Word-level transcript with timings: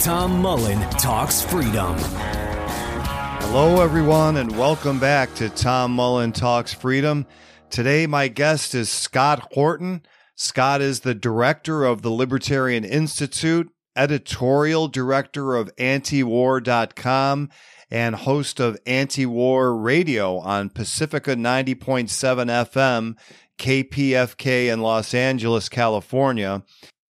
Tom 0.00 0.40
Mullen 0.40 0.78
Talks 0.90 1.42
Freedom. 1.42 1.96
Hello, 1.98 3.82
everyone, 3.82 4.36
and 4.36 4.56
welcome 4.56 5.00
back 5.00 5.34
to 5.34 5.48
Tom 5.48 5.90
Mullen 5.90 6.30
Talks 6.30 6.72
Freedom. 6.72 7.26
Today, 7.68 8.06
my 8.06 8.28
guest 8.28 8.76
is 8.76 8.88
Scott 8.88 9.48
Horton. 9.54 10.02
Scott 10.36 10.80
is 10.80 11.00
the 11.00 11.16
director 11.16 11.84
of 11.84 12.02
the 12.02 12.12
Libertarian 12.12 12.84
Institute, 12.84 13.72
editorial 13.96 14.86
director 14.86 15.56
of 15.56 15.74
antiwar.com, 15.76 17.50
and 17.90 18.14
host 18.14 18.60
of 18.60 18.78
Anti-War 18.86 19.76
Radio 19.76 20.38
on 20.38 20.70
Pacifica 20.70 21.34
90.7 21.34 22.06
FM, 22.06 23.16
KPFK 23.58 24.72
in 24.72 24.80
Los 24.80 25.12
Angeles, 25.12 25.68
California. 25.68 26.62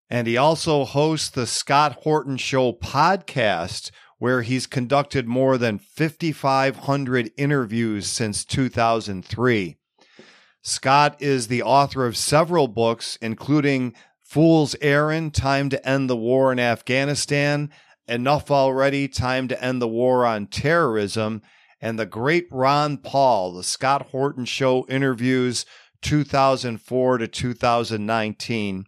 And 0.09 0.27
he 0.27 0.37
also 0.37 0.85
hosts 0.85 1.31
the 1.31 1.47
Scott 1.47 1.99
Horton 2.03 2.37
Show 2.37 2.73
podcast, 2.73 3.91
where 4.19 4.43
he's 4.43 4.67
conducted 4.67 5.27
more 5.27 5.59
than 5.59 5.79
5,500 5.79 7.33
interviews 7.37 8.07
since 8.07 8.45
2003. 8.45 9.77
Scott 10.63 11.17
is 11.21 11.49
the 11.49 11.63
author 11.63 12.07
of 12.07 12.17
several 12.17 12.69
books, 12.69 13.19
including 13.21 13.95
Fool's 14.23 14.75
Errand 14.81 15.35
Time 15.35 15.69
to 15.71 15.89
End 15.89 16.11
the 16.11 16.17
War 16.17 16.51
in 16.51 16.59
Afghanistan, 16.59 17.71
Enough 18.09 18.51
Already 18.51 19.09
Time 19.09 19.49
to 19.49 19.65
End 19.65 19.81
the 19.81 19.89
War 19.89 20.25
on 20.27 20.47
Terrorism, 20.47 21.43
and 21.81 21.99
The 21.99 22.07
Great 22.07 22.47
Ron 22.51 22.99
Paul, 22.99 23.53
the 23.53 23.63
Scott 23.63 24.09
Horton 24.11 24.45
Show 24.45 24.87
interviews 24.89 25.67
2004 26.03 27.19
to 27.19 27.29
2019. 27.29 28.87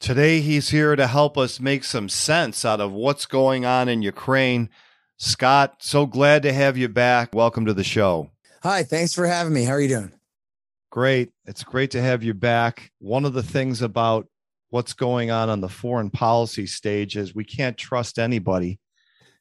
Today, 0.00 0.40
he's 0.40 0.70
here 0.70 0.94
to 0.94 1.08
help 1.08 1.36
us 1.36 1.58
make 1.58 1.82
some 1.82 2.08
sense 2.08 2.64
out 2.64 2.80
of 2.80 2.92
what's 2.92 3.26
going 3.26 3.64
on 3.64 3.88
in 3.88 4.00
Ukraine. 4.00 4.70
Scott, 5.16 5.78
so 5.80 6.06
glad 6.06 6.44
to 6.44 6.52
have 6.52 6.76
you 6.76 6.88
back. 6.88 7.34
Welcome 7.34 7.66
to 7.66 7.74
the 7.74 7.82
show. 7.82 8.30
Hi, 8.62 8.84
thanks 8.84 9.12
for 9.12 9.26
having 9.26 9.52
me. 9.52 9.64
How 9.64 9.72
are 9.72 9.80
you 9.80 9.88
doing? 9.88 10.12
Great. 10.90 11.32
It's 11.46 11.64
great 11.64 11.90
to 11.90 12.00
have 12.00 12.22
you 12.22 12.32
back. 12.32 12.92
One 13.00 13.24
of 13.24 13.32
the 13.32 13.42
things 13.42 13.82
about 13.82 14.28
what's 14.70 14.92
going 14.92 15.32
on 15.32 15.48
on 15.48 15.60
the 15.60 15.68
foreign 15.68 16.10
policy 16.10 16.66
stage 16.66 17.16
is 17.16 17.34
we 17.34 17.44
can't 17.44 17.76
trust 17.76 18.20
anybody. 18.20 18.78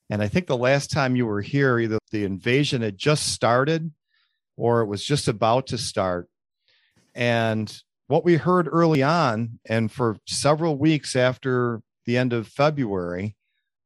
And 0.10 0.24
I 0.24 0.28
think 0.28 0.48
the 0.48 0.58
last 0.58 0.90
time 0.90 1.16
you 1.16 1.28
were 1.28 1.42
here, 1.42 1.78
either 1.78 2.00
the 2.12 2.24
invasion 2.24 2.82
had 2.82 2.98
just 2.98 3.32
started 3.32 3.92
or 4.56 4.82
it 4.82 4.88
was 4.88 5.04
just 5.04 5.28
about 5.28 5.68
to 5.68 5.78
start. 5.78 6.28
And 7.14 7.72
what 8.08 8.26
we 8.26 8.36
heard 8.36 8.68
early 8.72 9.04
on 9.04 9.60
and 9.68 9.92
for 9.92 10.18
several 10.26 10.78
weeks 10.78 11.16
after 11.16 11.82
the 12.06 12.18
end 12.18 12.34
of 12.34 12.48
February 12.48 13.36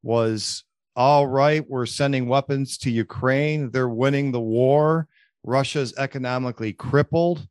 was 0.02 0.64
all 0.94 1.26
right, 1.26 1.68
we're 1.68 1.86
sending 1.86 2.28
weapons 2.28 2.76
to 2.78 2.90
Ukraine. 2.90 3.70
They're 3.70 3.88
winning 3.88 4.30
the 4.30 4.40
war. 4.40 5.08
Russia's 5.42 5.94
economically 5.96 6.72
crippled. 6.72 7.46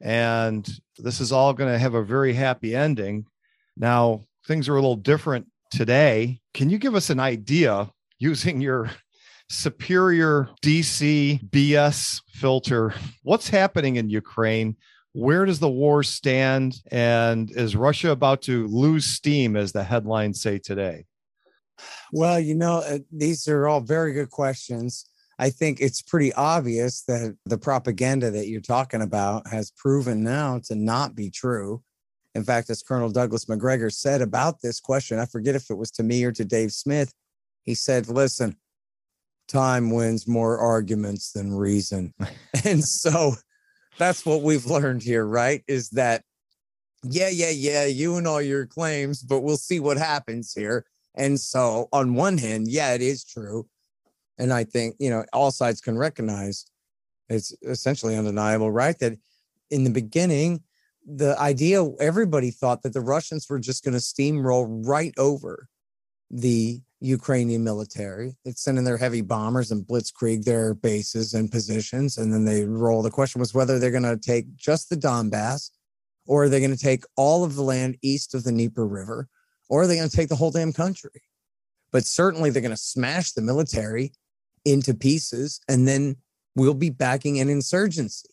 And 0.00 0.68
this 0.98 1.20
is 1.20 1.32
all 1.32 1.54
going 1.54 1.72
to 1.72 1.78
have 1.78 1.94
a 1.94 2.04
very 2.04 2.34
happy 2.34 2.76
ending. 2.76 3.26
Now, 3.76 4.26
things 4.46 4.68
are 4.68 4.74
a 4.74 4.80
little 4.80 4.96
different 4.96 5.46
today. 5.70 6.40
Can 6.52 6.68
you 6.68 6.78
give 6.78 6.94
us 6.94 7.10
an 7.10 7.20
idea 7.20 7.90
using 8.18 8.60
your 8.60 8.90
superior 9.48 10.48
DC 10.62 11.48
BS 11.50 12.20
filter? 12.28 12.92
What's 13.22 13.48
happening 13.48 13.96
in 13.96 14.10
Ukraine? 14.10 14.76
Where 15.14 15.44
does 15.44 15.60
the 15.60 15.70
war 15.70 16.02
stand? 16.02 16.82
And 16.90 17.50
is 17.52 17.76
Russia 17.76 18.10
about 18.10 18.42
to 18.42 18.66
lose 18.66 19.06
steam, 19.06 19.56
as 19.56 19.72
the 19.72 19.84
headlines 19.84 20.42
say 20.42 20.58
today? 20.58 21.06
Well, 22.12 22.40
you 22.40 22.56
know, 22.56 22.78
uh, 22.78 22.98
these 23.12 23.46
are 23.46 23.68
all 23.68 23.80
very 23.80 24.12
good 24.12 24.30
questions. 24.30 25.08
I 25.38 25.50
think 25.50 25.80
it's 25.80 26.02
pretty 26.02 26.32
obvious 26.32 27.02
that 27.02 27.36
the 27.44 27.58
propaganda 27.58 28.32
that 28.32 28.48
you're 28.48 28.60
talking 28.60 29.02
about 29.02 29.46
has 29.48 29.70
proven 29.70 30.24
now 30.24 30.60
to 30.66 30.74
not 30.74 31.14
be 31.14 31.30
true. 31.30 31.82
In 32.34 32.42
fact, 32.42 32.68
as 32.68 32.82
Colonel 32.82 33.10
Douglas 33.10 33.48
Macgregor 33.48 33.90
said 33.90 34.20
about 34.20 34.62
this 34.62 34.80
question, 34.80 35.20
I 35.20 35.26
forget 35.26 35.54
if 35.54 35.70
it 35.70 35.78
was 35.78 35.92
to 35.92 36.02
me 36.02 36.24
or 36.24 36.32
to 36.32 36.44
Dave 36.44 36.72
Smith, 36.72 37.12
he 37.62 37.74
said, 37.74 38.08
Listen, 38.08 38.56
time 39.46 39.92
wins 39.92 40.26
more 40.26 40.58
arguments 40.58 41.32
than 41.32 41.54
reason. 41.54 42.12
and 42.64 42.84
so 42.84 43.34
that's 43.98 44.26
what 44.26 44.42
we've 44.42 44.66
learned 44.66 45.02
here, 45.02 45.26
right? 45.26 45.62
Is 45.66 45.90
that, 45.90 46.24
yeah, 47.02 47.28
yeah, 47.28 47.50
yeah, 47.50 47.84
you 47.86 48.16
and 48.16 48.26
all 48.26 48.42
your 48.42 48.66
claims, 48.66 49.22
but 49.22 49.40
we'll 49.40 49.56
see 49.56 49.80
what 49.80 49.96
happens 49.96 50.52
here. 50.52 50.86
And 51.14 51.38
so, 51.38 51.88
on 51.92 52.14
one 52.14 52.38
hand, 52.38 52.68
yeah, 52.68 52.94
it 52.94 53.02
is 53.02 53.24
true. 53.24 53.68
And 54.38 54.52
I 54.52 54.64
think, 54.64 54.96
you 54.98 55.10
know, 55.10 55.24
all 55.32 55.50
sides 55.50 55.80
can 55.80 55.96
recognize 55.96 56.66
it's 57.28 57.54
essentially 57.62 58.16
undeniable, 58.16 58.70
right? 58.70 58.98
That 58.98 59.18
in 59.70 59.84
the 59.84 59.90
beginning, 59.90 60.62
the 61.06 61.38
idea 61.38 61.84
everybody 62.00 62.50
thought 62.50 62.82
that 62.82 62.92
the 62.92 63.00
Russians 63.00 63.48
were 63.48 63.58
just 63.58 63.84
going 63.84 63.94
to 63.94 64.00
steamroll 64.00 64.86
right 64.86 65.14
over 65.18 65.68
the 66.30 66.80
Ukrainian 67.04 67.62
military. 67.62 68.36
They'd 68.44 68.58
send 68.58 68.84
their 68.86 68.96
heavy 68.96 69.20
bombers 69.20 69.70
and 69.70 69.86
blitzkrieg 69.86 70.44
their 70.44 70.72
bases 70.74 71.34
and 71.34 71.52
positions, 71.52 72.16
and 72.16 72.32
then 72.32 72.44
they 72.44 72.64
roll. 72.64 73.02
The 73.02 73.10
question 73.10 73.40
was 73.40 73.52
whether 73.52 73.78
they're 73.78 73.90
going 73.90 74.02
to 74.02 74.16
take 74.16 74.56
just 74.56 74.88
the 74.88 74.96
Donbass, 74.96 75.70
or 76.26 76.44
are 76.44 76.48
they 76.48 76.60
going 76.60 76.74
to 76.74 76.82
take 76.82 77.04
all 77.16 77.44
of 77.44 77.56
the 77.56 77.62
land 77.62 77.98
east 78.02 78.34
of 78.34 78.44
the 78.44 78.50
Dnieper 78.50 78.86
River, 78.86 79.28
or 79.68 79.82
are 79.82 79.86
they 79.86 79.96
going 79.96 80.08
to 80.08 80.16
take 80.16 80.30
the 80.30 80.36
whole 80.36 80.50
damn 80.50 80.72
country? 80.72 81.22
But 81.92 82.06
certainly 82.06 82.50
they're 82.50 82.62
going 82.62 82.70
to 82.70 82.76
smash 82.76 83.32
the 83.32 83.42
military 83.42 84.12
into 84.64 84.94
pieces, 84.94 85.60
and 85.68 85.86
then 85.86 86.16
we'll 86.56 86.74
be 86.74 86.90
backing 86.90 87.38
an 87.38 87.50
insurgency. 87.50 88.30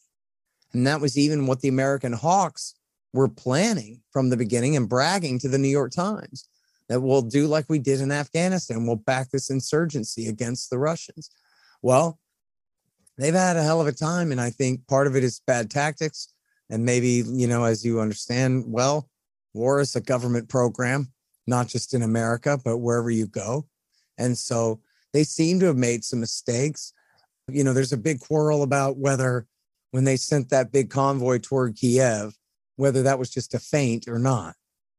And 0.71 0.87
that 0.87 1.01
was 1.01 1.17
even 1.17 1.45
what 1.45 1.59
the 1.59 1.67
American 1.67 2.13
Hawks 2.13 2.73
were 3.11 3.27
planning 3.27 4.01
from 4.11 4.29
the 4.29 4.37
beginning 4.37 4.77
and 4.77 4.87
bragging 4.87 5.39
to 5.39 5.49
the 5.49 5.57
New 5.57 5.67
York 5.67 5.91
Times 5.91 6.47
that 6.91 6.99
we'll 6.99 7.21
do 7.21 7.47
like 7.47 7.69
we 7.69 7.79
did 7.79 8.01
in 8.01 8.11
Afghanistan. 8.11 8.85
We'll 8.85 8.97
back 8.97 9.31
this 9.31 9.49
insurgency 9.49 10.27
against 10.27 10.69
the 10.69 10.77
Russians. 10.77 11.31
Well, 11.81 12.19
they've 13.17 13.33
had 13.33 13.55
a 13.55 13.63
hell 13.63 13.79
of 13.79 13.87
a 13.87 13.93
time. 13.93 14.33
And 14.33 14.41
I 14.41 14.49
think 14.49 14.85
part 14.87 15.07
of 15.07 15.15
it 15.15 15.23
is 15.23 15.41
bad 15.47 15.71
tactics. 15.71 16.33
And 16.69 16.83
maybe, 16.83 17.23
you 17.25 17.47
know, 17.47 17.63
as 17.63 17.85
you 17.85 18.01
understand, 18.01 18.65
well, 18.67 19.07
war 19.53 19.79
is 19.79 19.95
a 19.95 20.01
government 20.01 20.49
program, 20.49 21.13
not 21.47 21.69
just 21.69 21.93
in 21.93 22.01
America, 22.01 22.59
but 22.61 22.79
wherever 22.79 23.09
you 23.09 23.25
go. 23.25 23.67
And 24.17 24.37
so 24.37 24.81
they 25.13 25.23
seem 25.23 25.61
to 25.61 25.67
have 25.67 25.77
made 25.77 26.03
some 26.03 26.19
mistakes. 26.19 26.91
You 27.47 27.63
know, 27.63 27.71
there's 27.71 27.93
a 27.93 27.97
big 27.97 28.19
quarrel 28.19 28.63
about 28.63 28.97
whether 28.97 29.47
when 29.91 30.03
they 30.03 30.17
sent 30.17 30.49
that 30.49 30.73
big 30.73 30.89
convoy 30.89 31.39
toward 31.39 31.77
Kiev, 31.77 32.33
whether 32.75 33.01
that 33.03 33.17
was 33.17 33.29
just 33.29 33.53
a 33.53 33.59
feint 33.59 34.09
or 34.09 34.19
not. 34.19 34.55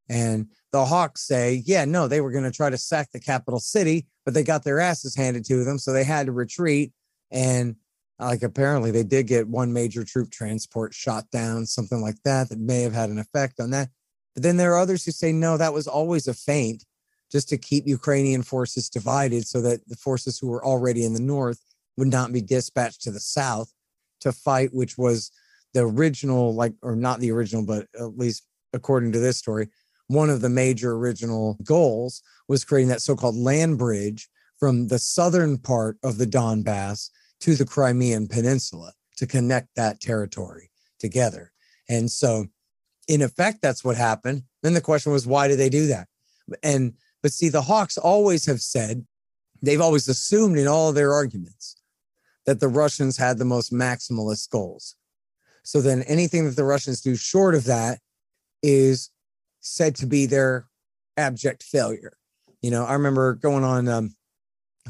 And 0.09 0.49
the 0.73 0.85
Hawks 0.85 1.27
say, 1.27 1.63
yeah, 1.67 1.85
no, 1.85 2.09
they 2.09 2.21
were 2.21 2.33
going 2.33 2.45
to 2.45 2.51
try 2.51 2.71
to 2.71 2.79
sack 2.79 3.11
the 3.13 3.21
capital 3.21 3.61
city, 3.61 4.07
but 4.25 4.35
they 4.35 4.43
got 4.43 4.65
their 4.65 4.81
asses 4.81 5.15
handed 5.15 5.45
to 5.47 5.65
them. 5.65 5.79
So 5.79 5.93
they 5.93 6.05
had 6.05 6.27
to 6.27 6.33
retreat. 6.33 6.93
And 7.31 7.77
uh, 8.19 8.27
like 8.27 8.43
apparently 8.43 8.91
they 8.91 9.05
did 9.05 9.27
get 9.27 9.49
one 9.49 9.73
major 9.73 10.05
troop 10.05 10.31
transport 10.31 10.95
shot 10.95 11.31
down, 11.31 11.67
something 11.67 12.01
like 12.01 12.23
that, 12.25 12.49
that 12.49 12.59
may 12.59 12.81
have 12.83 12.95
had 12.95 13.11
an 13.11 13.19
effect 13.19 13.61
on 13.61 13.71
that. 13.71 13.89
But 14.35 14.43
then 14.43 14.57
there 14.57 14.73
are 14.73 14.79
others 14.79 15.05
who 15.05 15.11
say, 15.11 15.31
no, 15.31 15.59
that 15.59 15.75
was 15.75 15.87
always 15.87 16.27
a 16.27 16.35
feint 16.35 16.85
just 17.31 17.49
to 17.51 17.59
keep 17.59 17.87
Ukrainian 17.87 18.43
forces 18.43 18.89
divided 18.89 19.47
so 19.47 19.61
that 19.63 19.87
the 19.89 19.97
forces 19.97 20.39
who 20.39 20.49
were 20.49 20.65
already 20.65 21.05
in 21.05 21.13
the 21.13 21.21
north 21.21 21.61
would 21.99 22.09
not 22.09 22.33
be 22.33 22.41
dispatched 22.41 23.03
to 23.03 23.11
the 23.11 23.21
south 23.21 23.73
to 24.21 24.33
fight, 24.33 24.73
which 24.73 24.97
was 24.97 25.31
the 25.75 25.81
original, 25.81 26.55
like, 26.55 26.75
or 26.83 26.97
not 26.97 27.21
the 27.21 27.31
original, 27.31 27.65
but 27.65 27.87
at 27.99 28.17
least 28.17 28.47
according 28.73 29.13
to 29.13 29.19
this 29.19 29.37
story, 29.37 29.69
one 30.13 30.31
of 30.31 30.41
the 30.41 30.49
major 30.49 30.93
original 30.93 31.57
goals 31.65 32.23
was 32.49 32.65
creating 32.65 32.89
that 32.89 33.03
so 33.03 33.17
called 33.17 33.37
land 33.37 33.79
bridge 33.79 34.29
from 34.59 34.89
the 34.89 34.99
southern 34.99 35.59
part 35.59 35.97
of 36.03 36.19
the 36.19 36.27
Donbass 36.27 37.11
to 37.41 37.55
the 37.55 37.65
Crimean 37.65 38.29
Peninsula 38.29 38.93
to 39.17 39.27
connect 39.27 39.69
that 39.77 40.01
territory 40.01 40.71
together. 40.99 41.53
And 41.89 42.11
so, 42.11 42.47
in 43.09 43.23
effect, 43.23 43.59
that's 43.61 43.85
what 43.85 43.97
happened. 43.97 44.45
Then 44.63 44.75
the 44.75 44.81
question 44.81 45.13
was, 45.13 45.27
why 45.27 45.49
did 45.49 45.59
they 45.59 45.69
do 45.69 45.89
that? 45.89 46.07
And, 46.63 46.95
but 47.23 47.33
see, 47.33 47.49
the 47.49 47.63
Hawks 47.63 47.99
always 47.99 48.47
have 48.47 48.61
said, 48.61 49.05
they've 49.61 49.81
always 49.81 50.09
assumed 50.09 50.59
in 50.59 50.69
all 50.69 50.91
of 50.91 50.95
their 50.95 51.13
arguments 51.13 51.77
that 52.47 52.61
the 52.61 52.69
Russians 52.69 53.17
had 53.17 53.39
the 53.39 53.45
most 53.45 53.73
maximalist 53.73 54.51
goals. 54.51 54.97
So 55.65 55.81
then 55.81 56.03
anything 56.03 56.45
that 56.45 56.57
the 56.57 56.65
Russians 56.65 57.01
do 57.01 57.15
short 57.17 57.55
of 57.55 57.65
that 57.65 57.99
is 58.63 59.11
said 59.63 59.95
to 59.97 60.07
be 60.07 60.27
their 60.27 60.67
abject 61.17 61.63
failure. 61.63 62.19
You 62.61 62.71
know, 62.71 62.85
I 62.85 62.93
remember 62.93 63.35
going 63.35 63.65
on 63.65 63.89
um, 63.89 64.15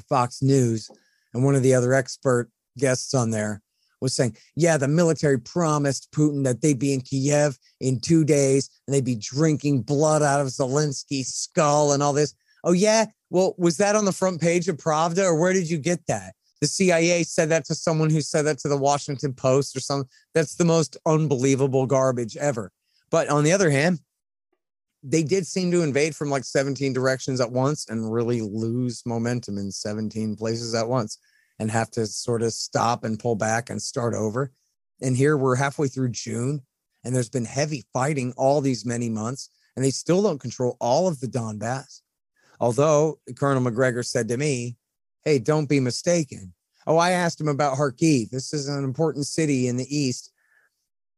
Fox 0.09 0.43
News 0.43 0.91
and 1.33 1.45
one 1.45 1.55
of 1.55 1.63
the 1.63 1.75
other 1.75 1.95
expert 1.95 2.51
guests 2.77 3.15
on 3.15 3.31
there 3.31 3.63
was 4.01 4.15
saying, 4.15 4.37
yeah, 4.57 4.77
the 4.77 4.89
military 4.89 5.39
promised 5.39 6.11
Putin 6.13 6.45
that 6.45 6.61
they'd 6.61 6.79
be 6.79 6.93
in 6.93 7.01
Kiev 7.01 7.57
in 7.81 8.01
two 8.01 8.25
days 8.25 8.69
and 8.87 8.95
they'd 8.95 9.05
be 9.05 9.15
drinking 9.15 9.83
blood 9.83 10.23
out 10.23 10.41
of 10.41 10.49
Zelensky's 10.49 11.33
skull 11.33 11.93
and 11.93 12.03
all 12.03 12.13
this. 12.13 12.35
Oh, 12.65 12.73
yeah. 12.73 13.07
Well, 13.31 13.55
was 13.59 13.77
that 13.77 13.97
on 13.97 14.05
the 14.05 14.13
front 14.13 14.41
page 14.41 14.69
of 14.69 14.77
Pravda 14.77 15.25
or 15.25 15.41
where 15.41 15.53
did 15.53 15.71
you 15.71 15.79
get 15.79 16.07
that? 16.09 16.35
The 16.61 16.67
CIA 16.67 17.23
said 17.25 17.49
that 17.49 17.65
to 17.67 17.75
someone 17.75 18.11
who 18.11 18.21
said 18.21 18.43
that 18.43 18.59
to 18.59 18.69
the 18.69 18.77
Washington 18.77 19.33
Post 19.33 19.77
or 19.77 19.81
something. 19.81 20.09
That's 20.35 20.57
the 20.57 20.65
most 20.65 20.97
unbelievable 21.07 21.87
garbage 21.87 22.37
ever. 22.37 22.71
But 23.11 23.29
on 23.29 23.43
the 23.45 23.53
other 23.53 23.71
hand, 23.71 24.01
they 25.03 25.23
did 25.23 25.47
seem 25.47 25.71
to 25.73 25.83
invade 25.83 26.15
from 26.15 26.31
like 26.31 26.45
17 26.45 26.93
directions 26.93 27.41
at 27.41 27.51
once 27.51 27.89
and 27.89 28.13
really 28.13 28.41
lose 28.41 29.03
momentum 29.05 29.59
in 29.59 29.71
17 29.71 30.37
places 30.37 30.75
at 30.75 30.89
once 30.89 31.19
and 31.59 31.71
have 31.71 31.91
to 31.93 32.07
sort 32.07 32.43
of 32.43 32.53
stop 32.53 33.05
and 33.05 33.19
pull 33.19 33.35
back 33.35 33.69
and 33.69 33.83
start 33.83 34.15
over. 34.15 34.53
And 35.01 35.17
here 35.17 35.37
we're 35.37 35.57
halfway 35.57 35.89
through 35.89 36.11
June 36.11 36.63
and 37.05 37.15
there's 37.15 37.29
been 37.29 37.45
heavy 37.45 37.85
fighting 37.93 38.33
all 38.37 38.61
these 38.61 38.87
many 38.87 39.09
months 39.09 39.51
and 39.75 39.85
they 39.85 39.91
still 39.91 40.23
don't 40.23 40.41
control 40.41 40.77
all 40.81 41.09
of 41.09 41.19
the 41.21 41.27
Donbass. 41.27 42.03
Although 42.61 43.19
Colonel 43.37 43.63
Macgregor 43.63 44.05
said 44.05 44.29
to 44.29 44.37
me, 44.37 44.77
Hey, 45.25 45.39
don't 45.39 45.69
be 45.69 45.81
mistaken. 45.81 46.53
Oh, 46.87 46.97
I 46.97 47.13
asked 47.13 47.41
him 47.41 47.49
about 47.49 47.77
Kharkiv. 47.77 48.31
This 48.31 48.53
is 48.53 48.69
an 48.69 48.83
important 48.83 49.27
city 49.27 49.69
in 49.69 49.77
the 49.77 49.97
east. 49.97 50.33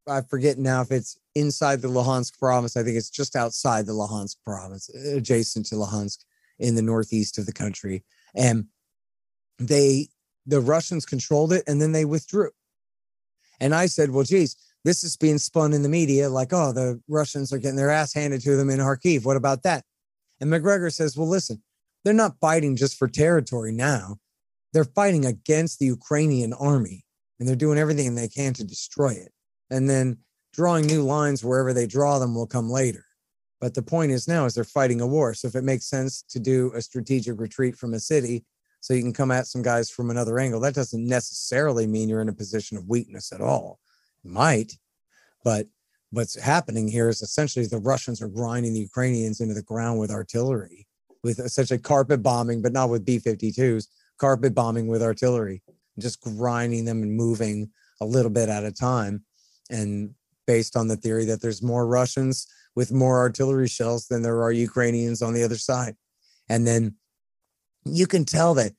I 0.06 0.20
forget 0.22 0.58
now 0.58 0.82
if 0.82 0.90
it's 0.90 1.18
inside 1.34 1.82
the 1.82 1.88
Luhansk 1.88 2.38
province. 2.38 2.76
I 2.76 2.82
think 2.82 2.96
it's 2.96 3.10
just 3.10 3.36
outside 3.36 3.86
the 3.86 3.92
Luhansk 3.92 4.36
province, 4.44 4.88
adjacent 4.94 5.66
to 5.66 5.74
Luhansk 5.74 6.18
in 6.58 6.74
the 6.74 6.82
northeast 6.82 7.38
of 7.38 7.46
the 7.46 7.52
country. 7.52 8.04
And 8.34 8.66
they, 9.58 10.08
the 10.46 10.60
Russians 10.60 11.06
controlled 11.06 11.52
it 11.52 11.64
and 11.66 11.80
then 11.80 11.92
they 11.92 12.04
withdrew. 12.04 12.50
And 13.60 13.74
I 13.74 13.86
said, 13.86 14.10
well, 14.10 14.24
geez, 14.24 14.56
this 14.84 15.02
is 15.02 15.16
being 15.16 15.38
spun 15.38 15.72
in 15.72 15.82
the 15.82 15.88
media 15.88 16.28
like, 16.28 16.52
oh, 16.52 16.72
the 16.72 17.00
Russians 17.08 17.52
are 17.52 17.58
getting 17.58 17.76
their 17.76 17.90
ass 17.90 18.12
handed 18.12 18.42
to 18.42 18.56
them 18.56 18.70
in 18.70 18.78
Kharkiv. 18.78 19.24
What 19.24 19.36
about 19.36 19.62
that? 19.62 19.84
And 20.40 20.50
Macgregor 20.50 20.90
says, 20.90 21.16
well, 21.16 21.28
listen, 21.28 21.62
they're 22.04 22.12
not 22.12 22.38
fighting 22.40 22.76
just 22.76 22.98
for 22.98 23.08
territory 23.08 23.72
now. 23.72 24.18
They're 24.72 24.84
fighting 24.84 25.24
against 25.24 25.78
the 25.78 25.86
Ukrainian 25.86 26.52
army 26.52 27.04
and 27.38 27.48
they're 27.48 27.56
doing 27.56 27.78
everything 27.78 28.14
they 28.14 28.28
can 28.28 28.52
to 28.54 28.64
destroy 28.64 29.10
it. 29.10 29.32
And 29.70 29.88
then 29.88 30.18
drawing 30.54 30.86
new 30.86 31.02
lines 31.02 31.44
wherever 31.44 31.72
they 31.72 31.86
draw 31.86 32.18
them 32.18 32.34
will 32.34 32.46
come 32.46 32.70
later. 32.70 33.04
But 33.60 33.74
the 33.74 33.82
point 33.82 34.12
is 34.12 34.28
now 34.28 34.44
is 34.44 34.54
they're 34.54 34.64
fighting 34.64 35.00
a 35.00 35.06
war. 35.06 35.34
So 35.34 35.48
if 35.48 35.54
it 35.54 35.64
makes 35.64 35.86
sense 35.86 36.22
to 36.30 36.38
do 36.38 36.72
a 36.74 36.82
strategic 36.82 37.40
retreat 37.40 37.76
from 37.76 37.94
a 37.94 38.00
city 38.00 38.44
so 38.80 38.94
you 38.94 39.02
can 39.02 39.12
come 39.12 39.30
at 39.30 39.46
some 39.46 39.62
guys 39.62 39.90
from 39.90 40.10
another 40.10 40.38
angle, 40.38 40.60
that 40.60 40.74
doesn't 40.74 41.06
necessarily 41.06 41.86
mean 41.86 42.08
you're 42.08 42.20
in 42.20 42.28
a 42.28 42.34
position 42.34 42.76
of 42.76 42.88
weakness 42.88 43.32
at 43.32 43.40
all. 43.40 43.80
It 44.24 44.30
might, 44.30 44.72
but 45.42 45.66
what's 46.10 46.40
happening 46.40 46.86
here 46.86 47.08
is 47.08 47.22
essentially 47.22 47.66
the 47.66 47.78
Russians 47.78 48.22
are 48.22 48.28
grinding 48.28 48.74
the 48.74 48.80
Ukrainians 48.80 49.40
into 49.40 49.54
the 49.54 49.62
ground 49.62 49.98
with 49.98 50.10
artillery, 50.10 50.86
with 51.24 51.40
essentially 51.40 51.78
carpet 51.78 52.22
bombing, 52.22 52.62
but 52.62 52.72
not 52.72 52.90
with 52.90 53.04
B 53.04 53.18
52s, 53.18 53.88
carpet 54.18 54.54
bombing 54.54 54.86
with 54.86 55.02
artillery, 55.02 55.62
just 55.98 56.20
grinding 56.20 56.84
them 56.84 57.02
and 57.02 57.12
moving 57.16 57.70
a 58.00 58.04
little 58.04 58.30
bit 58.30 58.48
at 58.48 58.64
a 58.64 58.72
time. 58.72 59.24
And 59.70 60.14
based 60.46 60.76
on 60.76 60.88
the 60.88 60.96
theory 60.96 61.24
that 61.26 61.40
there's 61.40 61.62
more 61.62 61.86
Russians 61.86 62.46
with 62.74 62.92
more 62.92 63.18
artillery 63.18 63.68
shells 63.68 64.08
than 64.08 64.22
there 64.22 64.42
are 64.42 64.52
Ukrainians 64.52 65.22
on 65.22 65.34
the 65.34 65.42
other 65.42 65.58
side. 65.58 65.96
And 66.48 66.66
then 66.66 66.96
you 67.84 68.06
can 68.06 68.24
tell 68.24 68.54
that 68.54 68.72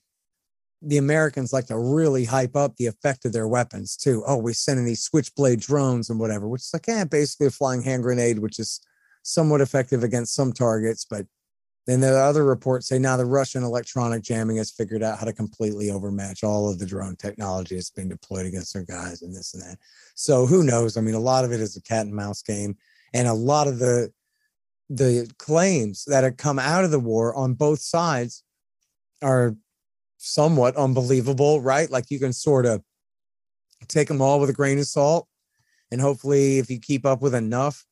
the 0.81 0.97
Americans 0.97 1.53
like 1.53 1.67
to 1.67 1.77
really 1.77 2.25
hype 2.25 2.55
up 2.55 2.75
the 2.75 2.85
effect 2.85 3.25
of 3.25 3.33
their 3.33 3.47
weapons 3.47 3.95
too. 3.95 4.23
Oh, 4.27 4.37
we're 4.37 4.53
sending 4.53 4.85
these 4.85 5.03
switchblade 5.03 5.61
drones 5.61 6.09
and 6.09 6.19
whatever, 6.19 6.47
which 6.47 6.61
is 6.61 6.71
like, 6.73 6.87
yeah, 6.87 7.05
basically 7.05 7.47
a 7.47 7.51
flying 7.51 7.81
hand 7.81 8.03
grenade, 8.03 8.39
which 8.39 8.59
is 8.59 8.81
somewhat 9.23 9.61
effective 9.61 10.03
against 10.03 10.35
some 10.35 10.53
targets, 10.53 11.05
but 11.09 11.25
then 11.85 11.99
the 11.99 12.17
other 12.17 12.43
reports 12.43 12.87
say 12.87 12.97
now 12.97 13.15
the 13.15 13.25
Russian 13.25 13.63
electronic 13.63 14.23
jamming 14.23 14.57
has 14.57 14.71
figured 14.71 15.03
out 15.03 15.19
how 15.19 15.25
to 15.25 15.33
completely 15.33 15.91
overmatch 15.91 16.43
all 16.43 16.69
of 16.69 16.79
the 16.79 16.85
drone 16.85 17.15
technology 17.15 17.75
that's 17.75 17.91
being 17.91 18.09
deployed 18.09 18.47
against 18.47 18.73
their 18.73 18.83
guys 18.83 19.21
and 19.21 19.35
this 19.35 19.53
and 19.53 19.61
that. 19.63 19.77
So 20.15 20.47
who 20.47 20.63
knows? 20.63 20.97
I 20.97 21.01
mean, 21.01 21.13
a 21.13 21.19
lot 21.19 21.45
of 21.45 21.51
it 21.51 21.59
is 21.59 21.77
a 21.77 21.81
cat 21.81 22.07
and 22.07 22.15
mouse 22.15 22.41
game, 22.41 22.75
and 23.13 23.27
a 23.27 23.33
lot 23.33 23.67
of 23.67 23.79
the 23.79 24.11
the 24.89 25.31
claims 25.39 26.05
that 26.05 26.23
have 26.23 26.37
come 26.37 26.59
out 26.59 26.83
of 26.83 26.91
the 26.91 26.99
war 26.99 27.35
on 27.35 27.53
both 27.53 27.79
sides 27.79 28.43
are 29.23 29.55
somewhat 30.17 30.75
unbelievable, 30.75 31.61
right? 31.61 31.89
Like 31.89 32.11
you 32.11 32.19
can 32.19 32.33
sort 32.33 32.65
of 32.65 32.83
take 33.87 34.07
them 34.07 34.21
all 34.21 34.39
with 34.39 34.49
a 34.49 34.53
grain 34.53 34.79
of 34.79 34.87
salt, 34.87 35.27
and 35.91 36.01
hopefully, 36.01 36.57
if 36.57 36.69
you 36.69 36.79
keep 36.79 37.05
up 37.05 37.21
with 37.21 37.35
enough, 37.35 37.85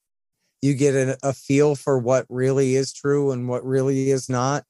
you 0.64 0.74
get 0.74 0.96
a, 0.96 1.18
a 1.24 1.34
feel 1.34 1.76
for 1.76 2.00
what 2.00 2.26
really 2.30 2.76
is 2.76 2.94
true 2.94 3.32
and 3.32 3.50
what 3.50 3.66
really 3.66 4.10
is 4.12 4.30
not 4.30 4.64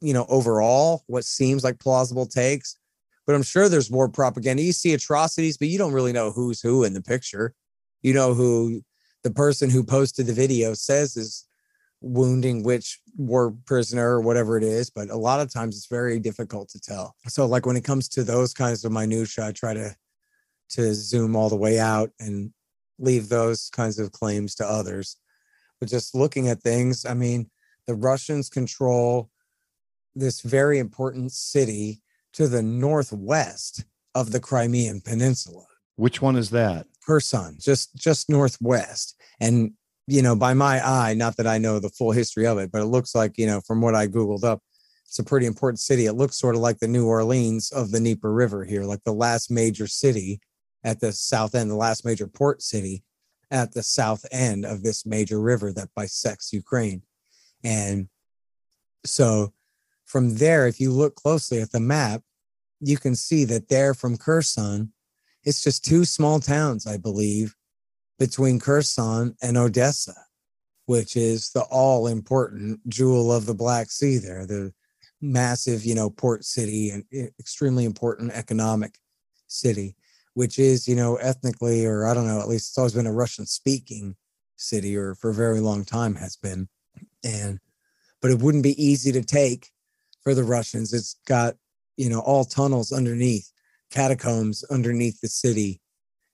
you 0.00 0.14
know 0.14 0.24
overall 0.28 1.02
what 1.08 1.24
seems 1.24 1.64
like 1.64 1.80
plausible 1.80 2.26
takes. 2.26 2.78
But 3.26 3.34
i'm 3.34 3.42
sure 3.42 3.68
there's 3.68 3.90
more 3.90 4.08
propaganda. 4.08 4.62
You 4.62 4.72
see 4.72 4.94
atrocities 4.94 5.58
but 5.58 5.66
you 5.66 5.78
don't 5.78 5.92
really 5.92 6.12
know 6.12 6.30
who's 6.30 6.60
who 6.60 6.84
in 6.84 6.94
the 6.94 7.02
picture. 7.02 7.54
You 8.02 8.14
know 8.14 8.34
who 8.34 8.82
the 9.24 9.32
person 9.32 9.68
who 9.68 9.82
posted 9.82 10.26
the 10.26 10.32
video 10.32 10.74
says 10.74 11.16
is 11.16 11.44
wounding 12.00 12.62
which 12.62 13.00
war 13.16 13.52
prisoner 13.64 14.10
or 14.10 14.20
whatever 14.20 14.56
it 14.56 14.62
is 14.62 14.90
but 14.90 15.10
a 15.10 15.16
lot 15.16 15.40
of 15.40 15.52
times 15.52 15.76
it's 15.76 15.88
very 15.88 16.20
difficult 16.20 16.68
to 16.68 16.80
tell. 16.80 17.16
So 17.26 17.46
like 17.46 17.66
when 17.66 17.76
it 17.76 17.84
comes 17.84 18.08
to 18.10 18.22
those 18.22 18.54
kinds 18.54 18.84
of 18.84 18.92
minutia 18.92 19.48
i 19.48 19.50
try 19.50 19.74
to 19.74 19.92
to 20.68 20.94
zoom 20.94 21.34
all 21.34 21.48
the 21.48 21.56
way 21.56 21.80
out 21.80 22.10
and 22.20 22.52
leave 22.98 23.28
those 23.28 23.70
kinds 23.70 23.98
of 23.98 24.12
claims 24.12 24.54
to 24.56 24.66
others. 24.66 25.16
But 25.80 25.88
just 25.88 26.14
looking 26.14 26.48
at 26.48 26.62
things, 26.62 27.04
I 27.04 27.14
mean, 27.14 27.50
the 27.86 27.94
Russians 27.94 28.48
control 28.48 29.30
this 30.14 30.40
very 30.40 30.78
important 30.78 31.32
city 31.32 32.00
to 32.32 32.48
the 32.48 32.62
northwest 32.62 33.84
of 34.14 34.32
the 34.32 34.40
Crimean 34.40 35.00
Peninsula. 35.02 35.66
Which 35.96 36.22
one 36.22 36.36
is 36.36 36.50
that? 36.50 36.86
Kherson, 37.06 37.56
just 37.60 37.94
just 37.94 38.28
northwest. 38.28 39.14
And 39.40 39.72
you 40.06 40.22
know, 40.22 40.36
by 40.36 40.54
my 40.54 40.86
eye, 40.86 41.14
not 41.14 41.36
that 41.36 41.46
I 41.46 41.58
know 41.58 41.78
the 41.78 41.90
full 41.90 42.12
history 42.12 42.46
of 42.46 42.58
it, 42.58 42.70
but 42.70 42.80
it 42.80 42.86
looks 42.86 43.14
like, 43.14 43.36
you 43.36 43.46
know, 43.46 43.60
from 43.60 43.80
what 43.80 43.94
I 43.94 44.06
Googled 44.06 44.44
up, 44.44 44.62
it's 45.04 45.18
a 45.18 45.24
pretty 45.24 45.46
important 45.46 45.80
city. 45.80 46.06
It 46.06 46.14
looks 46.14 46.38
sort 46.38 46.54
of 46.54 46.60
like 46.60 46.78
the 46.78 46.88
New 46.88 47.06
Orleans 47.06 47.70
of 47.72 47.90
the 47.90 47.98
Dnieper 47.98 48.32
River 48.32 48.64
here, 48.64 48.84
like 48.84 49.02
the 49.04 49.12
last 49.12 49.50
major 49.50 49.86
city 49.86 50.40
at 50.86 51.00
the 51.00 51.12
south 51.12 51.54
end, 51.54 51.68
the 51.68 51.74
last 51.74 52.04
major 52.04 52.28
port 52.28 52.62
city 52.62 53.02
at 53.50 53.72
the 53.72 53.82
south 53.82 54.24
end 54.30 54.64
of 54.64 54.82
this 54.82 55.04
major 55.04 55.40
river 55.40 55.72
that 55.72 55.90
bisects 55.96 56.52
Ukraine. 56.52 57.02
And 57.64 58.08
so 59.04 59.52
from 60.04 60.36
there, 60.36 60.68
if 60.68 60.80
you 60.80 60.92
look 60.92 61.16
closely 61.16 61.60
at 61.60 61.72
the 61.72 61.80
map, 61.80 62.22
you 62.80 62.96
can 62.96 63.16
see 63.16 63.44
that 63.46 63.68
there 63.68 63.94
from 63.94 64.16
Kherson 64.16 64.92
It's 65.46 65.62
just 65.62 65.84
two 65.84 66.04
small 66.04 66.40
towns, 66.40 66.86
I 66.86 66.96
believe, 66.98 67.54
between 68.18 68.58
Kherson 68.58 69.36
and 69.40 69.56
Odessa, 69.56 70.14
which 70.86 71.16
is 71.16 71.50
the 71.50 71.62
all 71.62 72.06
important 72.06 72.86
jewel 72.88 73.32
of 73.32 73.46
the 73.46 73.54
Black 73.54 73.90
Sea 73.90 74.18
there, 74.18 74.46
the 74.46 74.72
massive, 75.20 75.84
you 75.84 75.94
know, 75.94 76.10
port 76.10 76.44
city 76.44 76.90
and 76.90 77.04
extremely 77.40 77.84
important 77.84 78.32
economic 78.32 78.98
city, 79.48 79.95
which 80.36 80.58
is, 80.58 80.86
you 80.86 80.94
know, 80.94 81.16
ethnically, 81.16 81.86
or 81.86 82.06
I 82.06 82.12
don't 82.12 82.26
know, 82.26 82.40
at 82.40 82.46
least 82.46 82.68
it's 82.68 82.76
always 82.76 82.92
been 82.92 83.06
a 83.06 83.12
Russian 83.12 83.46
speaking 83.46 84.16
city 84.56 84.94
or 84.94 85.14
for 85.14 85.30
a 85.30 85.34
very 85.34 85.60
long 85.60 85.82
time 85.82 86.14
has 86.16 86.36
been. 86.36 86.68
And, 87.24 87.58
but 88.20 88.30
it 88.30 88.40
wouldn't 88.40 88.62
be 88.62 88.84
easy 88.84 89.12
to 89.12 89.22
take 89.22 89.70
for 90.22 90.34
the 90.34 90.44
Russians. 90.44 90.92
It's 90.92 91.16
got, 91.26 91.54
you 91.96 92.10
know, 92.10 92.20
all 92.20 92.44
tunnels 92.44 92.92
underneath, 92.92 93.50
catacombs 93.90 94.62
underneath 94.64 95.22
the 95.22 95.28
city 95.28 95.80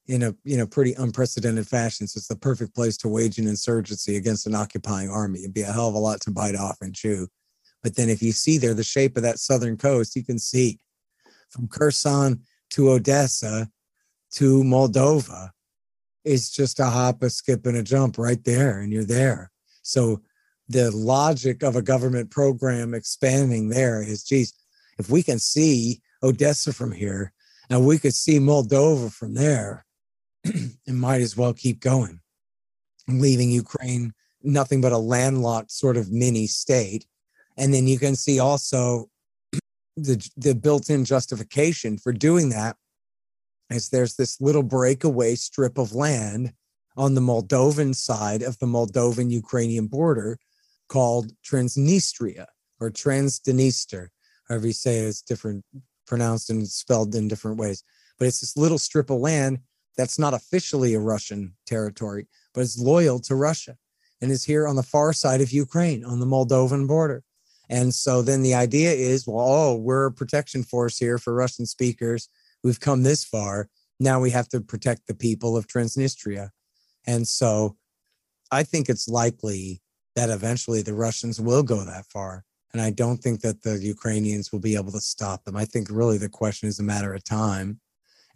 in 0.09 0.25
a 0.25 0.35
you 0.43 0.57
know 0.57 0.67
pretty 0.67 0.95
unprecedented 0.95 1.69
fashion. 1.69 2.09
So 2.09 2.19
it's 2.19 2.27
the 2.27 2.35
perfect 2.35 2.75
place 2.75 2.97
to 2.99 3.09
wage 3.09 3.39
an 3.39 3.47
insurgency 3.47 4.17
against 4.17 4.49
an 4.49 4.57
occupying 4.57 5.11
army. 5.11 5.43
It'd 5.43 5.55
be 5.55 5.63
a 5.63 5.73
hell 5.73 5.89
of 5.89 5.95
a 5.95 5.99
lot 5.99 6.21
to 6.23 6.33
bite 6.33 6.57
off 6.57 6.79
and 6.81 6.93
chew. 6.93 7.29
But 7.85 7.95
then 7.95 8.09
if 8.09 8.21
you 8.21 8.33
see 8.33 8.59
there 8.59 8.75
the 8.75 8.83
shape 8.83 9.17
of 9.17 9.23
that 9.23 9.39
southern 9.39 9.77
coast, 9.77 10.17
you 10.17 10.25
can 10.25 10.41
see 10.41 10.81
from 11.51 11.69
Kherson 11.69 12.41
to 12.71 12.91
Odessa 12.91 13.69
to 14.33 14.63
Moldova 14.63 15.51
is 16.25 16.51
just 16.51 16.81
a 16.81 16.87
hop, 16.87 17.23
a 17.23 17.31
skip, 17.31 17.67
and 17.67 17.77
a 17.77 17.83
jump 17.83 18.19
right 18.19 18.43
there, 18.45 18.81
and 18.81 18.93
you're 18.93 19.05
there. 19.05 19.51
So 19.83 20.23
the 20.69 20.91
logic 20.91 21.63
of 21.63 21.77
a 21.77 21.83
government 21.83 22.31
program 22.31 22.95
expanding 22.95 23.69
there 23.69 24.03
is, 24.03 24.23
geez, 24.23 24.55
if 24.99 25.11
we 25.11 25.23
can 25.23 25.39
see 25.39 26.01
Odessa 26.23 26.73
from 26.73 26.93
here, 26.93 27.33
and 27.69 27.87
we 27.87 27.99
could 27.99 28.15
see 28.15 28.39
Moldova 28.39 29.13
from 29.13 29.35
there, 29.35 29.85
it 30.45 30.93
might 30.93 31.21
as 31.21 31.37
well 31.37 31.53
keep 31.53 31.81
going, 31.81 32.21
leaving 33.09 33.51
Ukraine 33.51 34.13
nothing 34.45 34.81
but 34.81 34.93
a 34.93 34.99
landlocked 34.99 35.71
sort 35.71 35.97
of 35.97 36.11
mini 36.11 36.47
state. 36.47 37.07
And 37.57 37.73
then 37.73 37.87
you 37.87 37.99
can 37.99 38.17
see 38.17 38.39
also 38.39 39.09
the, 39.97 40.29
the 40.37 40.55
built-in 40.55 41.05
justification 41.05 41.99
for 41.99 42.13
doing 42.13 42.51
that 42.51 42.77
is 43.71 43.89
there's 43.89 44.17
this 44.17 44.41
little 44.41 44.63
breakaway 44.63 45.35
strip 45.35 45.79
of 45.79 45.95
land 45.95 46.53
on 46.97 47.15
the 47.15 47.21
Moldovan 47.21 47.95
side 47.95 48.43
of 48.43 48.59
the 48.59 48.67
Moldovan 48.67 49.31
Ukrainian 49.31 49.87
border 49.87 50.39
called 50.89 51.33
Transnistria 51.43 52.47
or 52.81 52.91
Transdniester, 52.91 54.09
however 54.49 54.67
you 54.67 54.73
say 54.73 54.99
it, 54.99 55.09
it's 55.09 55.23
different 55.23 55.65
pronounced 56.07 56.51
and 56.51 56.69
spelled 56.69 57.15
in 57.15 57.29
different 57.29 57.57
ways. 57.57 57.83
But 58.19 58.29
it's 58.29 58.41
this 58.41 58.57
little 58.57 58.79
strip 58.79 59.09
of 59.09 59.19
land 59.19 59.61
that's 59.97 60.19
not 60.19 60.35
officially 60.35 60.95
a 60.95 61.01
Russian 61.01 61.55
territory, 61.67 62.27
but 62.53 62.63
it's 62.63 62.79
loyal 62.79 63.19
to 63.21 63.35
Russia 63.35 63.77
and 64.21 64.31
is 64.31 64.45
here 64.45 64.67
on 64.67 64.77
the 64.77 64.83
far 64.83 65.13
side 65.13 65.41
of 65.41 65.53
Ukraine 65.53 66.05
on 66.05 66.21
the 66.21 66.27
Moldovan 66.27 66.87
border. 66.87 67.23
And 67.69 67.95
so 67.95 68.21
then 68.23 68.43
the 68.43 68.55
idea 68.55 68.93
is, 68.93 69.27
well, 69.27 69.47
oh, 69.47 69.77
we're 69.77 70.07
a 70.07 70.13
protection 70.13 70.63
force 70.63 70.99
here 70.99 71.19
for 71.19 71.35
Russian 71.35 71.65
speakers. 71.65 72.29
We've 72.63 72.81
come 72.81 73.03
this 73.03 73.25
far. 73.25 73.69
Now 74.01 74.21
we 74.21 74.31
have 74.31 74.49
to 74.49 74.61
protect 74.61 75.07
the 75.07 75.15
people 75.15 75.57
of 75.57 75.67
Transnistria. 75.67 76.51
And 77.07 77.27
so 77.27 77.77
I 78.51 78.63
think 78.63 78.89
it's 78.89 79.09
likely 79.09 79.81
that 80.15 80.31
eventually 80.31 80.83
the 80.83 80.95
Russians 80.95 81.41
will 81.41 81.63
go 81.63 81.85
that 81.85 82.07
far. 82.07 82.45
And 82.73 82.81
I 82.81 82.91
don't 82.91 83.19
think 83.19 83.41
that 83.43 83.63
the 83.63 83.79
Ukrainians 83.79 84.51
will 84.51 84.61
be 84.61 84.77
able 84.77 84.93
to 84.93 85.01
stop 85.01 85.45
them. 85.45 85.57
I 85.57 85.65
think 85.65 85.89
really 85.91 86.19
the 86.19 86.29
question 86.29 86.69
is 86.69 86.79
a 86.79 86.85
matter 86.85 87.13
of 87.13 87.23
time 87.23 87.81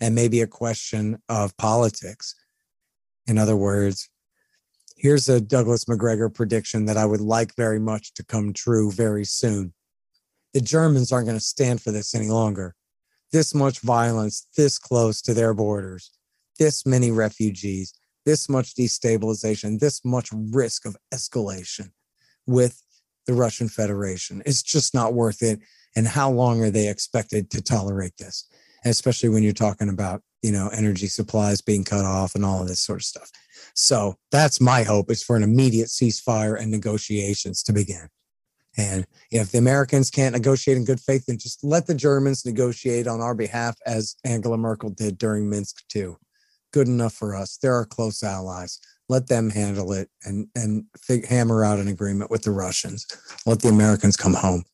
and 0.00 0.14
maybe 0.14 0.40
a 0.40 0.46
question 0.46 1.18
of 1.28 1.56
politics. 1.56 2.34
In 3.26 3.38
other 3.38 3.56
words, 3.56 4.08
here's 4.96 5.28
a 5.28 5.40
Douglas 5.40 5.88
Macgregor 5.88 6.28
prediction 6.28 6.84
that 6.84 6.96
I 6.96 7.06
would 7.06 7.20
like 7.20 7.56
very 7.56 7.80
much 7.80 8.14
to 8.14 8.24
come 8.24 8.52
true 8.52 8.90
very 8.92 9.24
soon. 9.24 9.72
The 10.52 10.60
Germans 10.60 11.12
aren't 11.12 11.26
going 11.26 11.38
to 11.38 11.44
stand 11.44 11.82
for 11.82 11.90
this 11.90 12.14
any 12.14 12.28
longer. 12.28 12.74
This 13.32 13.54
much 13.54 13.80
violence, 13.80 14.46
this 14.56 14.78
close 14.78 15.20
to 15.22 15.34
their 15.34 15.54
borders, 15.54 16.10
this 16.58 16.86
many 16.86 17.10
refugees, 17.10 17.92
this 18.24 18.48
much 18.48 18.74
destabilization, 18.74 19.78
this 19.78 20.04
much 20.04 20.30
risk 20.32 20.86
of 20.86 20.96
escalation 21.12 21.90
with 22.46 22.82
the 23.26 23.34
Russian 23.34 23.68
Federation. 23.68 24.42
It's 24.46 24.62
just 24.62 24.94
not 24.94 25.14
worth 25.14 25.42
it. 25.42 25.60
And 25.96 26.06
how 26.06 26.30
long 26.30 26.62
are 26.62 26.70
they 26.70 26.88
expected 26.88 27.50
to 27.50 27.62
tolerate 27.62 28.16
this? 28.18 28.48
especially 28.90 29.28
when 29.28 29.42
you're 29.42 29.52
talking 29.52 29.88
about 29.88 30.22
you 30.42 30.52
know 30.52 30.68
energy 30.68 31.06
supplies 31.06 31.60
being 31.60 31.84
cut 31.84 32.04
off 32.04 32.34
and 32.34 32.44
all 32.44 32.62
of 32.62 32.68
this 32.68 32.80
sort 32.80 33.00
of 33.00 33.04
stuff 33.04 33.30
so 33.74 34.14
that's 34.30 34.60
my 34.60 34.82
hope 34.82 35.10
is 35.10 35.22
for 35.22 35.36
an 35.36 35.42
immediate 35.42 35.88
ceasefire 35.88 36.60
and 36.60 36.70
negotiations 36.70 37.62
to 37.62 37.72
begin 37.72 38.08
and 38.76 39.06
if 39.30 39.52
the 39.52 39.58
americans 39.58 40.10
can't 40.10 40.34
negotiate 40.34 40.76
in 40.76 40.84
good 40.84 41.00
faith 41.00 41.24
then 41.26 41.38
just 41.38 41.62
let 41.64 41.86
the 41.86 41.94
germans 41.94 42.44
negotiate 42.44 43.06
on 43.06 43.20
our 43.20 43.34
behalf 43.34 43.76
as 43.86 44.16
angela 44.24 44.56
merkel 44.56 44.90
did 44.90 45.18
during 45.18 45.48
minsk 45.48 45.86
too 45.88 46.16
good 46.72 46.88
enough 46.88 47.14
for 47.14 47.34
us 47.34 47.58
they're 47.58 47.74
our 47.74 47.86
close 47.86 48.22
allies 48.22 48.78
let 49.08 49.28
them 49.28 49.50
handle 49.50 49.92
it 49.92 50.08
and 50.24 50.48
and 50.54 50.84
fig- 51.00 51.26
hammer 51.26 51.64
out 51.64 51.78
an 51.78 51.88
agreement 51.88 52.30
with 52.30 52.42
the 52.42 52.50
russians 52.50 53.06
let 53.46 53.60
the 53.60 53.68
americans 53.68 54.16
come 54.16 54.34
home 54.34 54.64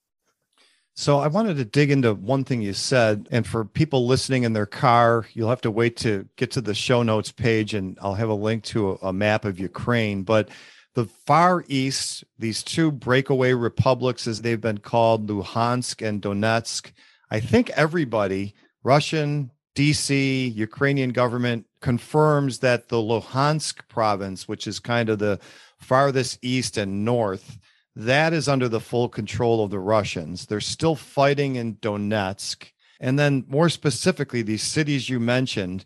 so 0.94 1.20
I 1.20 1.28
wanted 1.28 1.56
to 1.56 1.64
dig 1.64 1.90
into 1.90 2.14
one 2.14 2.44
thing 2.44 2.60
you 2.60 2.74
said. 2.74 3.26
And 3.30 3.46
for 3.46 3.64
people 3.64 4.06
listening 4.06 4.42
in 4.42 4.52
their 4.52 4.66
car, 4.66 5.26
you'll 5.32 5.48
have 5.48 5.62
to 5.62 5.70
wait 5.70 5.96
to 5.98 6.28
get 6.36 6.50
to 6.52 6.60
the 6.60 6.74
show 6.74 7.02
notes 7.02 7.32
page 7.32 7.72
and 7.74 7.98
I'll 8.02 8.14
have 8.14 8.28
a 8.28 8.34
link 8.34 8.64
to 8.64 8.92
a, 8.92 9.08
a 9.08 9.12
map 9.12 9.44
of 9.44 9.58
Ukraine. 9.58 10.22
But 10.22 10.50
the 10.94 11.06
Far 11.06 11.64
East, 11.68 12.24
these 12.38 12.62
two 12.62 12.90
breakaway 12.90 13.52
republics, 13.52 14.26
as 14.26 14.42
they've 14.42 14.60
been 14.60 14.78
called, 14.78 15.26
Luhansk 15.26 16.06
and 16.06 16.20
Donetsk, 16.20 16.92
I 17.30 17.40
think 17.40 17.70
everybody, 17.70 18.54
Russian, 18.84 19.50
DC, 19.74 20.54
Ukrainian 20.54 21.10
government, 21.10 21.66
confirms 21.80 22.58
that 22.58 22.88
the 22.88 22.96
Luhansk 22.96 23.88
province, 23.88 24.46
which 24.46 24.66
is 24.66 24.78
kind 24.78 25.08
of 25.08 25.18
the 25.18 25.40
farthest 25.78 26.38
east 26.42 26.76
and 26.76 27.04
north, 27.04 27.58
that 27.96 28.32
is 28.32 28.48
under 28.48 28.68
the 28.68 28.80
full 28.80 29.08
control 29.08 29.64
of 29.64 29.70
the 29.70 29.78
Russians. 29.78 30.46
They're 30.46 30.60
still 30.60 30.94
fighting 30.94 31.56
in 31.56 31.76
Donetsk. 31.76 32.70
And 33.00 33.18
then, 33.18 33.44
more 33.48 33.68
specifically, 33.68 34.42
these 34.42 34.62
cities 34.62 35.08
you 35.08 35.18
mentioned, 35.18 35.84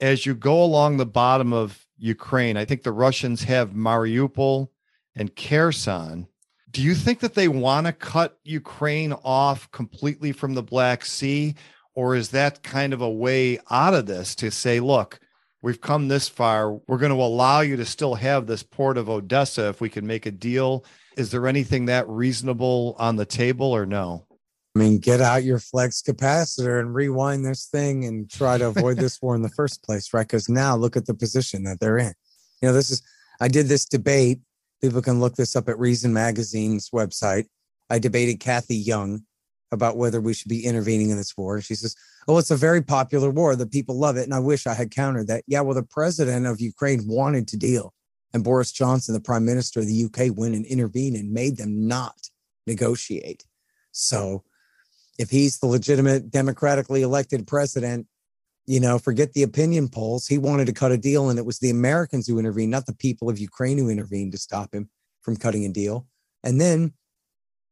as 0.00 0.26
you 0.26 0.34
go 0.34 0.62
along 0.62 0.96
the 0.96 1.06
bottom 1.06 1.52
of 1.52 1.81
Ukraine, 2.02 2.56
I 2.56 2.64
think 2.64 2.82
the 2.82 2.92
Russians 2.92 3.44
have 3.44 3.70
Mariupol 3.70 4.68
and 5.14 5.34
Kherson. 5.34 6.28
Do 6.70 6.82
you 6.82 6.94
think 6.94 7.20
that 7.20 7.34
they 7.34 7.48
want 7.48 7.86
to 7.86 7.92
cut 7.92 8.38
Ukraine 8.44 9.12
off 9.24 9.70
completely 9.70 10.32
from 10.32 10.54
the 10.54 10.62
Black 10.62 11.04
Sea? 11.04 11.54
Or 11.94 12.16
is 12.16 12.30
that 12.30 12.62
kind 12.62 12.92
of 12.92 13.02
a 13.02 13.10
way 13.10 13.58
out 13.70 13.94
of 13.94 14.06
this 14.06 14.34
to 14.36 14.50
say, 14.50 14.80
look, 14.80 15.20
we've 15.60 15.80
come 15.80 16.08
this 16.08 16.28
far. 16.28 16.72
We're 16.72 16.98
going 16.98 17.12
to 17.12 17.22
allow 17.22 17.60
you 17.60 17.76
to 17.76 17.84
still 17.84 18.14
have 18.14 18.46
this 18.46 18.62
port 18.62 18.96
of 18.96 19.10
Odessa 19.10 19.68
if 19.68 19.80
we 19.80 19.90
can 19.90 20.06
make 20.06 20.24
a 20.24 20.30
deal 20.30 20.84
is 21.16 21.30
there 21.30 21.46
anything 21.46 21.86
that 21.86 22.08
reasonable 22.08 22.96
on 22.98 23.16
the 23.16 23.26
table 23.26 23.66
or 23.66 23.86
no? 23.86 24.24
I 24.74 24.78
mean, 24.78 24.98
get 24.98 25.20
out 25.20 25.44
your 25.44 25.58
flex 25.58 26.00
capacitor 26.00 26.80
and 26.80 26.94
rewind 26.94 27.44
this 27.44 27.66
thing 27.66 28.06
and 28.06 28.30
try 28.30 28.56
to 28.56 28.68
avoid 28.68 28.96
this 28.96 29.20
war 29.20 29.34
in 29.34 29.42
the 29.42 29.50
first 29.50 29.84
place, 29.84 30.14
right? 30.14 30.26
Because 30.26 30.48
now 30.48 30.76
look 30.76 30.96
at 30.96 31.06
the 31.06 31.14
position 31.14 31.64
that 31.64 31.78
they're 31.78 31.98
in. 31.98 32.14
You 32.62 32.68
know, 32.68 32.72
this 32.72 32.90
is, 32.90 33.02
I 33.40 33.48
did 33.48 33.66
this 33.66 33.84
debate. 33.84 34.40
People 34.80 35.02
can 35.02 35.20
look 35.20 35.36
this 35.36 35.56
up 35.56 35.68
at 35.68 35.78
Reason 35.78 36.12
Magazine's 36.12 36.88
website. 36.90 37.46
I 37.90 37.98
debated 37.98 38.40
Cathy 38.40 38.76
Young 38.76 39.24
about 39.72 39.96
whether 39.98 40.20
we 40.20 40.32
should 40.32 40.48
be 40.48 40.64
intervening 40.64 41.10
in 41.10 41.16
this 41.18 41.36
war. 41.36 41.60
She 41.60 41.74
says, 41.74 41.94
Oh, 42.28 42.38
it's 42.38 42.50
a 42.50 42.56
very 42.56 42.82
popular 42.82 43.30
war. 43.30 43.56
The 43.56 43.66
people 43.66 43.98
love 43.98 44.16
it. 44.16 44.24
And 44.24 44.34
I 44.34 44.38
wish 44.38 44.66
I 44.66 44.74
had 44.74 44.90
countered 44.90 45.26
that. 45.26 45.44
Yeah, 45.46 45.60
well, 45.60 45.74
the 45.74 45.82
president 45.82 46.46
of 46.46 46.60
Ukraine 46.60 47.02
wanted 47.06 47.48
to 47.48 47.56
deal. 47.56 47.92
And 48.32 48.44
Boris 48.44 48.72
Johnson, 48.72 49.12
the 49.12 49.20
prime 49.20 49.44
minister 49.44 49.80
of 49.80 49.86
the 49.86 50.04
UK, 50.04 50.36
went 50.36 50.54
and 50.54 50.64
intervened 50.64 51.16
and 51.16 51.32
made 51.32 51.56
them 51.56 51.86
not 51.86 52.30
negotiate. 52.66 53.44
So 53.90 54.44
if 55.22 55.30
he's 55.30 55.60
the 55.60 55.66
legitimate 55.66 56.32
democratically 56.32 57.02
elected 57.02 57.46
president, 57.46 58.08
you 58.66 58.80
know, 58.80 58.98
forget 58.98 59.32
the 59.32 59.44
opinion 59.44 59.88
polls. 59.88 60.26
He 60.26 60.36
wanted 60.36 60.66
to 60.66 60.72
cut 60.72 60.90
a 60.90 60.98
deal, 60.98 61.30
and 61.30 61.38
it 61.38 61.46
was 61.46 61.60
the 61.60 61.70
Americans 61.70 62.26
who 62.26 62.40
intervened, 62.40 62.72
not 62.72 62.86
the 62.86 62.94
people 62.94 63.30
of 63.30 63.38
Ukraine 63.38 63.78
who 63.78 63.88
intervened 63.88 64.32
to 64.32 64.38
stop 64.38 64.74
him 64.74 64.90
from 65.20 65.36
cutting 65.36 65.64
a 65.64 65.68
deal. 65.68 66.06
And 66.42 66.60
then 66.60 66.92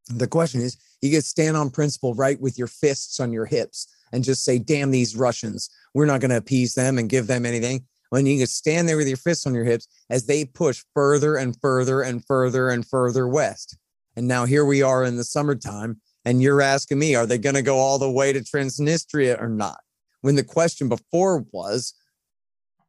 the 0.09 0.29
question 0.29 0.61
is, 0.61 0.77
you 1.03 1.11
get 1.11 1.25
stand 1.25 1.57
on 1.57 1.71
principle, 1.71 2.15
right, 2.15 2.41
with 2.41 2.57
your 2.57 2.69
fists 2.69 3.19
on 3.19 3.33
your 3.33 3.47
hips 3.47 3.89
and 4.13 4.23
just 4.23 4.45
say, 4.45 4.59
damn 4.59 4.93
these 4.93 5.17
Russians. 5.17 5.71
We're 5.93 6.07
not 6.07 6.21
going 6.21 6.31
to 6.31 6.37
appease 6.37 6.75
them 6.75 6.99
and 6.99 7.11
give 7.11 7.27
them 7.27 7.45
anything 7.45 7.85
when 8.11 8.27
you 8.27 8.39
can 8.39 8.47
stand 8.47 8.89
there 8.89 8.97
with 8.97 9.09
your 9.09 9.17
fists 9.17 9.47
on 9.47 9.55
your 9.55 9.65
hips 9.65 9.89
as 10.09 10.27
they 10.27 10.45
push 10.45 10.85
further 10.95 11.37
and 11.37 11.57
further 11.61 12.03
and 12.03 12.25
further 12.25 12.69
and 12.69 12.87
further 12.87 13.27
west. 13.27 13.77
And 14.17 14.29
now 14.29 14.45
here 14.45 14.65
we 14.65 14.83
are 14.83 15.05
in 15.05 15.17
the 15.17 15.25
summertime, 15.25 16.01
and 16.25 16.43
you're 16.43 16.63
asking 16.63 16.99
me, 16.99 17.15
are 17.15 17.27
they 17.27 17.39
going 17.39 17.55
to 17.55 17.63
go 17.63 17.79
all 17.79 17.99
the 17.99 18.11
way 18.11 18.33
to 18.33 18.41
Transnistria 18.41 19.41
or 19.41 19.49
not? 19.49 19.81
when 20.21 20.37
the 20.37 20.45
question 20.45 20.89
before 20.89 21.45
was, 21.53 21.95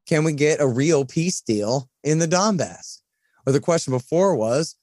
can 0.07 0.23
we 0.23 0.33
get 0.33 0.59
a 0.59 0.67
real 0.67 1.05
peace 1.05 1.41
deal 1.41 1.89
in 2.03 2.19
the 2.19 2.27
Donbass? 2.27 2.99
Or 3.45 3.53
the 3.53 3.59
question 3.59 3.91
before 3.91 4.35
was, 4.35 4.75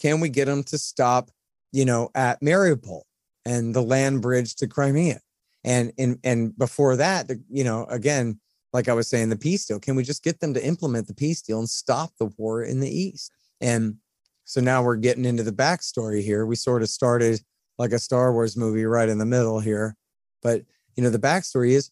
can 0.00 0.20
we 0.20 0.28
get 0.28 0.46
them 0.46 0.62
to 0.64 0.78
stop, 0.78 1.30
you 1.72 1.84
know, 1.84 2.10
at 2.14 2.40
Mariupol 2.40 3.02
and 3.44 3.74
the 3.74 3.82
land 3.82 4.22
bridge 4.22 4.54
to 4.56 4.66
Crimea? 4.66 5.20
And 5.64 5.92
and 5.98 6.18
and 6.22 6.56
before 6.56 6.96
that, 6.96 7.28
you 7.50 7.64
know, 7.64 7.86
again, 7.86 8.38
like 8.72 8.88
I 8.88 8.92
was 8.92 9.08
saying, 9.08 9.30
the 9.30 9.36
peace 9.36 9.66
deal. 9.66 9.80
Can 9.80 9.96
we 9.96 10.04
just 10.04 10.22
get 10.22 10.38
them 10.40 10.54
to 10.54 10.64
implement 10.64 11.08
the 11.08 11.14
peace 11.14 11.42
deal 11.42 11.58
and 11.58 11.68
stop 11.68 12.12
the 12.18 12.30
war 12.36 12.62
in 12.62 12.80
the 12.80 12.88
east? 12.88 13.32
And 13.60 13.96
so 14.44 14.60
now 14.60 14.82
we're 14.82 14.96
getting 14.96 15.24
into 15.24 15.42
the 15.42 15.52
backstory 15.52 16.22
here. 16.22 16.46
We 16.46 16.54
sort 16.54 16.82
of 16.82 16.88
started 16.88 17.40
like 17.78 17.92
a 17.92 17.98
Star 17.98 18.32
Wars 18.32 18.56
movie 18.56 18.84
right 18.84 19.08
in 19.08 19.18
the 19.18 19.26
middle 19.26 19.60
here, 19.60 19.96
but 20.42 20.62
you 20.96 21.02
know, 21.02 21.10
the 21.10 21.18
backstory 21.18 21.72
is 21.72 21.90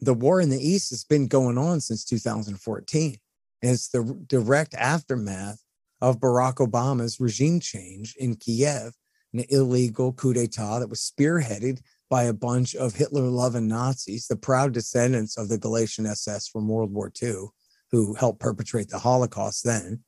the 0.00 0.14
war 0.14 0.40
in 0.40 0.50
the 0.50 0.60
east 0.60 0.90
has 0.90 1.04
been 1.04 1.26
going 1.26 1.58
on 1.58 1.80
since 1.80 2.04
2014. 2.04 3.16
And 3.62 3.72
it's 3.72 3.88
the 3.88 4.16
direct 4.26 4.74
aftermath 4.74 5.62
of 6.00 6.20
Barack 6.20 6.54
Obama's 6.54 7.18
regime 7.18 7.58
change 7.58 8.14
in 8.16 8.36
Kiev, 8.36 8.92
an 9.32 9.44
illegal 9.48 10.12
coup 10.12 10.32
d'etat 10.32 10.78
that 10.78 10.88
was 10.88 11.00
spearheaded 11.00 11.80
by 12.08 12.24
a 12.24 12.32
bunch 12.32 12.74
of 12.74 12.94
Hitler 12.94 13.22
loving 13.22 13.68
Nazis, 13.68 14.28
the 14.28 14.36
proud 14.36 14.72
descendants 14.72 15.36
of 15.36 15.48
the 15.48 15.58
Galician 15.58 16.06
SS 16.06 16.48
from 16.48 16.68
World 16.68 16.92
War 16.92 17.12
II, 17.20 17.46
who 17.90 18.14
helped 18.14 18.40
perpetrate 18.40 18.88
the 18.88 18.98
Holocaust 18.98 19.64
then. 19.64 20.04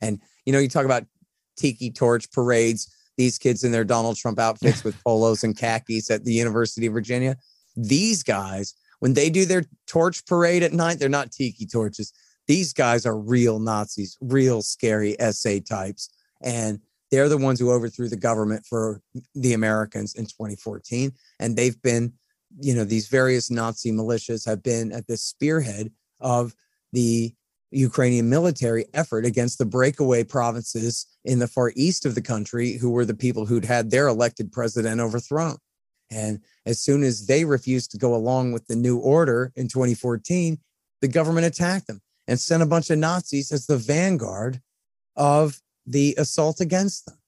And, 0.00 0.20
you 0.46 0.52
know, 0.52 0.58
you 0.58 0.68
talk 0.68 0.86
about 0.86 1.04
tiki 1.56 1.90
torch 1.90 2.32
parades, 2.32 2.92
these 3.16 3.38
kids 3.38 3.64
in 3.64 3.72
their 3.72 3.84
Donald 3.84 4.16
Trump 4.16 4.38
outfits 4.38 4.84
with 4.84 5.02
polos 5.04 5.44
and 5.44 5.56
khakis 5.56 6.10
at 6.10 6.24
the 6.24 6.32
University 6.32 6.86
of 6.86 6.92
Virginia. 6.92 7.36
These 7.76 8.22
guys, 8.22 8.74
when 9.00 9.14
they 9.14 9.30
do 9.30 9.44
their 9.44 9.64
torch 9.86 10.24
parade 10.26 10.62
at 10.62 10.72
night, 10.72 10.98
they're 10.98 11.08
not 11.08 11.32
tiki 11.32 11.66
torches. 11.66 12.12
These 12.46 12.72
guys 12.72 13.06
are 13.06 13.16
real 13.16 13.58
Nazis, 13.58 14.16
real 14.20 14.62
scary 14.62 15.16
SA 15.30 15.58
types. 15.68 16.10
And 16.42 16.80
they're 17.10 17.28
the 17.28 17.38
ones 17.38 17.60
who 17.60 17.70
overthrew 17.70 18.08
the 18.08 18.16
government 18.16 18.66
for 18.66 19.00
the 19.34 19.52
Americans 19.52 20.14
in 20.14 20.24
2014. 20.26 21.12
And 21.38 21.56
they've 21.56 21.80
been, 21.82 22.12
you 22.60 22.74
know, 22.74 22.84
these 22.84 23.08
various 23.08 23.50
Nazi 23.50 23.92
militias 23.92 24.46
have 24.46 24.62
been 24.62 24.92
at 24.92 25.06
the 25.06 25.16
spearhead 25.16 25.90
of 26.20 26.54
the 26.92 27.34
Ukrainian 27.74 28.28
military 28.28 28.86
effort 28.94 29.24
against 29.24 29.58
the 29.58 29.66
breakaway 29.66 30.24
provinces 30.24 31.06
in 31.24 31.38
the 31.38 31.48
far 31.48 31.72
east 31.74 32.06
of 32.06 32.14
the 32.14 32.22
country, 32.22 32.72
who 32.74 32.90
were 32.90 33.04
the 33.04 33.14
people 33.14 33.46
who'd 33.46 33.64
had 33.64 33.90
their 33.90 34.08
elected 34.08 34.52
president 34.52 35.00
overthrown. 35.00 35.56
And 36.10 36.40
as 36.66 36.80
soon 36.80 37.02
as 37.02 37.26
they 37.26 37.44
refused 37.44 37.90
to 37.92 37.98
go 37.98 38.14
along 38.14 38.52
with 38.52 38.66
the 38.66 38.76
new 38.76 38.98
order 38.98 39.52
in 39.56 39.68
2014, 39.68 40.58
the 41.00 41.08
government 41.08 41.46
attacked 41.46 41.86
them 41.86 42.00
and 42.28 42.38
sent 42.38 42.62
a 42.62 42.66
bunch 42.66 42.90
of 42.90 42.98
Nazis 42.98 43.52
as 43.52 43.66
the 43.66 43.76
vanguard 43.76 44.60
of 45.16 45.60
the 45.86 46.14
assault 46.18 46.60
against 46.60 47.06
them. 47.06 47.18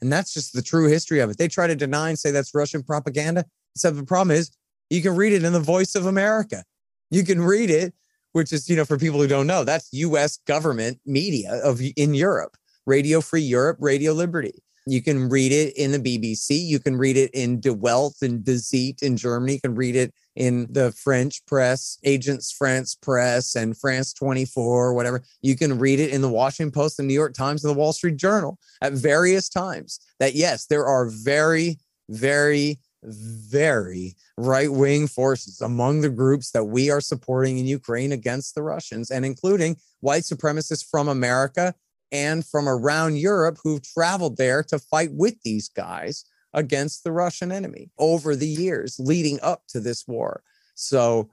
And 0.00 0.12
that's 0.12 0.34
just 0.34 0.52
the 0.52 0.62
true 0.62 0.88
history 0.88 1.20
of 1.20 1.30
it. 1.30 1.38
They 1.38 1.48
try 1.48 1.66
to 1.66 1.74
deny 1.74 2.10
and 2.10 2.18
say 2.18 2.30
that's 2.30 2.54
Russian 2.54 2.82
propaganda. 2.82 3.44
Except 3.74 3.96
the 3.96 4.04
problem 4.04 4.36
is 4.36 4.50
you 4.90 5.02
can 5.02 5.16
read 5.16 5.32
it 5.32 5.44
in 5.44 5.52
the 5.52 5.60
voice 5.60 5.94
of 5.94 6.06
America. 6.06 6.64
You 7.10 7.24
can 7.24 7.40
read 7.40 7.70
it, 7.70 7.94
which 8.34 8.52
is, 8.52 8.68
you 8.68 8.76
know, 8.76 8.84
for 8.84 8.98
people 8.98 9.20
who 9.20 9.28
don't 9.28 9.46
know, 9.46 9.64
that's 9.64 9.88
US 9.92 10.38
government 10.46 10.98
media 11.06 11.60
of 11.64 11.80
in 11.96 12.14
Europe, 12.14 12.56
Radio 12.84 13.20
Free 13.20 13.40
Europe, 13.40 13.78
Radio 13.80 14.12
Liberty. 14.12 14.62
You 14.86 15.00
can 15.00 15.30
read 15.30 15.50
it 15.50 15.74
in 15.76 15.92
the 15.92 15.98
BBC. 15.98 16.62
You 16.62 16.78
can 16.78 16.96
read 16.96 17.16
it 17.16 17.30
in 17.32 17.60
Die 17.60 17.70
Welt 17.70 18.16
and 18.20 18.44
Die 18.44 18.56
Zeit 18.56 19.02
in 19.02 19.16
Germany. 19.16 19.54
You 19.54 19.60
can 19.60 19.74
read 19.74 19.96
it 19.96 20.12
in 20.36 20.66
the 20.70 20.92
French 20.92 21.46
press, 21.46 21.96
Agence 22.04 22.52
France-Presse 22.52 23.54
and 23.54 23.78
France 23.78 24.12
24, 24.12 24.92
whatever. 24.92 25.22
You 25.40 25.56
can 25.56 25.78
read 25.78 26.00
it 26.00 26.10
in 26.10 26.20
the 26.20 26.28
Washington 26.28 26.72
Post, 26.72 26.96
the 26.98 27.02
New 27.02 27.14
York 27.14 27.34
Times, 27.34 27.64
and 27.64 27.74
the 27.74 27.78
Wall 27.78 27.92
Street 27.92 28.16
Journal 28.16 28.58
at 28.82 28.92
various 28.92 29.48
times. 29.48 30.00
That, 30.18 30.34
yes, 30.34 30.66
there 30.66 30.84
are 30.84 31.08
very, 31.08 31.78
very, 32.10 32.78
very 33.04 34.16
right 34.36 34.72
wing 34.72 35.06
forces 35.06 35.60
among 35.60 36.00
the 36.00 36.08
groups 36.08 36.50
that 36.52 36.64
we 36.64 36.90
are 36.90 37.00
supporting 37.00 37.58
in 37.58 37.66
Ukraine 37.66 38.12
against 38.12 38.54
the 38.54 38.62
Russians, 38.62 39.10
and 39.10 39.24
including 39.24 39.76
white 40.00 40.22
supremacists 40.22 40.84
from 40.88 41.08
America 41.08 41.74
and 42.12 42.46
from 42.46 42.68
around 42.68 43.16
Europe 43.18 43.58
who've 43.62 43.82
traveled 43.82 44.36
there 44.36 44.62
to 44.62 44.78
fight 44.78 45.10
with 45.12 45.34
these 45.42 45.68
guys 45.68 46.24
against 46.52 47.02
the 47.02 47.12
Russian 47.12 47.50
enemy 47.50 47.90
over 47.98 48.36
the 48.36 48.46
years 48.46 48.96
leading 48.98 49.40
up 49.42 49.62
to 49.68 49.80
this 49.80 50.06
war. 50.06 50.42
So, 50.74 51.30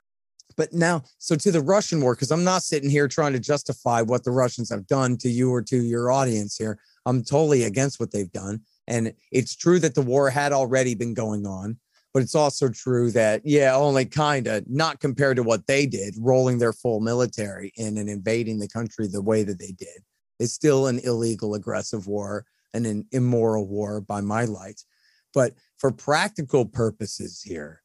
but 0.58 0.74
now, 0.74 1.04
so 1.18 1.36
to 1.36 1.52
the 1.52 1.62
Russian 1.62 2.02
war, 2.02 2.16
because 2.16 2.32
I'm 2.32 2.44
not 2.44 2.64
sitting 2.64 2.90
here 2.90 3.08
trying 3.08 3.34
to 3.34 3.40
justify 3.40 4.02
what 4.02 4.24
the 4.24 4.32
Russians 4.32 4.70
have 4.70 4.88
done 4.88 5.18
to 5.18 5.30
you 5.30 5.54
or 5.54 5.62
to 5.62 5.78
your 5.78 6.12
audience 6.12 6.58
here. 6.58 6.80
I'm 7.06 7.24
totally 7.24 7.64
against 7.64 8.00
what 8.00 8.12
they've 8.12 8.32
done. 8.32 8.62
And 8.92 9.14
it's 9.32 9.56
true 9.56 9.80
that 9.80 9.96
the 9.96 10.02
war 10.02 10.30
had 10.30 10.52
already 10.52 10.96
been 10.96 11.14
going 11.14 11.48
on, 11.48 11.80
but 12.14 12.22
it's 12.22 12.36
also 12.36 12.68
true 12.68 13.10
that, 13.12 13.42
yeah, 13.46 13.74
only 13.74 14.06
kind 14.06 14.48
of 14.48 14.70
not 14.70 15.00
compared 15.00 15.38
to 15.38 15.44
what 15.44 15.66
they 15.66 15.86
did, 15.86 16.16
rolling 16.20 16.60
their 16.60 16.74
full 16.74 17.00
military 17.00 17.72
in 17.78 17.98
and 17.98 18.10
invading 18.10 18.60
the 18.60 18.68
country 18.68 19.08
the 19.08 19.22
way 19.22 19.44
that 19.44 19.60
they 19.60 19.72
did. 19.72 20.04
It's 20.40 20.52
still 20.52 20.88
an 20.88 21.00
illegal, 21.00 21.54
aggressive 21.54 22.06
war 22.06 22.46
and 22.74 22.86
an 22.86 23.06
immoral 23.14 23.66
war 23.66 24.02
by 24.02 24.20
my 24.20 24.44
lights. 24.44 24.86
But 25.34 25.54
for 25.78 25.94
practical 25.94 26.66
purposes 26.66 27.42
here, 27.42 27.82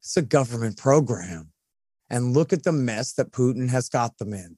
it's 0.00 0.16
a 0.16 0.22
government 0.22 0.78
program. 0.78 1.52
And 2.08 2.32
look 2.32 2.54
at 2.54 2.62
the 2.62 2.72
mess 2.72 3.12
that 3.14 3.32
Putin 3.32 3.68
has 3.68 3.90
got 3.90 4.16
them 4.16 4.32
in 4.32 4.56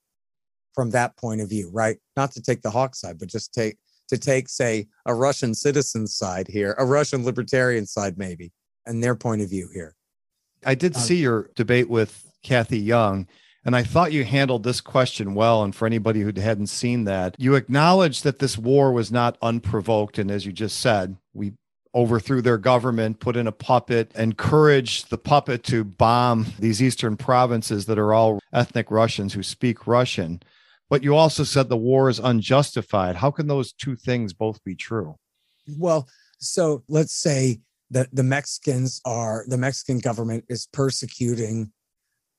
from 0.72 0.90
that 0.90 1.16
point 1.16 1.40
of 1.40 1.48
view, 1.48 1.68
right? 1.72 1.98
Not 2.16 2.30
to 2.32 2.42
take 2.42 2.62
the 2.62 2.70
hawk 2.70 2.94
side, 2.94 3.18
but 3.18 3.28
just 3.28 3.52
take 3.52 3.76
to 4.08 4.18
take, 4.18 4.48
say, 4.48 4.86
a 5.06 5.14
Russian 5.14 5.54
citizen 5.54 6.06
side 6.06 6.48
here, 6.48 6.74
a 6.78 6.84
Russian 6.84 7.24
libertarian 7.24 7.86
side, 7.86 8.18
maybe, 8.18 8.52
and 8.86 9.02
their 9.02 9.14
point 9.14 9.42
of 9.42 9.50
view 9.50 9.68
here. 9.72 9.94
I 10.64 10.74
did 10.74 10.94
um, 10.96 11.02
see 11.02 11.16
your 11.16 11.50
debate 11.54 11.88
with 11.88 12.30
Cathy 12.42 12.78
Young, 12.78 13.26
and 13.64 13.74
I 13.74 13.82
thought 13.82 14.12
you 14.12 14.24
handled 14.24 14.62
this 14.62 14.80
question 14.80 15.34
well. 15.34 15.62
And 15.62 15.74
for 15.74 15.86
anybody 15.86 16.20
who 16.20 16.32
hadn't 16.38 16.66
seen 16.66 17.04
that, 17.04 17.34
you 17.38 17.54
acknowledged 17.54 18.24
that 18.24 18.38
this 18.38 18.58
war 18.58 18.92
was 18.92 19.10
not 19.10 19.38
unprovoked. 19.40 20.18
And 20.18 20.30
as 20.30 20.44
you 20.44 20.52
just 20.52 20.80
said, 20.80 21.16
we 21.32 21.52
overthrew 21.94 22.42
their 22.42 22.58
government, 22.58 23.20
put 23.20 23.36
in 23.36 23.46
a 23.46 23.52
puppet, 23.52 24.12
encouraged 24.16 25.10
the 25.10 25.18
puppet 25.18 25.62
to 25.64 25.84
bomb 25.84 26.46
these 26.58 26.82
eastern 26.82 27.16
provinces 27.16 27.86
that 27.86 27.98
are 27.98 28.12
all 28.12 28.40
ethnic 28.52 28.90
Russians 28.90 29.32
who 29.32 29.42
speak 29.42 29.86
Russian. 29.86 30.42
But 30.94 31.02
you 31.02 31.16
also 31.16 31.42
said 31.42 31.68
the 31.68 31.76
war 31.76 32.08
is 32.08 32.20
unjustified. 32.20 33.16
How 33.16 33.32
can 33.32 33.48
those 33.48 33.72
two 33.72 33.96
things 33.96 34.32
both 34.32 34.62
be 34.62 34.76
true? 34.76 35.16
Well, 35.76 36.06
so 36.38 36.84
let's 36.88 37.16
say 37.16 37.62
that 37.90 38.14
the 38.14 38.22
Mexicans 38.22 39.00
are 39.04 39.44
the 39.48 39.58
Mexican 39.58 39.98
government 39.98 40.44
is 40.48 40.68
persecuting 40.72 41.72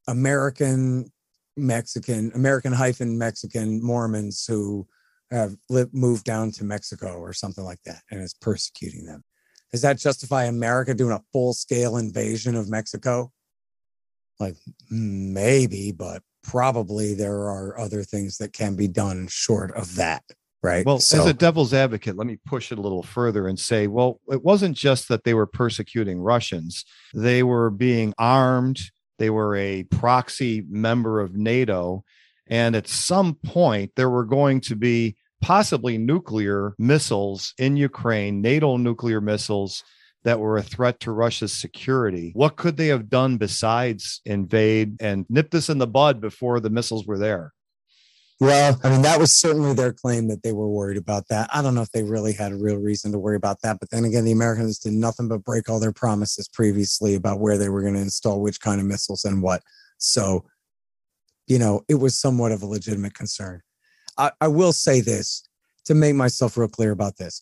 American 0.07 1.11
Mexican, 1.57 2.31
American 2.33 2.71
hyphen 2.71 3.17
Mexican 3.17 3.83
Mormons 3.83 4.45
who 4.45 4.87
have 5.31 5.57
lived, 5.69 5.93
moved 5.93 6.23
down 6.23 6.51
to 6.51 6.63
Mexico 6.63 7.17
or 7.17 7.33
something 7.33 7.65
like 7.65 7.83
that 7.83 8.03
and 8.09 8.21
is 8.21 8.35
persecuting 8.35 9.03
them. 9.03 9.21
Does 9.73 9.81
that 9.81 9.99
justify 9.99 10.45
America 10.45 10.93
doing 10.93 11.11
a 11.11 11.23
full 11.33 11.53
scale 11.53 11.97
invasion 11.97 12.55
of 12.55 12.69
Mexico? 12.69 13.33
Like 14.39 14.55
maybe, 14.89 15.91
but 15.91 16.21
probably 16.43 17.13
there 17.13 17.49
are 17.49 17.79
other 17.79 18.03
things 18.03 18.37
that 18.37 18.53
can 18.53 18.75
be 18.75 18.87
done 18.87 19.27
short 19.27 19.71
of 19.75 19.95
that. 19.95 20.23
Right. 20.61 20.85
Well, 20.85 20.99
so, 20.99 21.19
as 21.19 21.27
a 21.27 21.33
devil's 21.33 21.75
advocate, 21.75 22.17
let 22.17 22.25
me 22.25 22.39
push 22.43 22.71
it 22.71 22.79
a 22.79 22.81
little 22.81 23.03
further 23.03 23.47
and 23.47 23.59
say, 23.59 23.85
well, 23.85 24.19
it 24.29 24.43
wasn't 24.43 24.75
just 24.75 25.09
that 25.09 25.23
they 25.23 25.35
were 25.35 25.45
persecuting 25.45 26.19
Russians, 26.19 26.85
they 27.13 27.43
were 27.43 27.69
being 27.69 28.15
armed, 28.17 28.79
they 29.19 29.29
were 29.29 29.55
a 29.55 29.83
proxy 29.83 30.63
member 30.67 31.19
of 31.19 31.35
NATO. 31.35 32.03
And 32.47 32.75
at 32.75 32.87
some 32.87 33.35
point, 33.35 33.91
there 33.95 34.09
were 34.09 34.25
going 34.25 34.61
to 34.61 34.75
be 34.75 35.15
possibly 35.41 35.97
nuclear 35.97 36.73
missiles 36.79 37.53
in 37.57 37.77
Ukraine, 37.77 38.41
NATO 38.41 38.77
nuclear 38.77 39.21
missiles 39.21 39.83
that 40.25 40.39
were 40.39 40.57
a 40.57 40.63
threat 40.63 40.99
to 40.99 41.11
Russia's 41.11 41.53
security. 41.53 42.31
What 42.33 42.57
could 42.57 42.77
they 42.77 42.87
have 42.87 43.09
done 43.09 43.37
besides 43.37 44.21
invade 44.25 44.97
and 44.99 45.25
nip 45.29 45.51
this 45.51 45.69
in 45.69 45.77
the 45.77 45.87
bud 45.87 46.19
before 46.19 46.59
the 46.59 46.69
missiles 46.69 47.05
were 47.05 47.19
there? 47.19 47.53
Well, 48.39 48.77
I 48.83 48.89
mean, 48.89 49.03
that 49.03 49.19
was 49.19 49.31
certainly 49.31 49.73
their 49.75 49.93
claim 49.93 50.27
that 50.27 50.43
they 50.43 50.51
were 50.51 50.67
worried 50.67 50.97
about 50.97 51.29
that. 51.29 51.49
I 51.53 51.61
don't 51.61 51.73
know 51.73 51.83
if 51.83 51.91
they 51.91 52.03
really 52.03 52.33
had 52.33 52.51
a 52.51 52.57
real 52.57 52.75
reason 52.75 53.13
to 53.13 53.19
worry 53.19 53.37
about 53.37 53.61
that. 53.61 53.79
But 53.79 53.91
then 53.91 54.03
again, 54.03 54.25
the 54.25 54.33
Americans 54.33 54.79
did 54.79 54.91
nothing 54.91 55.29
but 55.29 55.43
break 55.43 55.69
all 55.69 55.79
their 55.79 55.93
promises 55.93 56.49
previously 56.49 57.15
about 57.15 57.39
where 57.39 57.57
they 57.57 57.69
were 57.69 57.81
going 57.81 57.93
to 57.93 58.01
install 58.01 58.41
which 58.41 58.59
kind 58.59 58.81
of 58.81 58.87
missiles 58.87 59.23
and 59.23 59.41
what. 59.41 59.61
So, 59.99 60.43
you 61.47 61.59
know, 61.59 61.85
it 61.87 61.95
was 61.95 62.19
somewhat 62.19 62.51
of 62.51 62.61
a 62.61 62.65
legitimate 62.65 63.13
concern. 63.13 63.61
I, 64.17 64.31
I 64.41 64.49
will 64.49 64.73
say 64.73 64.99
this 64.99 65.47
to 65.85 65.93
make 65.93 66.15
myself 66.15 66.57
real 66.57 66.67
clear 66.67 66.91
about 66.91 67.15
this. 67.17 67.39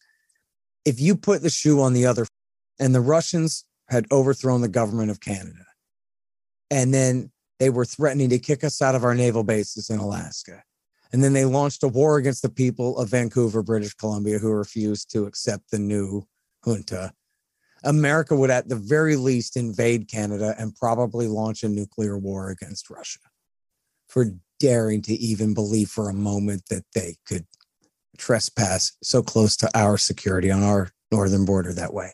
If 0.85 0.99
you 0.99 1.15
put 1.15 1.41
the 1.41 1.49
shoe 1.49 1.81
on 1.81 1.93
the 1.93 2.05
other, 2.05 2.27
and 2.83 2.93
the 2.93 2.99
Russians 2.99 3.63
had 3.87 4.05
overthrown 4.11 4.59
the 4.59 4.67
government 4.67 5.09
of 5.09 5.21
Canada, 5.21 5.65
And 6.69 6.93
then 6.93 7.31
they 7.57 7.69
were 7.69 7.85
threatening 7.85 8.29
to 8.31 8.39
kick 8.39 8.61
us 8.61 8.81
out 8.81 8.93
of 8.93 9.05
our 9.05 9.15
naval 9.15 9.45
bases 9.45 9.89
in 9.89 9.99
Alaska. 9.99 10.63
And 11.13 11.23
then 11.23 11.31
they 11.31 11.45
launched 11.45 11.83
a 11.83 11.87
war 11.87 12.17
against 12.17 12.41
the 12.41 12.49
people 12.49 12.97
of 12.97 13.07
Vancouver, 13.07 13.63
British 13.63 13.93
Columbia, 13.93 14.37
who 14.37 14.51
refused 14.51 15.11
to 15.11 15.23
accept 15.23 15.71
the 15.71 15.79
new 15.79 16.27
junta. 16.65 17.13
America 17.85 18.35
would, 18.35 18.49
at 18.49 18.67
the 18.67 18.75
very 18.75 19.15
least, 19.15 19.55
invade 19.55 20.09
Canada 20.09 20.53
and 20.57 20.75
probably 20.75 21.27
launch 21.27 21.63
a 21.63 21.69
nuclear 21.69 22.17
war 22.17 22.49
against 22.49 22.89
Russia 22.89 23.19
for 24.09 24.25
daring 24.59 25.01
to 25.03 25.13
even 25.13 25.53
believe 25.53 25.89
for 25.89 26.09
a 26.09 26.13
moment 26.13 26.63
that 26.69 26.83
they 26.93 27.15
could 27.25 27.45
trespass 28.17 28.91
so 29.01 29.23
close 29.23 29.55
to 29.55 29.69
our 29.73 29.97
security 29.97 30.51
on 30.51 30.63
our 30.63 30.89
northern 31.13 31.45
border 31.45 31.71
that 31.71 31.93
way. 31.93 32.11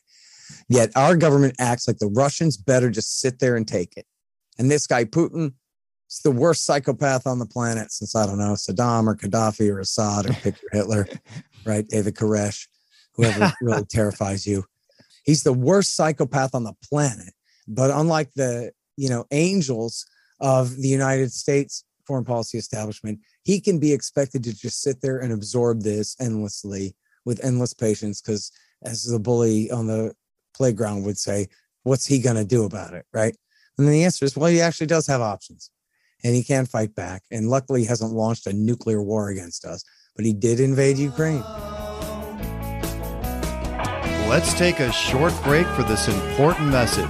Yet 0.67 0.91
our 0.95 1.15
government 1.15 1.55
acts 1.59 1.87
like 1.87 1.97
the 1.97 2.07
Russians 2.07 2.57
better 2.57 2.89
just 2.89 3.19
sit 3.19 3.39
there 3.39 3.55
and 3.55 3.67
take 3.67 3.95
it. 3.97 4.05
And 4.57 4.69
this 4.69 4.87
guy, 4.87 5.05
Putin, 5.05 5.53
is 6.09 6.19
the 6.19 6.31
worst 6.31 6.65
psychopath 6.65 7.27
on 7.27 7.39
the 7.39 7.45
planet 7.45 7.91
since, 7.91 8.15
I 8.15 8.25
don't 8.25 8.37
know, 8.37 8.53
Saddam 8.53 9.07
or 9.07 9.15
Gaddafi 9.15 9.71
or 9.71 9.79
Assad 9.79 10.29
or 10.29 10.33
pick 10.33 10.55
your 10.61 10.71
Hitler, 10.73 11.07
right? 11.65 11.87
David 11.87 12.15
Koresh, 12.15 12.67
whoever 13.13 13.53
really 13.61 13.85
terrifies 13.89 14.45
you. 14.45 14.65
He's 15.23 15.43
the 15.43 15.53
worst 15.53 15.95
psychopath 15.95 16.55
on 16.55 16.63
the 16.63 16.73
planet. 16.83 17.33
But 17.67 17.91
unlike 17.91 18.33
the, 18.35 18.71
you 18.97 19.09
know, 19.09 19.25
angels 19.31 20.05
of 20.39 20.75
the 20.77 20.87
United 20.87 21.31
States 21.31 21.83
foreign 22.05 22.25
policy 22.25 22.57
establishment, 22.57 23.19
he 23.43 23.61
can 23.61 23.79
be 23.79 23.93
expected 23.93 24.43
to 24.43 24.55
just 24.55 24.81
sit 24.81 25.01
there 25.01 25.19
and 25.19 25.31
absorb 25.31 25.83
this 25.83 26.15
endlessly 26.19 26.95
with 27.25 27.43
endless 27.45 27.73
patience 27.73 28.21
because 28.21 28.51
as 28.83 29.03
the 29.03 29.19
bully 29.19 29.69
on 29.69 29.85
the 29.85 30.13
playground 30.59 31.03
would 31.03 31.17
say, 31.17 31.47
what's 31.83 32.05
he 32.05 32.19
going 32.19 32.35
to 32.35 32.45
do 32.45 32.65
about 32.65 32.93
it? 32.93 33.05
Right. 33.13 33.35
And 33.77 33.87
the 33.87 34.03
answer 34.03 34.25
is, 34.25 34.35
well, 34.35 34.51
he 34.51 34.59
actually 34.59 34.87
does 34.87 35.07
have 35.07 35.21
options 35.21 35.71
and 36.23 36.35
he 36.35 36.43
can 36.43 36.65
fight 36.65 36.93
back. 36.93 37.23
And 37.31 37.49
luckily, 37.49 37.81
he 37.81 37.87
hasn't 37.87 38.11
launched 38.11 38.45
a 38.45 38.53
nuclear 38.53 39.01
war 39.01 39.29
against 39.29 39.63
us, 39.63 39.83
but 40.15 40.25
he 40.25 40.33
did 40.33 40.59
invade 40.59 40.97
Ukraine. 40.97 41.43
Let's 44.27 44.53
take 44.53 44.79
a 44.79 44.91
short 44.91 45.33
break 45.43 45.65
for 45.67 45.83
this 45.83 46.07
important 46.09 46.69
message. 46.69 47.09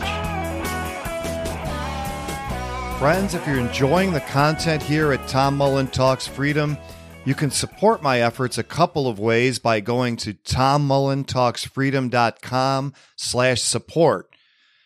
Friends, 3.00 3.34
if 3.34 3.46
you're 3.48 3.60
enjoying 3.60 4.14
the 4.14 4.22
content 4.22 4.84
here 4.84 5.12
at 5.12 5.28
Tom 5.28 5.58
Mullen 5.58 5.88
Talks 5.88 6.28
Freedom, 6.28 6.78
you 7.30 7.36
can 7.36 7.52
support 7.52 8.02
my 8.02 8.22
efforts 8.22 8.58
a 8.58 8.64
couple 8.64 9.08
of 9.08 9.20
ways 9.20 9.60
by 9.60 9.80
going 9.80 10.16
to 10.16 10.34
tommullentalksfreedom.com 10.34 12.94
slash 13.16 13.62
support. 13.62 14.36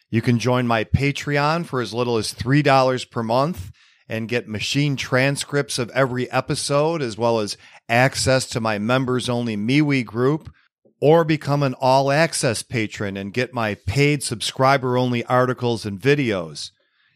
You 0.10 0.22
can 0.22 0.40
join 0.40 0.68
my 0.68 0.84
Patreon 0.84 1.66
for 1.66 1.80
as 1.80 1.94
little 1.94 2.18
as 2.18 2.34
$3 2.34 3.10
per 3.10 3.24
month 3.24 3.72
and 4.10 4.28
get 4.28 4.50
machine 4.50 4.98
transcripts 4.98 5.80
of 5.80 5.90
every 5.92 6.30
episode, 6.32 7.02
as 7.02 7.18
well 7.18 7.40
as 7.40 7.56
access 7.88 8.46
to 8.48 8.60
my 8.60 8.78
members 8.78 9.30
only 9.30 9.56
MeWe 9.56 10.04
group, 10.04 10.54
or 11.00 11.24
become 11.24 11.64
an 11.64 11.76
all 11.76 12.12
access 12.12 12.62
patron 12.62 13.16
and 13.16 13.32
get 13.32 13.54
my 13.54 13.76
paid 13.88 14.22
subscriber 14.22 14.98
only 14.98 15.24
articles 15.28 15.86
and 15.86 15.98
videos. 15.98 16.72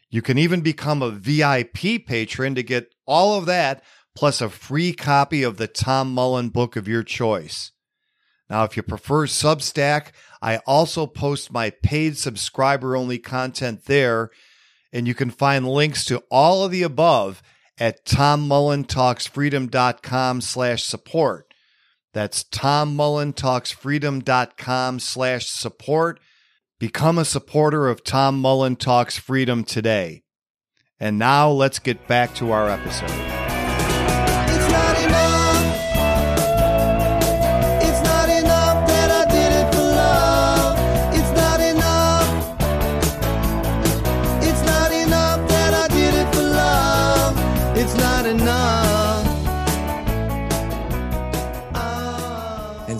You 0.08 0.22
can 0.22 0.38
even 0.38 0.62
become 0.62 1.02
a 1.02 1.10
VIP 1.10 2.06
patron 2.06 2.54
to 2.54 2.62
get 2.62 2.94
all 3.06 3.36
of 3.36 3.44
that, 3.44 3.82
plus 4.18 4.40
a 4.40 4.48
free 4.48 4.92
copy 4.92 5.44
of 5.44 5.58
the 5.58 5.68
Tom 5.68 6.12
Mullen 6.12 6.48
book 6.48 6.74
of 6.74 6.88
your 6.88 7.04
choice. 7.04 7.70
Now, 8.50 8.64
if 8.64 8.76
you 8.76 8.82
prefer 8.82 9.28
Substack, 9.28 10.08
I 10.42 10.56
also 10.66 11.06
post 11.06 11.52
my 11.52 11.70
paid 11.70 12.18
subscriber 12.18 12.96
only 12.96 13.20
content 13.20 13.84
there, 13.84 14.30
and 14.92 15.06
you 15.06 15.14
can 15.14 15.30
find 15.30 15.68
links 15.68 16.04
to 16.06 16.24
all 16.32 16.64
of 16.64 16.72
the 16.72 16.82
above 16.82 17.44
at 17.78 18.04
tommullentalksfreedom.com 18.06 20.40
slash 20.40 20.82
support. 20.82 21.54
That's 22.12 22.42
tommullentalksfreedom.com 22.42 24.98
slash 24.98 25.46
support 25.46 26.18
Become 26.80 27.18
a 27.18 27.24
supporter 27.24 27.88
of 27.88 28.02
Tom 28.02 28.40
Mullen 28.40 28.74
Talks 28.74 29.16
Freedom 29.16 29.62
today. 29.62 30.24
And 30.98 31.20
now 31.20 31.50
let's 31.50 31.78
get 31.78 32.08
back 32.08 32.34
to 32.36 32.50
our 32.50 32.68
episode. 32.68 33.37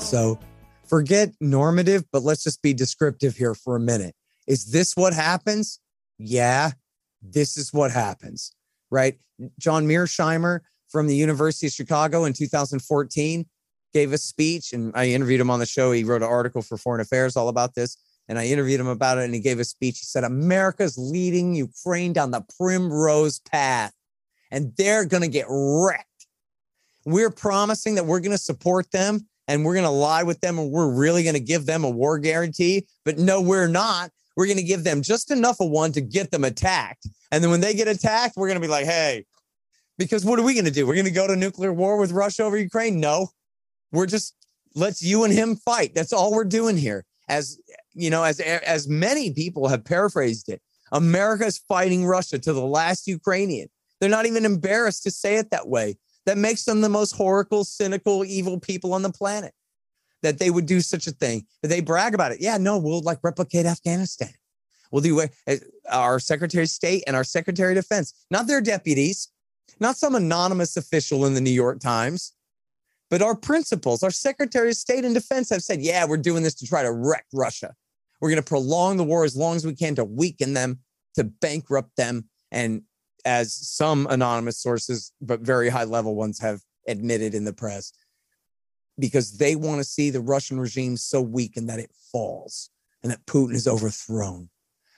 So 0.09 0.39
forget 0.87 1.35
normative, 1.41 2.05
but 2.13 2.23
let's 2.23 2.43
just 2.43 2.63
be 2.63 2.73
descriptive 2.73 3.37
here 3.37 3.55
for 3.55 3.77
a 3.77 3.81
minute. 3.81 4.15
Is 4.47 4.73
this 4.73 4.97
what 4.97 5.13
happens? 5.13 5.81
Yeah, 6.19 6.73
this 7.21 7.57
is 7.57 7.73
what 7.73 7.91
happens, 7.91 8.53
right? 8.91 9.19
John 9.59 9.87
Mearsheimer 9.87 10.61
from 10.89 11.07
the 11.07 11.17
University 11.17 11.67
of 11.67 11.75
Chicago 11.75 12.25
in 12.25 12.33
2014 12.33 13.47
gave 13.93 14.13
a 14.13 14.19
speech, 14.19 14.73
and 14.73 14.93
I 14.95 15.09
interviewed 15.09 15.41
him 15.41 15.51
on 15.51 15.59
the 15.59 15.67
show. 15.67 15.93
He 15.93 16.05
wrote 16.05 16.23
an 16.23 16.29
article 16.29 16.63
for 16.63 16.79
Foreign 16.79 17.01
Affairs 17.01 17.37
all 17.37 17.49
about 17.49 17.75
this. 17.75 17.97
And 18.31 18.39
I 18.39 18.45
interviewed 18.45 18.81
him 18.81 18.89
about 18.89 19.17
it, 19.17 19.25
and 19.25 19.35
he 19.35 19.41
gave 19.41 19.59
a 19.59 19.65
speech. 19.65 20.01
He 20.01 20.05
said, 20.05 20.23
America's 20.23 20.99
leading 20.99 21.55
Ukraine 21.55 22.13
down 22.13 22.31
the 22.31 22.45
primrose 22.59 23.39
path, 23.41 23.95
and 24.51 24.73
they're 24.77 25.07
going 25.07 25.23
to 25.23 25.29
get 25.29 25.47
wrecked. 25.49 26.05
We're 27.07 27.31
promising 27.31 27.95
that 27.95 28.05
we're 28.05 28.21
going 28.21 28.33
to 28.33 28.39
support 28.39 28.91
them 28.91 29.27
and 29.49 29.65
we're 29.65 29.75
going 29.75 29.85
to 29.85 29.91
lie 29.91 30.23
with 30.23 30.41
them 30.41 30.59
and 30.59 30.71
we're 30.71 30.93
really 30.93 31.23
going 31.23 31.35
to 31.35 31.41
give 31.41 31.67
them 31.67 31.83
a 31.83 31.91
war 31.91 32.19
guarantee. 32.19 32.87
But 33.05 33.19
no, 33.19 33.41
we're 33.41 33.67
not. 33.67 34.11
We're 34.37 34.47
going 34.47 34.59
to 34.59 34.63
give 34.63 34.85
them 34.85 35.03
just 35.03 35.31
enough 35.31 35.61
of 35.61 35.71
one 35.71 35.91
to 35.93 36.01
get 36.01 36.31
them 36.31 36.45
attacked. 36.45 37.09
And 37.33 37.43
then 37.43 37.51
when 37.51 37.61
they 37.61 37.75
get 37.75 37.89
attacked, 37.89 38.37
we're 38.37 38.47
going 38.47 38.61
to 38.61 38.67
be 38.67 38.71
like, 38.71 38.85
hey, 38.85 39.25
because 39.97 40.25
what 40.25 40.39
are 40.39 40.45
we 40.45 40.55
going 40.55 40.67
to 40.67 40.71
do? 40.71 40.87
We're 40.87 40.95
going 40.95 41.07
to 41.07 41.11
go 41.11 41.27
to 41.27 41.35
nuclear 41.35 41.73
war 41.73 41.97
with 41.97 42.13
Russia 42.13 42.45
over 42.45 42.57
Ukraine? 42.57 43.01
No, 43.01 43.31
we're 43.91 44.07
just 44.07 44.35
let's 44.77 45.03
you 45.03 45.25
and 45.25 45.33
him 45.33 45.57
fight. 45.57 45.95
That's 45.95 46.13
all 46.13 46.33
we're 46.33 46.45
doing 46.45 46.77
here. 46.77 47.05
As 47.29 47.59
you 47.95 48.11
know, 48.11 48.23
as 48.23 48.39
as 48.41 48.87
many 48.87 49.33
people 49.33 49.67
have 49.69 49.85
paraphrased 49.85 50.49
it, 50.49 50.63
America's 50.93 51.59
fighting 51.59 52.07
Russia 52.07 52.39
to 52.39 52.53
the 52.53 52.65
last 52.65 53.09
Ukrainian. 53.09 53.69
They're 54.01 54.09
not 54.09 54.27
even 54.27 54.45
embarrassed 54.45 55.03
to 55.03 55.11
say 55.11 55.37
it 55.37 55.51
that 55.51 55.69
way 55.69 55.97
that 56.29 56.37
makes 56.37 56.67
them 56.67 56.83
the 56.83 56.91
most 56.91 57.13
horrible, 57.13 57.65
cynical, 57.65 58.23
evil 58.23 58.61
people 58.61 58.93
on 58.93 59.01
the 59.01 59.11
planet. 59.11 59.55
That 60.23 60.39
they 60.39 60.51
would 60.51 60.67
do 60.67 60.83
such 60.83 61.07
a 61.07 61.11
thing. 61.11 61.47
That 61.63 61.69
they 61.69 61.81
brag 61.81 62.13
about 62.13 62.33
it. 62.33 62.39
Yeah, 62.39 62.59
no, 62.59 62.77
we'll 62.77 63.01
like 63.01 63.19
replicate 63.23 63.65
Afghanistan. 63.65 64.35
We'll 64.91 65.03
do 65.03 65.23
uh, 65.23 65.55
our 65.91 66.21
Secretary 66.21 66.65
of 66.65 66.69
State 66.69 67.05
and 67.07 67.17
our 67.17 67.25
Secretary 67.25 67.73
of 67.73 67.83
Defense, 67.83 68.27
not 68.31 68.47
their 68.47 68.61
deputies, 68.61 69.29
not 69.81 69.97
some 69.97 70.15
anonymous 70.15 70.77
official 70.77 71.25
in 71.25 71.33
the 71.33 71.41
New 71.41 71.51
York 71.51 71.81
Times, 71.81 72.35
but 73.09 73.23
our 73.23 73.35
principals, 73.35 74.03
our 74.03 74.11
Secretary 74.11 74.69
of 74.69 74.77
State 74.77 75.07
and 75.07 75.15
Defense 75.15 75.49
have 75.49 75.63
said, 75.63 75.81
yeah, 75.81 76.05
we're 76.05 76.19
doing 76.19 76.43
this 76.43 76.55
to 76.57 76.67
try 76.67 76.83
to 76.83 76.93
wreck 76.93 77.25
Russia. 77.33 77.75
We're 78.21 78.29
going 78.29 78.43
to 78.43 78.49
prolong 78.49 78.99
the 78.99 79.05
war 79.05 79.25
as 79.25 79.35
long 79.35 79.57
as 79.57 79.65
we 79.65 79.75
can 79.75 79.95
to 79.95 80.05
weaken 80.05 80.53
them, 80.53 80.81
to 81.15 81.25
bankrupt 81.25 81.97
them, 81.97 82.29
and 82.51 82.83
as 83.29 83.53
some 83.53 84.07
anonymous 84.09 84.59
sources, 84.59 85.13
but 85.21 85.41
very 85.41 85.69
high 85.69 85.85
level 85.85 86.15
ones 86.15 86.41
have 86.41 86.63
admitted 86.87 87.35
in 87.35 87.45
the 87.45 87.53
press, 87.53 87.93
because 88.99 89.37
they 89.37 89.55
want 89.55 89.79
to 89.79 89.85
see 89.85 90.09
the 90.11 90.21
Russian 90.21 90.59
regime 90.59 90.97
so 90.97 91.21
weak 91.21 91.57
and 91.59 91.69
that 91.69 91.79
it 91.79 91.93
falls 92.11 92.71
and 93.03 93.13
that 93.13 93.27
Putin 93.27 93.55
is 93.55 93.69
overthrown, 93.69 94.49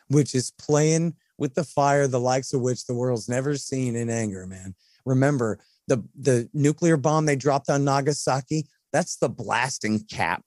which 0.09 0.35
is 0.35 0.53
playing 0.53 1.15
with 1.39 1.55
the 1.55 1.65
fire, 1.65 2.07
the 2.07 2.21
likes 2.21 2.53
of 2.55 2.61
which 2.61 2.87
the 2.87 2.95
world's 2.95 3.29
never 3.29 3.57
seen 3.57 3.97
in 3.97 4.09
anger, 4.09 4.47
man. 4.47 4.75
Remember, 5.05 5.59
the, 5.89 6.05
the 6.19 6.49
nuclear 6.55 6.97
bomb 6.97 7.27
they 7.27 7.37
dropped 7.37 7.69
on 7.69 7.85
Nagasaki, 7.85 8.69
that's 8.93 9.17
the 9.17 9.29
blasting 9.29 10.05
cap 10.05 10.45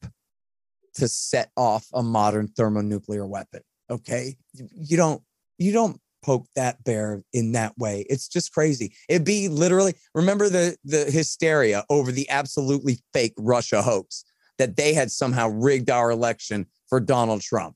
to 0.96 1.08
set 1.08 1.52
off 1.58 1.88
a 1.94 2.02
modern 2.02 2.48
thermonuclear 2.48 3.26
weapon. 3.26 3.62
Okay. 3.90 4.38
You 4.54 4.96
don't 4.96 5.22
you 5.58 5.72
don't 5.72 6.00
poke 6.24 6.48
that 6.56 6.84
bear 6.84 7.24
in 7.34 7.52
that 7.52 7.78
way. 7.78 8.06
It's 8.10 8.28
just 8.28 8.54
crazy. 8.54 8.94
It'd 9.10 9.26
be 9.26 9.48
literally 9.50 9.94
remember 10.16 10.50
the 10.50 10.78
the 10.84 11.06
hysteria 11.06 11.84
over 11.90 12.12
the 12.12 12.30
absolutely 12.30 13.00
fake 13.14 13.34
Russia 13.38 13.82
hoax 13.82 14.24
that 14.58 14.76
they 14.76 14.94
had 14.94 15.12
somehow 15.12 15.50
rigged 15.50 15.90
our 15.90 16.12
election 16.12 16.66
for 16.88 17.00
Donald 17.00 17.42
Trump. 17.42 17.76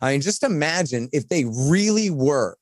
I 0.00 0.12
mean, 0.12 0.20
just 0.20 0.42
imagine 0.42 1.08
if 1.12 1.28
they 1.28 1.44
really 1.44 2.10
were 2.10 2.56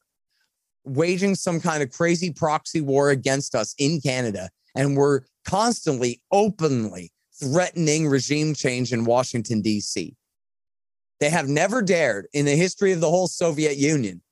waging 0.84 1.34
some 1.34 1.60
kind 1.60 1.82
of 1.82 1.90
crazy 1.90 2.32
proxy 2.32 2.80
war 2.80 3.10
against 3.10 3.54
us 3.54 3.74
in 3.78 4.00
Canada 4.00 4.48
and 4.74 4.96
were 4.96 5.26
constantly 5.44 6.22
openly 6.32 7.12
threatening 7.40 8.08
regime 8.08 8.54
change 8.54 8.92
in 8.92 9.04
Washington, 9.04 9.60
D.C. 9.60 10.14
They 11.20 11.30
have 11.30 11.48
never 11.48 11.82
dared 11.82 12.26
in 12.32 12.44
the 12.44 12.56
history 12.56 12.92
of 12.92 13.00
the 13.00 13.10
whole 13.10 13.28
Soviet 13.28 13.76
Union 13.76 14.22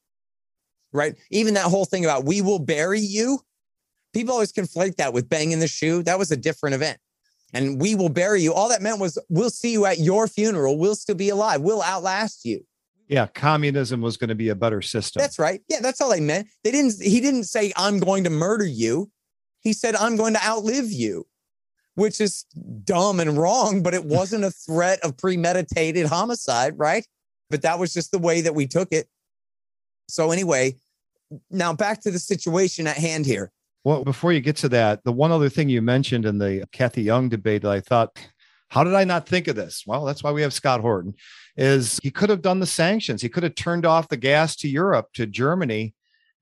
right? 0.96 1.14
Even 1.30 1.54
that 1.54 1.64
whole 1.64 1.84
thing 1.84 2.04
about 2.04 2.24
we 2.24 2.42
will 2.42 2.58
bury 2.58 3.00
you. 3.00 3.40
People 4.12 4.32
always 4.34 4.52
conflate 4.52 4.96
that 4.96 5.12
with 5.12 5.28
banging 5.28 5.60
the 5.60 5.68
shoe. 5.68 6.02
That 6.02 6.18
was 6.18 6.30
a 6.30 6.36
different 6.36 6.74
event. 6.74 6.98
And 7.52 7.80
we 7.80 7.94
will 7.94 8.08
bury 8.08 8.42
you. 8.42 8.52
All 8.52 8.68
that 8.70 8.82
meant 8.82 8.98
was 8.98 9.18
we'll 9.28 9.50
see 9.50 9.72
you 9.72 9.86
at 9.86 9.98
your 9.98 10.26
funeral. 10.26 10.78
We'll 10.78 10.96
still 10.96 11.14
be 11.14 11.28
alive. 11.28 11.60
We'll 11.60 11.82
outlast 11.82 12.44
you. 12.44 12.64
Yeah, 13.08 13.26
communism 13.28 14.00
was 14.00 14.16
going 14.16 14.28
to 14.28 14.34
be 14.34 14.48
a 14.48 14.54
better 14.54 14.82
system. 14.82 15.20
That's 15.20 15.38
right. 15.38 15.60
Yeah, 15.68 15.80
that's 15.80 16.00
all 16.00 16.10
they 16.10 16.20
meant. 16.20 16.48
They 16.64 16.72
didn't 16.72 17.00
he 17.00 17.20
didn't 17.20 17.44
say 17.44 17.72
I'm 17.76 18.00
going 18.00 18.24
to 18.24 18.30
murder 18.30 18.66
you. 18.66 19.10
He 19.60 19.72
said 19.72 19.94
I'm 19.94 20.16
going 20.16 20.34
to 20.34 20.44
outlive 20.44 20.90
you, 20.90 21.26
which 21.94 22.20
is 22.20 22.44
dumb 22.84 23.20
and 23.20 23.38
wrong, 23.38 23.82
but 23.82 23.94
it 23.94 24.04
wasn't 24.16 24.44
a 24.44 24.50
threat 24.50 24.98
of 25.04 25.16
premeditated 25.16 26.06
homicide, 26.06 26.78
right? 26.78 27.06
But 27.48 27.62
that 27.62 27.78
was 27.78 27.94
just 27.94 28.10
the 28.10 28.18
way 28.18 28.40
that 28.40 28.54
we 28.54 28.66
took 28.66 28.92
it. 28.92 29.08
So 30.08 30.30
anyway, 30.32 30.76
now 31.50 31.72
back 31.72 32.00
to 32.02 32.10
the 32.10 32.18
situation 32.18 32.86
at 32.86 32.96
hand 32.96 33.26
here. 33.26 33.52
Well, 33.84 34.04
before 34.04 34.32
you 34.32 34.40
get 34.40 34.56
to 34.56 34.68
that, 34.70 35.04
the 35.04 35.12
one 35.12 35.30
other 35.30 35.48
thing 35.48 35.68
you 35.68 35.80
mentioned 35.80 36.26
in 36.26 36.38
the 36.38 36.66
Cathy 36.72 37.02
Young 37.02 37.28
debate 37.28 37.62
that 37.62 37.70
I 37.70 37.80
thought, 37.80 38.18
how 38.68 38.82
did 38.82 38.94
I 38.94 39.04
not 39.04 39.28
think 39.28 39.46
of 39.46 39.54
this? 39.54 39.84
Well, 39.86 40.04
that's 40.04 40.24
why 40.24 40.32
we 40.32 40.42
have 40.42 40.52
Scott 40.52 40.80
Horton. 40.80 41.14
Is 41.56 42.00
he 42.02 42.10
could 42.10 42.30
have 42.30 42.42
done 42.42 42.58
the 42.60 42.66
sanctions. 42.66 43.22
He 43.22 43.28
could 43.28 43.44
have 43.44 43.54
turned 43.54 43.86
off 43.86 44.08
the 44.08 44.16
gas 44.16 44.56
to 44.56 44.68
Europe, 44.68 45.08
to 45.14 45.24
Germany 45.24 45.94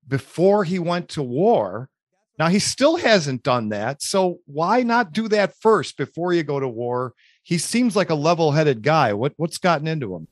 before 0.07 0.63
he 0.63 0.79
went 0.79 1.07
to 1.09 1.23
war. 1.23 1.89
Now 2.37 2.47
he 2.47 2.59
still 2.59 2.97
hasn't 2.97 3.43
done 3.43 3.69
that. 3.69 4.01
So 4.01 4.39
why 4.45 4.83
not 4.83 5.13
do 5.13 5.27
that 5.29 5.53
first 5.61 5.97
before 5.97 6.33
you 6.33 6.43
go 6.43 6.59
to 6.59 6.67
war? 6.67 7.13
He 7.43 7.57
seems 7.59 7.95
like 7.95 8.09
a 8.09 8.15
level-headed 8.15 8.81
guy. 8.81 9.13
What 9.13 9.33
what's 9.37 9.59
gotten 9.59 9.87
into 9.87 10.15
him? 10.15 10.27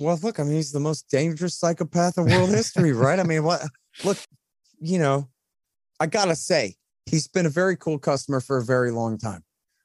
Well, 0.00 0.18
look, 0.22 0.40
I 0.40 0.44
mean, 0.44 0.54
he's 0.54 0.72
the 0.72 0.80
most 0.80 1.10
dangerous 1.10 1.58
psychopath 1.58 2.16
in 2.16 2.24
world 2.24 2.48
history, 2.48 2.92
right? 2.92 3.18
I 3.18 3.22
mean, 3.22 3.44
what 3.44 3.62
look, 4.02 4.16
you 4.80 4.98
know, 4.98 5.28
I 6.00 6.06
gotta 6.06 6.34
say, 6.34 6.76
he's 7.04 7.28
been 7.28 7.44
a 7.46 7.50
very 7.50 7.76
cool 7.76 7.98
customer 7.98 8.40
for 8.40 8.56
a 8.56 8.64
very 8.64 8.90
long 8.90 9.18
time. 9.18 9.44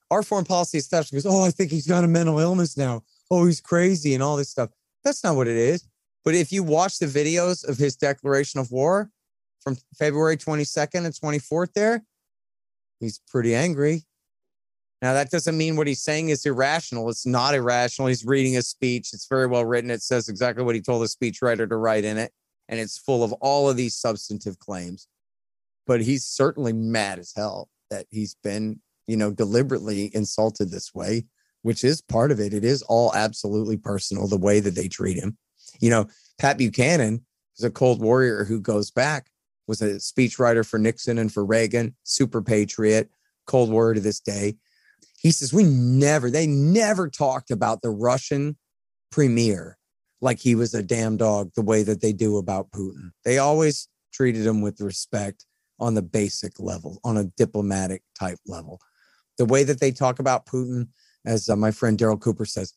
Our 0.09 0.23
foreign 0.23 0.45
policy 0.45 0.77
establishment 0.77 1.23
goes, 1.23 1.33
Oh, 1.33 1.43
I 1.43 1.51
think 1.51 1.69
he's 1.69 1.87
got 1.87 2.05
a 2.05 2.07
mental 2.07 2.39
illness 2.39 2.77
now. 2.77 3.03
Oh, 3.29 3.45
he's 3.45 3.59
crazy 3.59 4.13
and 4.13 4.23
all 4.23 4.37
this 4.37 4.49
stuff. 4.49 4.69
That's 5.03 5.23
not 5.23 5.35
what 5.35 5.47
it 5.47 5.57
is. 5.57 5.85
But 6.23 6.33
if 6.33 6.51
you 6.51 6.63
watch 6.63 6.97
the 6.97 7.05
videos 7.05 7.67
of 7.67 7.77
his 7.77 7.95
declaration 7.95 8.59
of 8.59 8.71
war 8.71 9.11
from 9.59 9.77
February 9.97 10.37
22nd 10.37 11.05
and 11.05 11.13
24th, 11.13 11.73
there, 11.73 12.03
he's 12.99 13.19
pretty 13.27 13.53
angry. 13.53 14.03
Now, 15.05 15.13
that 15.13 15.29
doesn't 15.29 15.57
mean 15.57 15.75
what 15.75 15.87
he's 15.87 16.01
saying 16.01 16.29
is 16.29 16.45
irrational. 16.45 17.09
It's 17.09 17.25
not 17.25 17.53
irrational. 17.53 18.07
He's 18.07 18.25
reading 18.25 18.57
a 18.57 18.61
speech. 18.61 19.11
It's 19.13 19.27
very 19.27 19.47
well 19.47 19.63
written. 19.63 19.91
It 19.91 20.01
says 20.01 20.29
exactly 20.29 20.63
what 20.63 20.75
he 20.75 20.81
told 20.81 21.03
the 21.03 21.05
speechwriter 21.05 21.69
to 21.69 21.77
write 21.77 22.03
in 22.03 22.17
it. 22.17 22.31
And 22.67 22.79
it's 22.79 22.97
full 22.97 23.23
of 23.23 23.31
all 23.33 23.69
of 23.69 23.77
these 23.77 23.95
substantive 23.95 24.57
claims 24.57 25.07
but 25.85 26.01
he's 26.01 26.25
certainly 26.25 26.73
mad 26.73 27.19
as 27.19 27.33
hell 27.35 27.69
that 27.89 28.05
he's 28.09 28.35
been, 28.43 28.79
you 29.07 29.17
know, 29.17 29.31
deliberately 29.31 30.11
insulted 30.15 30.71
this 30.71 30.93
way, 30.93 31.25
which 31.61 31.83
is 31.83 32.01
part 32.01 32.31
of 32.31 32.39
it. 32.39 32.53
It 32.53 32.65
is 32.65 32.81
all 32.83 33.13
absolutely 33.13 33.77
personal, 33.77 34.27
the 34.27 34.37
way 34.37 34.59
that 34.59 34.75
they 34.75 34.87
treat 34.87 35.17
him. 35.17 35.37
You 35.79 35.89
know, 35.89 36.07
Pat 36.39 36.57
Buchanan 36.57 37.23
is 37.57 37.63
a 37.63 37.69
cold 37.69 38.01
warrior 38.01 38.43
who 38.43 38.59
goes 38.59 38.91
back, 38.91 39.29
was 39.67 39.81
a 39.81 39.95
speechwriter 39.95 40.65
for 40.65 40.79
Nixon 40.79 41.17
and 41.17 41.31
for 41.31 41.45
Reagan, 41.45 41.95
super 42.03 42.41
patriot, 42.41 43.09
cold 43.45 43.69
warrior 43.69 43.95
to 43.95 44.01
this 44.01 44.19
day. 44.19 44.55
He 45.25 45.31
says, 45.31 45.51
We 45.51 45.63
never, 45.63 46.29
they 46.29 46.45
never 46.45 47.09
talked 47.09 47.49
about 47.49 47.81
the 47.81 47.89
Russian 47.89 48.57
premier 49.11 49.79
like 50.21 50.37
he 50.37 50.53
was 50.53 50.75
a 50.75 50.83
damn 50.83 51.17
dog 51.17 51.49
the 51.55 51.63
way 51.63 51.81
that 51.81 51.99
they 51.99 52.13
do 52.13 52.37
about 52.37 52.69
Putin. 52.69 53.09
They 53.23 53.39
always 53.39 53.87
treated 54.13 54.45
him 54.45 54.61
with 54.61 54.79
respect 54.79 55.47
on 55.79 55.95
the 55.95 56.03
basic 56.03 56.59
level, 56.59 56.99
on 57.03 57.17
a 57.17 57.23
diplomatic 57.23 58.03
type 58.19 58.37
level. 58.45 58.79
The 59.39 59.45
way 59.45 59.63
that 59.63 59.79
they 59.79 59.91
talk 59.91 60.19
about 60.19 60.45
Putin, 60.45 60.89
as 61.25 61.49
uh, 61.49 61.55
my 61.55 61.71
friend 61.71 61.97
Darryl 61.97 62.21
Cooper 62.21 62.45
says, 62.45 62.75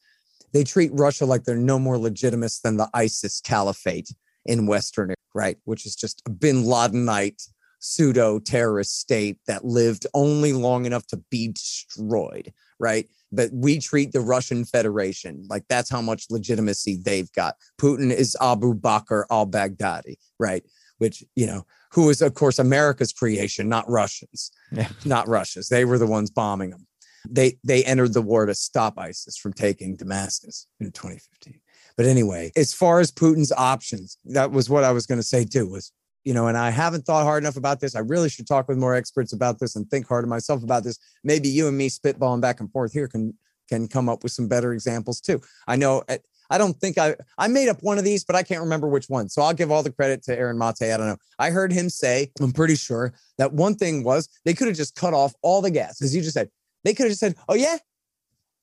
they 0.55 0.65
treat 0.65 0.91
Russia 0.95 1.27
like 1.27 1.45
they're 1.45 1.55
no 1.55 1.79
more 1.79 1.99
legitimate 1.99 2.55
than 2.65 2.79
the 2.79 2.89
ISIS 2.95 3.43
caliphate 3.43 4.09
in 4.47 4.67
Western, 4.67 5.13
right? 5.35 5.59
Which 5.65 5.85
is 5.85 5.95
just 5.95 6.23
a 6.25 6.31
bin 6.31 6.65
Ladenite 6.65 7.47
pseudo 7.79 8.39
terrorist 8.39 8.99
state 9.01 9.39
that 9.47 9.65
lived 9.65 10.07
only 10.15 10.53
long 10.53 10.87
enough 10.87 11.07
to 11.09 11.17
be 11.31 11.49
destroyed, 11.49 12.53
right? 12.79 13.09
But 13.31 13.51
we 13.53 13.79
treat 13.79 14.13
the 14.13 14.21
Russian 14.21 14.65
Federation 14.65 15.45
like 15.49 15.65
that's 15.69 15.91
how 15.91 16.01
much 16.01 16.27
legitimacy 16.31 17.01
they've 17.05 17.31
got. 17.33 17.57
Putin 17.81 18.13
is 18.13 18.37
Abu 18.41 18.75
Bakr 18.75 19.25
al 19.31 19.47
Baghdadi, 19.47 20.17
right? 20.39 20.63
Which, 20.99 21.23
you 21.37 21.47
know, 21.47 21.65
who 21.93 22.11
is, 22.11 22.23
of 22.23 22.35
course, 22.35 22.59
America's 22.59 23.13
creation, 23.13 23.69
not 23.69 23.89
Russians, 23.89 24.51
yeah. 24.73 24.89
not 25.05 25.29
Russians. 25.29 25.69
They 25.69 25.85
were 25.85 25.99
the 25.99 26.07
ones 26.07 26.31
bombing 26.31 26.71
them. 26.71 26.87
They 27.29 27.59
they 27.65 27.85
entered 27.85 28.15
the 28.15 28.23
war 28.23 28.47
to 28.47 28.55
stop 28.55 28.99
ISIS 28.99 29.37
from 29.37 29.53
taking 29.53 29.97
Damascus 29.97 30.67
in 30.81 30.93
2015. 30.93 31.61
But 31.97 32.07
anyway, 32.07 32.53
as 32.57 32.73
far 32.73 33.01
as 33.01 33.11
Putin's 33.11 33.53
options, 33.53 34.19
that 34.25 34.53
was 34.53 34.71
what 34.71 34.85
I 34.85 34.93
was 34.93 35.07
going 35.07 35.19
to 35.19 35.27
say 35.27 35.45
too. 35.45 35.69
Was 35.69 35.93
you 36.29 36.35
know, 36.35 36.47
and 36.47 36.59
I 36.59 36.69
haven't 36.69 37.07
thought 37.07 37.25
hard 37.25 37.43
enough 37.43 37.57
about 37.57 37.81
this. 37.81 37.97
I 37.97 38.01
really 38.01 38.29
should 38.29 38.47
talk 38.47 38.69
with 38.69 38.77
more 38.77 38.95
experts 38.95 39.33
about 39.33 39.59
this 39.59 39.77
and 39.77 39.89
think 39.89 40.07
harder 40.07 40.27
myself 40.27 40.63
about 40.63 40.85
this. 40.85 40.99
Maybe 41.25 41.49
you 41.49 41.69
and 41.69 41.79
me 41.79 41.89
spitballing 41.89 42.43
back 42.43 42.61
and 42.61 42.71
forth 42.71 42.93
here 42.93 43.09
can 43.09 43.33
can 43.67 43.89
come 43.89 44.11
up 44.11 44.23
with 44.23 44.33
some 44.33 44.47
better 44.47 44.75
examples 44.75 45.23
too. 45.23 45.41
I 45.67 45.77
know 45.77 46.03
at, 46.07 46.21
I 46.51 46.59
don't 46.59 46.79
think 46.79 46.99
I 46.99 47.17
I 47.39 47.49
made 47.49 47.71
up 47.71 47.79
one 47.81 47.97
of 47.97 48.05
these, 48.05 48.27
but 48.27 48.37
I 48.37 48.43
can't 48.43 48.61
remember 48.61 48.89
which 48.89 49.07
one. 49.09 49.31
So 49.31 49.41
I'll 49.41 49.55
give 49.55 49.71
all 49.71 49.83
the 49.83 49.91
credit 49.91 50.23
to 50.25 50.39
Aaron 50.39 50.59
Mate. 50.59 50.93
I 50.93 50.99
don't 50.99 51.07
know. 51.07 51.17
I 51.39 51.49
heard 51.49 51.73
him 51.73 51.89
say, 51.89 52.31
I'm 52.43 52.53
pretty 52.53 52.77
sure 52.77 53.15
that 53.39 53.55
one 53.55 53.75
thing 53.75 54.05
was 54.05 54.29
they 54.45 54.53
could 54.53 54.69
have 54.69 54.77
just 54.77 54.97
cut 54.97 55.15
off 55.15 55.33
all 55.41 55.63
the 55.63 55.71
gas, 55.71 56.03
as 56.03 56.15
you 56.15 56.21
just 56.21 56.35
said. 56.35 56.51
They 56.85 56.93
could 56.93 57.05
have 57.05 57.13
just 57.13 57.21
said, 57.21 57.37
Oh 57.49 57.55
yeah, 57.55 57.79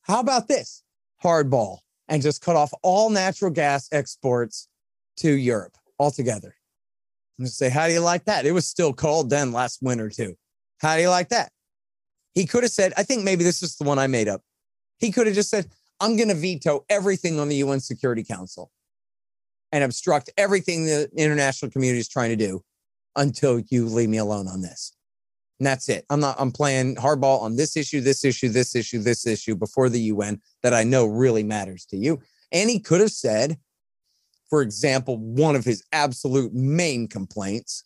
how 0.04 0.20
about 0.20 0.48
this 0.48 0.84
hardball 1.24 1.80
and 2.10 2.22
just 2.22 2.44
cut 2.44 2.56
off 2.56 2.72
all 2.84 3.10
natural 3.10 3.50
gas 3.50 3.90
exports 3.92 4.68
to 5.18 5.32
Europe 5.32 5.76
altogether. 5.98 6.54
Just 7.40 7.58
say, 7.58 7.70
how 7.70 7.88
do 7.88 7.94
you 7.94 8.00
like 8.00 8.26
that? 8.26 8.46
It 8.46 8.54
was 8.54 8.66
still 8.66 8.94
cold 8.94 9.30
then 9.30 9.52
last 9.52 9.80
winter 9.82 10.10
too. 10.10 10.36
How 10.80 10.96
do 10.96 11.02
you 11.02 11.10
like 11.10 11.30
that? 11.30 11.52
He 12.34 12.46
could 12.46 12.64
have 12.64 12.72
said, 12.72 12.94
I 12.98 13.04
think 13.04 13.24
maybe 13.24 13.44
this 13.44 13.64
is 13.64 13.76
the 13.76 13.84
one 13.86 14.00
I 14.00 14.08
made 14.08 14.28
up. 14.28 14.42
He 15.00 15.12
could 15.12 15.28
have 15.28 15.36
just 15.36 15.50
said, 15.50 15.68
I'm 16.00 16.18
going 16.18 16.30
to 16.30 16.36
veto 16.36 16.86
everything 16.90 17.40
on 17.40 17.48
the 17.48 17.56
UN 17.58 17.80
Security 17.80 18.24
Council 18.24 18.72
and 19.72 19.84
obstruct 19.84 20.30
everything 20.38 20.86
the 20.86 21.10
international 21.18 21.72
community 21.72 22.00
is 22.00 22.10
trying 22.10 22.30
to 22.30 22.36
do 22.36 22.62
until 23.16 23.62
you 23.70 23.86
leave 23.88 24.10
me 24.10 24.18
alone 24.18 24.48
on 24.48 24.62
this. 24.62 24.94
And 25.60 25.68
that's 25.68 25.88
it. 25.88 26.06
I'm 26.10 26.20
not, 26.20 26.36
I'm 26.38 26.52
playing 26.52 26.96
hardball 26.96 27.42
on 27.42 27.56
this 27.56 27.78
issue, 27.78 28.02
this 28.02 28.26
issue, 28.26 28.50
this 28.50 28.76
issue, 28.76 29.00
this 29.00 29.26
issue 29.26 29.56
before 29.56 29.90
the 29.90 30.02
UN 30.02 30.42
that 30.64 30.74
I 30.74 30.84
know 30.84 31.06
really 31.06 31.44
matters 31.44 31.86
to 31.88 31.98
you. 31.98 32.22
And 32.52 32.70
he 32.70 32.80
could 32.80 33.00
have 33.00 33.12
said, 33.12 33.58
for 34.56 34.62
example, 34.62 35.18
one 35.18 35.54
of 35.58 35.66
his 35.66 35.84
absolute 35.92 36.54
main 36.54 37.10
complaints 37.10 37.84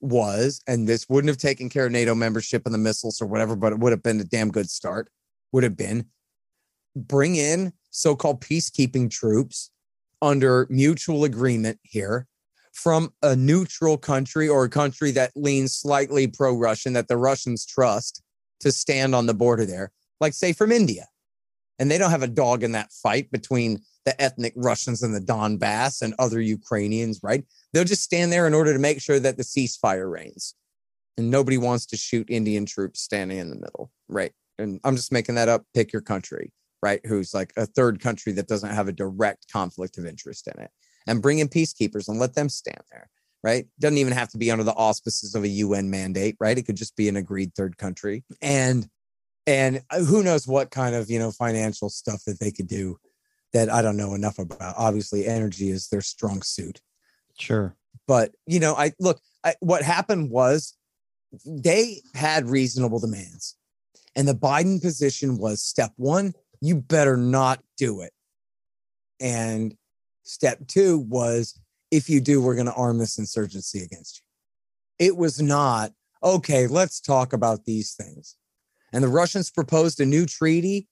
was, 0.00 0.62
and 0.68 0.88
this 0.88 1.08
wouldn't 1.08 1.28
have 1.28 1.38
taken 1.38 1.68
care 1.68 1.86
of 1.86 1.90
NATO 1.90 2.14
membership 2.14 2.62
and 2.66 2.72
the 2.72 2.78
missiles 2.78 3.20
or 3.20 3.26
whatever, 3.26 3.56
but 3.56 3.72
it 3.72 3.80
would 3.80 3.90
have 3.90 4.04
been 4.04 4.20
a 4.20 4.24
damn 4.24 4.52
good 4.52 4.70
start, 4.70 5.10
would 5.50 5.64
have 5.64 5.76
been 5.76 6.06
bring 6.94 7.34
in 7.34 7.72
so 7.90 8.14
called 8.14 8.40
peacekeeping 8.40 9.10
troops 9.10 9.72
under 10.22 10.68
mutual 10.70 11.24
agreement 11.24 11.80
here 11.82 12.28
from 12.72 13.12
a 13.20 13.34
neutral 13.34 13.98
country 13.98 14.48
or 14.48 14.62
a 14.62 14.70
country 14.70 15.10
that 15.10 15.32
leans 15.34 15.74
slightly 15.74 16.28
pro 16.28 16.56
Russian 16.56 16.92
that 16.92 17.08
the 17.08 17.16
Russians 17.16 17.66
trust 17.66 18.22
to 18.60 18.70
stand 18.70 19.16
on 19.16 19.26
the 19.26 19.34
border 19.34 19.66
there, 19.66 19.90
like, 20.20 20.32
say, 20.32 20.52
from 20.52 20.70
India. 20.70 21.06
And 21.78 21.90
they 21.90 21.98
don't 21.98 22.10
have 22.10 22.22
a 22.22 22.28
dog 22.28 22.62
in 22.62 22.72
that 22.72 22.92
fight 22.92 23.30
between 23.30 23.80
the 24.04 24.20
ethnic 24.20 24.52
Russians 24.56 25.02
and 25.02 25.14
the 25.14 25.20
Donbass 25.20 26.02
and 26.02 26.14
other 26.18 26.40
Ukrainians, 26.40 27.20
right? 27.22 27.44
They'll 27.72 27.84
just 27.84 28.02
stand 28.02 28.32
there 28.32 28.46
in 28.46 28.54
order 28.54 28.72
to 28.72 28.78
make 28.78 29.00
sure 29.00 29.18
that 29.18 29.36
the 29.36 29.42
ceasefire 29.42 30.10
reigns. 30.10 30.54
And 31.16 31.30
nobody 31.30 31.58
wants 31.58 31.86
to 31.86 31.96
shoot 31.96 32.28
Indian 32.30 32.66
troops 32.66 33.00
standing 33.00 33.38
in 33.38 33.50
the 33.50 33.56
middle, 33.56 33.90
right? 34.08 34.32
And 34.58 34.80
I'm 34.84 34.96
just 34.96 35.12
making 35.12 35.36
that 35.36 35.48
up. 35.48 35.64
Pick 35.74 35.92
your 35.92 36.02
country 36.02 36.52
right? 36.84 37.00
Who's 37.06 37.32
like 37.32 37.50
a 37.56 37.64
third 37.64 37.98
country 37.98 38.32
that 38.32 38.46
doesn't 38.46 38.74
have 38.74 38.88
a 38.88 38.92
direct 38.92 39.50
conflict 39.50 39.96
of 39.96 40.04
interest 40.04 40.46
in 40.46 40.62
it, 40.62 40.70
and 41.06 41.22
bring 41.22 41.38
in 41.38 41.48
peacekeepers 41.48 42.08
and 42.08 42.18
let 42.18 42.34
them 42.34 42.50
stand 42.50 42.82
there, 42.92 43.08
right? 43.42 43.64
Doesn't 43.80 43.96
even 43.96 44.12
have 44.12 44.28
to 44.32 44.38
be 44.38 44.50
under 44.50 44.64
the 44.64 44.74
auspices 44.74 45.34
of 45.34 45.44
a 45.44 45.48
UN 45.48 45.88
mandate, 45.88 46.36
right? 46.38 46.58
It 46.58 46.66
could 46.66 46.76
just 46.76 46.94
be 46.94 47.08
an 47.08 47.16
agreed 47.16 47.54
third 47.54 47.78
country, 47.78 48.22
and 48.42 48.86
and 49.46 49.82
uh, 49.90 50.00
who 50.00 50.22
knows 50.22 50.46
what 50.46 50.70
kind 50.70 50.94
of 50.94 51.10
you 51.10 51.18
know 51.18 51.30
financial 51.30 51.88
stuff 51.88 52.24
that 52.26 52.40
they 52.40 52.50
could 52.50 52.68
do 52.68 52.98
that 53.52 53.70
I 53.70 53.82
don't 53.82 53.96
know 53.96 54.14
enough 54.14 54.38
about. 54.38 54.74
Obviously, 54.76 55.26
energy 55.26 55.70
is 55.70 55.88
their 55.88 56.00
strong 56.00 56.42
suit. 56.42 56.80
Sure, 57.38 57.76
but 58.06 58.34
you 58.46 58.60
know, 58.60 58.74
I 58.74 58.92
look. 59.00 59.20
I, 59.44 59.54
what 59.60 59.82
happened 59.82 60.30
was 60.30 60.74
they 61.44 62.02
had 62.14 62.48
reasonable 62.48 62.98
demands. 62.98 63.56
And 64.16 64.28
the 64.28 64.34
Biden 64.34 64.80
position 64.80 65.38
was 65.38 65.62
step 65.62 65.92
one, 65.96 66.34
you 66.60 66.76
better 66.76 67.16
not 67.16 67.62
do 67.76 68.00
it. 68.00 68.12
And 69.20 69.76
step 70.22 70.66
two 70.66 70.98
was 70.98 71.58
if 71.90 72.08
you 72.08 72.20
do, 72.20 72.40
we're 72.40 72.54
going 72.54 72.66
to 72.66 72.74
arm 72.74 72.98
this 72.98 73.18
insurgency 73.18 73.82
against 73.82 74.20
you. 74.20 75.06
It 75.06 75.16
was 75.16 75.40
not, 75.40 75.92
okay, 76.22 76.66
let's 76.66 77.00
talk 77.00 77.32
about 77.32 77.64
these 77.64 77.94
things. 77.94 78.36
And 78.94 79.02
the 79.02 79.08
Russians 79.08 79.50
proposed 79.50 79.98
a 79.98 80.06
new 80.06 80.24
treaty, 80.24 80.86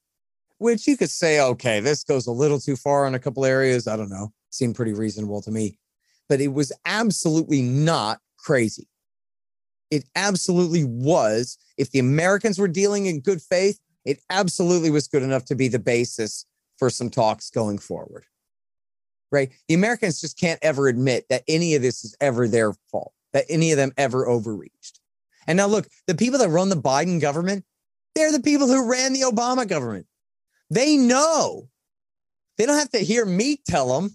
which 0.59 0.89
you 0.89 0.97
could 0.97 1.09
say, 1.09 1.41
okay, 1.41 1.79
this 1.79 2.03
goes 2.03 2.27
a 2.27 2.33
little 2.33 2.59
too 2.59 2.75
far 2.75 3.07
in 3.07 3.15
a 3.15 3.21
couple 3.21 3.45
areas. 3.45 3.87
I 3.87 3.97
don't 3.97 4.11
know. 4.11 4.33
Seemed 4.51 4.75
pretty 4.75 4.93
reasonable 4.93 5.41
to 5.41 5.53
me. 5.53 5.79
But 6.29 6.41
it 6.41 6.49
was 6.49 6.73
absolutely 6.85 7.63
not 7.63 8.19
crazy. 8.39 8.89
It 9.93 10.05
absolutely 10.17 10.83
was. 10.83 11.57
If 11.79 11.93
the 11.93 12.01
Americans 12.01 12.59
were 12.59 12.67
dealing 12.67 13.07
in 13.07 13.21
good 13.21 13.41
faith, 13.41 13.79
it 14.05 14.19
absolutely 14.31 14.91
was 14.91 15.07
good 15.07 15.23
enough 15.23 15.45
to 15.45 15.55
be 15.55 15.69
the 15.69 15.79
basis 15.79 16.45
for 16.79 16.91
some 16.91 17.09
talks 17.09 17.51
going 17.51 17.79
forward. 17.79 18.25
Right? 19.31 19.53
The 19.69 19.75
Americans 19.75 20.21
just 20.21 20.37
can't 20.37 20.59
ever 20.61 20.89
admit 20.89 21.27
that 21.31 21.45
any 21.47 21.77
of 21.77 21.83
this 21.83 22.05
is 22.05 22.17
ever 22.21 22.49
their 22.49 22.73
fault, 22.91 23.13
that 23.33 23.45
any 23.49 23.71
of 23.71 23.77
them 23.77 23.93
ever 23.97 24.27
overreached. 24.27 24.99
And 25.47 25.57
now 25.57 25.67
look, 25.67 25.87
the 26.09 26.17
people 26.17 26.41
that 26.41 26.49
run 26.49 26.69
the 26.69 26.77
Biden 26.77 27.21
government, 27.21 27.65
they're 28.15 28.33
the 28.33 28.41
people 28.41 28.67
who 28.67 28.91
ran 28.91 29.13
the 29.13 29.23
Obama 29.23 29.67
government. 29.67 30.07
They 30.71 30.97
know. 30.97 31.69
They 32.59 32.67
don't 32.67 32.79
have 32.79 32.91
to 32.91 32.99
hear 32.99 33.25
me 33.25 33.59
tell 33.67 34.01
them. 34.01 34.15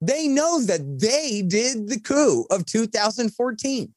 They 0.00 0.28
know 0.28 0.60
that 0.62 0.98
they 1.00 1.42
did 1.42 1.88
the 1.88 1.98
coup 1.98 2.44
of 2.50 2.66
2014 2.66 3.94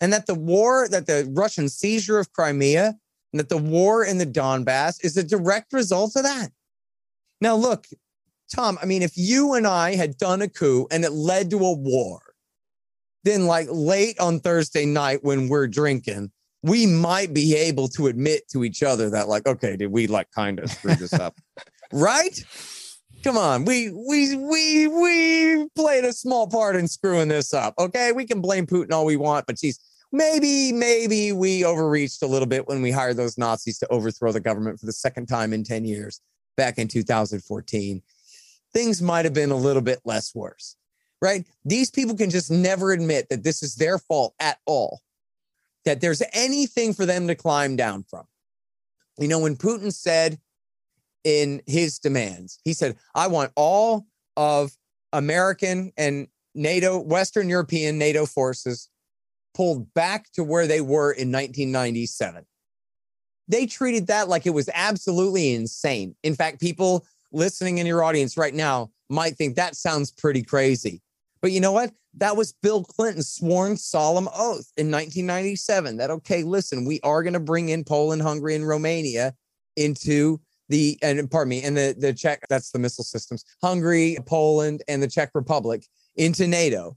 and 0.00 0.12
that 0.12 0.26
the 0.26 0.34
war, 0.34 0.88
that 0.88 1.06
the 1.06 1.30
Russian 1.32 1.68
seizure 1.68 2.18
of 2.18 2.32
Crimea, 2.32 2.94
and 3.32 3.40
that 3.40 3.48
the 3.48 3.58
war 3.58 4.04
in 4.04 4.18
the 4.18 4.26
Donbass 4.26 5.04
is 5.04 5.16
a 5.16 5.22
direct 5.22 5.72
result 5.72 6.16
of 6.16 6.22
that. 6.22 6.50
Now, 7.40 7.54
look, 7.56 7.86
Tom, 8.54 8.78
I 8.82 8.86
mean, 8.86 9.02
if 9.02 9.12
you 9.16 9.54
and 9.54 9.66
I 9.66 9.94
had 9.94 10.16
done 10.16 10.42
a 10.42 10.48
coup 10.48 10.86
and 10.90 11.04
it 11.04 11.12
led 11.12 11.50
to 11.50 11.58
a 11.58 11.72
war, 11.72 12.20
then 13.24 13.46
like 13.46 13.68
late 13.70 14.18
on 14.18 14.40
Thursday 14.40 14.86
night 14.86 15.22
when 15.22 15.48
we're 15.48 15.68
drinking, 15.68 16.32
we 16.62 16.86
might 16.86 17.32
be 17.32 17.54
able 17.54 17.88
to 17.88 18.08
admit 18.08 18.48
to 18.50 18.64
each 18.64 18.82
other 18.82 19.10
that, 19.10 19.28
like, 19.28 19.46
okay, 19.46 19.76
did 19.76 19.90
we 19.90 20.06
like 20.06 20.30
kind 20.30 20.58
of 20.58 20.70
screw 20.70 20.94
this 20.94 21.12
up? 21.12 21.36
right? 21.92 22.44
Come 23.22 23.36
on, 23.36 23.66
we 23.66 23.90
we 23.90 24.36
we 24.36 24.88
we 24.88 25.68
played 25.76 26.04
a 26.04 26.12
small 26.12 26.46
part 26.46 26.76
in 26.76 26.88
screwing 26.88 27.28
this 27.28 27.52
up. 27.52 27.74
Okay, 27.78 28.12
we 28.12 28.24
can 28.24 28.40
blame 28.40 28.66
Putin 28.66 28.92
all 28.92 29.04
we 29.04 29.16
want, 29.16 29.46
but 29.46 29.58
geez, 29.58 29.78
maybe 30.10 30.72
maybe 30.72 31.32
we 31.32 31.64
overreached 31.64 32.22
a 32.22 32.26
little 32.26 32.46
bit 32.46 32.66
when 32.66 32.80
we 32.80 32.90
hired 32.90 33.18
those 33.18 33.36
Nazis 33.36 33.78
to 33.80 33.88
overthrow 33.88 34.32
the 34.32 34.40
government 34.40 34.80
for 34.80 34.86
the 34.86 34.92
second 34.92 35.26
time 35.26 35.52
in 35.52 35.64
ten 35.64 35.84
years 35.84 36.20
back 36.56 36.78
in 36.78 36.88
2014. 36.88 38.02
Things 38.72 39.02
might 39.02 39.24
have 39.24 39.34
been 39.34 39.50
a 39.50 39.56
little 39.56 39.82
bit 39.82 40.00
less 40.04 40.34
worse, 40.34 40.76
right? 41.20 41.44
These 41.64 41.90
people 41.90 42.16
can 42.16 42.30
just 42.30 42.50
never 42.50 42.92
admit 42.92 43.28
that 43.28 43.44
this 43.44 43.62
is 43.62 43.74
their 43.74 43.98
fault 43.98 44.34
at 44.40 44.58
all, 44.64 45.00
that 45.84 46.00
there's 46.00 46.22
anything 46.32 46.92
for 46.92 47.06
them 47.06 47.26
to 47.28 47.34
climb 47.34 47.76
down 47.76 48.04
from. 48.04 48.24
You 49.18 49.28
know, 49.28 49.38
when 49.38 49.56
Putin 49.56 49.92
said 49.92 50.38
in 51.24 51.62
his 51.66 51.98
demands. 51.98 52.58
He 52.64 52.72
said, 52.72 52.96
I 53.14 53.26
want 53.26 53.52
all 53.56 54.06
of 54.36 54.72
American 55.12 55.92
and 55.96 56.28
NATO, 56.54 56.98
Western 56.98 57.48
European 57.48 57.98
NATO 57.98 58.26
forces 58.26 58.88
pulled 59.54 59.92
back 59.94 60.30
to 60.32 60.44
where 60.44 60.66
they 60.66 60.80
were 60.80 61.12
in 61.12 61.30
1997. 61.32 62.44
They 63.48 63.66
treated 63.66 64.06
that 64.06 64.28
like 64.28 64.46
it 64.46 64.50
was 64.50 64.70
absolutely 64.72 65.54
insane. 65.54 66.14
In 66.22 66.34
fact, 66.34 66.60
people 66.60 67.04
listening 67.32 67.78
in 67.78 67.86
your 67.86 68.04
audience 68.04 68.36
right 68.36 68.54
now 68.54 68.90
might 69.08 69.36
think 69.36 69.56
that 69.56 69.74
sounds 69.74 70.10
pretty 70.10 70.42
crazy. 70.42 71.02
But 71.42 71.52
you 71.52 71.60
know 71.60 71.72
what? 71.72 71.92
That 72.14 72.36
was 72.36 72.52
Bill 72.62 72.84
Clinton's 72.84 73.32
sworn 73.32 73.76
solemn 73.76 74.28
oath 74.28 74.70
in 74.76 74.90
1997 74.90 75.96
that, 75.98 76.10
okay, 76.10 76.42
listen, 76.42 76.84
we 76.84 77.00
are 77.02 77.22
going 77.22 77.34
to 77.34 77.40
bring 77.40 77.68
in 77.68 77.84
Poland, 77.84 78.22
Hungary, 78.22 78.54
and 78.54 78.66
Romania 78.66 79.34
into 79.76 80.40
the 80.68 80.98
and 81.02 81.30
pardon 81.30 81.50
me, 81.50 81.62
and 81.62 81.76
the 81.76 81.96
the 81.98 82.14
Czech 82.14 82.46
that's 82.48 82.70
the 82.70 82.78
missile 82.78 83.04
systems, 83.04 83.44
Hungary, 83.60 84.16
Poland, 84.24 84.82
and 84.88 85.02
the 85.02 85.08
Czech 85.08 85.30
Republic 85.34 85.84
into 86.16 86.46
NATO. 86.46 86.96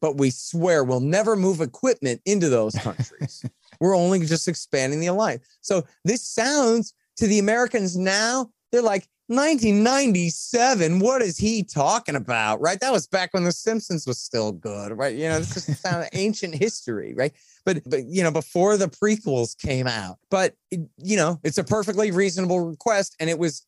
But 0.00 0.16
we 0.16 0.30
swear 0.30 0.84
we'll 0.84 1.00
never 1.00 1.36
move 1.36 1.60
equipment 1.60 2.22
into 2.24 2.48
those 2.48 2.74
countries. 2.74 3.44
We're 3.80 3.96
only 3.96 4.20
just 4.26 4.48
expanding 4.48 5.00
the 5.00 5.08
alliance. 5.08 5.44
So 5.60 5.84
this 6.04 6.26
sounds 6.26 6.94
to 7.16 7.26
the 7.26 7.38
Americans 7.38 7.96
now, 7.96 8.50
they're 8.72 8.82
like, 8.82 9.06
1997. 9.30 10.98
What 10.98 11.22
is 11.22 11.38
he 11.38 11.62
talking 11.62 12.16
about? 12.16 12.60
Right. 12.60 12.80
That 12.80 12.90
was 12.90 13.06
back 13.06 13.32
when 13.32 13.44
The 13.44 13.52
Simpsons 13.52 14.04
was 14.04 14.18
still 14.18 14.50
good. 14.50 14.90
Right. 14.98 15.14
You 15.14 15.28
know, 15.28 15.38
this 15.38 15.68
is 15.68 15.80
ancient 16.12 16.56
history. 16.56 17.14
Right. 17.16 17.32
But, 17.64 17.88
but, 17.88 18.06
you 18.06 18.24
know, 18.24 18.32
before 18.32 18.76
the 18.76 18.88
prequels 18.88 19.56
came 19.56 19.86
out. 19.86 20.16
But, 20.30 20.56
you 20.70 21.16
know, 21.16 21.38
it's 21.44 21.58
a 21.58 21.64
perfectly 21.64 22.10
reasonable 22.10 22.58
request. 22.58 23.14
And 23.20 23.30
it 23.30 23.38
was 23.38 23.64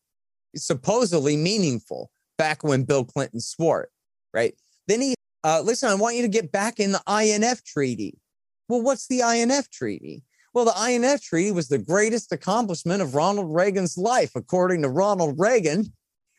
supposedly 0.53 1.37
meaningful 1.37 2.11
back 2.37 2.61
when 2.63 2.83
Bill 2.83 3.05
Clinton 3.05 3.39
swore 3.39 3.83
it. 3.83 3.89
Right. 4.33 4.55
Then 4.87 4.99
he, 4.99 5.15
uh, 5.45 5.61
listen, 5.63 5.87
I 5.87 5.95
want 5.95 6.17
you 6.17 6.23
to 6.23 6.27
get 6.27 6.51
back 6.51 6.81
in 6.81 6.91
the 6.91 7.01
INF 7.07 7.63
treaty. 7.63 8.19
Well, 8.67 8.81
what's 8.81 9.07
the 9.07 9.21
INF 9.21 9.69
treaty? 9.69 10.23
Well, 10.53 10.65
the 10.65 10.91
INF 10.91 11.21
Treaty 11.21 11.51
was 11.51 11.67
the 11.67 11.79
greatest 11.79 12.31
accomplishment 12.31 13.01
of 13.01 13.15
Ronald 13.15 13.53
Reagan's 13.53 13.97
life, 13.97 14.31
according 14.35 14.83
to 14.83 14.89
Ronald 14.89 15.39
Reagan, 15.39 15.91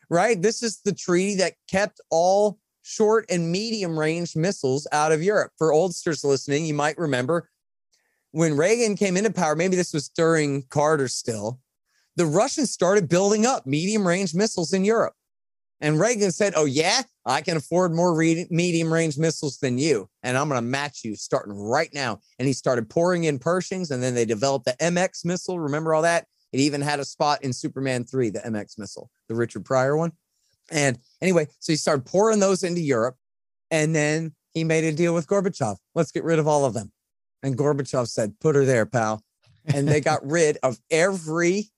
right? 0.09 0.40
This 0.40 0.62
is 0.62 0.81
the 0.85 0.94
treaty 0.94 1.35
that 1.37 1.55
kept 1.68 2.00
all 2.11 2.59
short 2.83 3.27
and 3.29 3.50
medium 3.50 3.98
range 3.98 4.37
missiles 4.37 4.87
out 4.92 5.11
of 5.11 5.22
Europe. 5.22 5.50
For 5.59 5.72
oldsters 5.72 6.22
listening, 6.22 6.64
you 6.64 6.74
might 6.74 6.96
remember 6.96 7.50
when 8.31 8.57
Reagan 8.57 8.96
came 8.96 9.16
into 9.16 9.33
power, 9.33 9.57
maybe 9.57 9.77
this 9.77 9.92
was 9.92 10.09
during 10.09 10.62
Carter 10.68 11.09
still, 11.09 11.61
the 12.16 12.27
Russians 12.27 12.70
started 12.72 13.09
building 13.09 13.46
up 13.46 13.66
medium 13.66 14.07
range 14.07 14.35
missiles 14.35 14.72
in 14.72 14.85
Europe. 14.85 15.14
And 15.85 16.01
Reagan 16.01 16.33
said, 16.33 16.55
Oh, 16.57 16.64
yeah, 16.64 17.03
I 17.27 17.42
can 17.42 17.59
afford 17.59 17.92
more 17.92 18.16
re- 18.16 18.47
medium 18.49 18.90
range 18.90 19.18
missiles 19.18 19.59
than 19.59 19.77
you. 19.77 20.09
And 20.23 20.35
I'm 20.35 20.49
going 20.49 20.59
to 20.59 20.66
match 20.66 21.05
you 21.05 21.14
starting 21.14 21.53
right 21.53 21.90
now. 21.92 22.20
And 22.38 22.49
he 22.49 22.55
started 22.55 22.88
pouring 22.88 23.25
in 23.25 23.38
Pershings. 23.38 23.90
And 23.90 24.03
then 24.03 24.14
they 24.14 24.25
developed 24.25 24.64
the 24.64 24.77
MX 24.81 25.27
missile. 25.27 25.61
Remember 25.61 25.92
all 25.92 26.01
that? 26.01 26.25
It 26.55 26.61
even 26.61 26.81
had 26.81 27.01
a 27.01 27.05
spot 27.05 27.44
in 27.44 27.53
Superman 27.53 28.05
3, 28.05 28.31
the 28.31 28.38
MX 28.38 28.79
missile, 28.79 29.11
the 29.29 29.35
Richard 29.35 29.66
Pryor 29.66 29.94
one. 29.94 30.12
And 30.70 30.97
anyway, 31.20 31.49
so 31.59 31.75
he 31.75 31.77
started 31.77 32.07
pouring 32.07 32.40
those 32.40 32.62
into 32.62 32.81
Europe. 32.81 33.16
And 33.70 33.94
then 33.94 34.33
he 34.55 34.64
made 34.64 34.85
a 34.85 34.92
deal 34.92 35.12
with 35.12 35.27
Gorbachev. 35.27 35.77
Let's 35.94 36.12
get 36.12 36.25
rid 36.25 36.38
of 36.38 36.49
all 36.49 36.64
of 36.64 36.73
them. 36.73 36.92
And 37.42 37.59
Gorbachev 37.59 38.09
said, 38.09 38.40
Put 38.40 38.57
her 38.57 38.64
there, 38.64 38.87
pal. 38.87 39.23
And 39.66 39.87
they 39.87 40.01
got 40.01 40.27
rid 40.27 40.57
of 40.62 40.79
every 40.90 41.68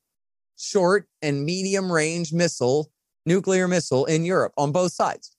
short 0.56 1.08
and 1.22 1.44
medium 1.44 1.90
range 1.90 2.32
missile 2.32 2.92
nuclear 3.26 3.68
missile 3.68 4.04
in 4.06 4.24
Europe 4.24 4.52
on 4.56 4.72
both 4.72 4.92
sides. 4.92 5.36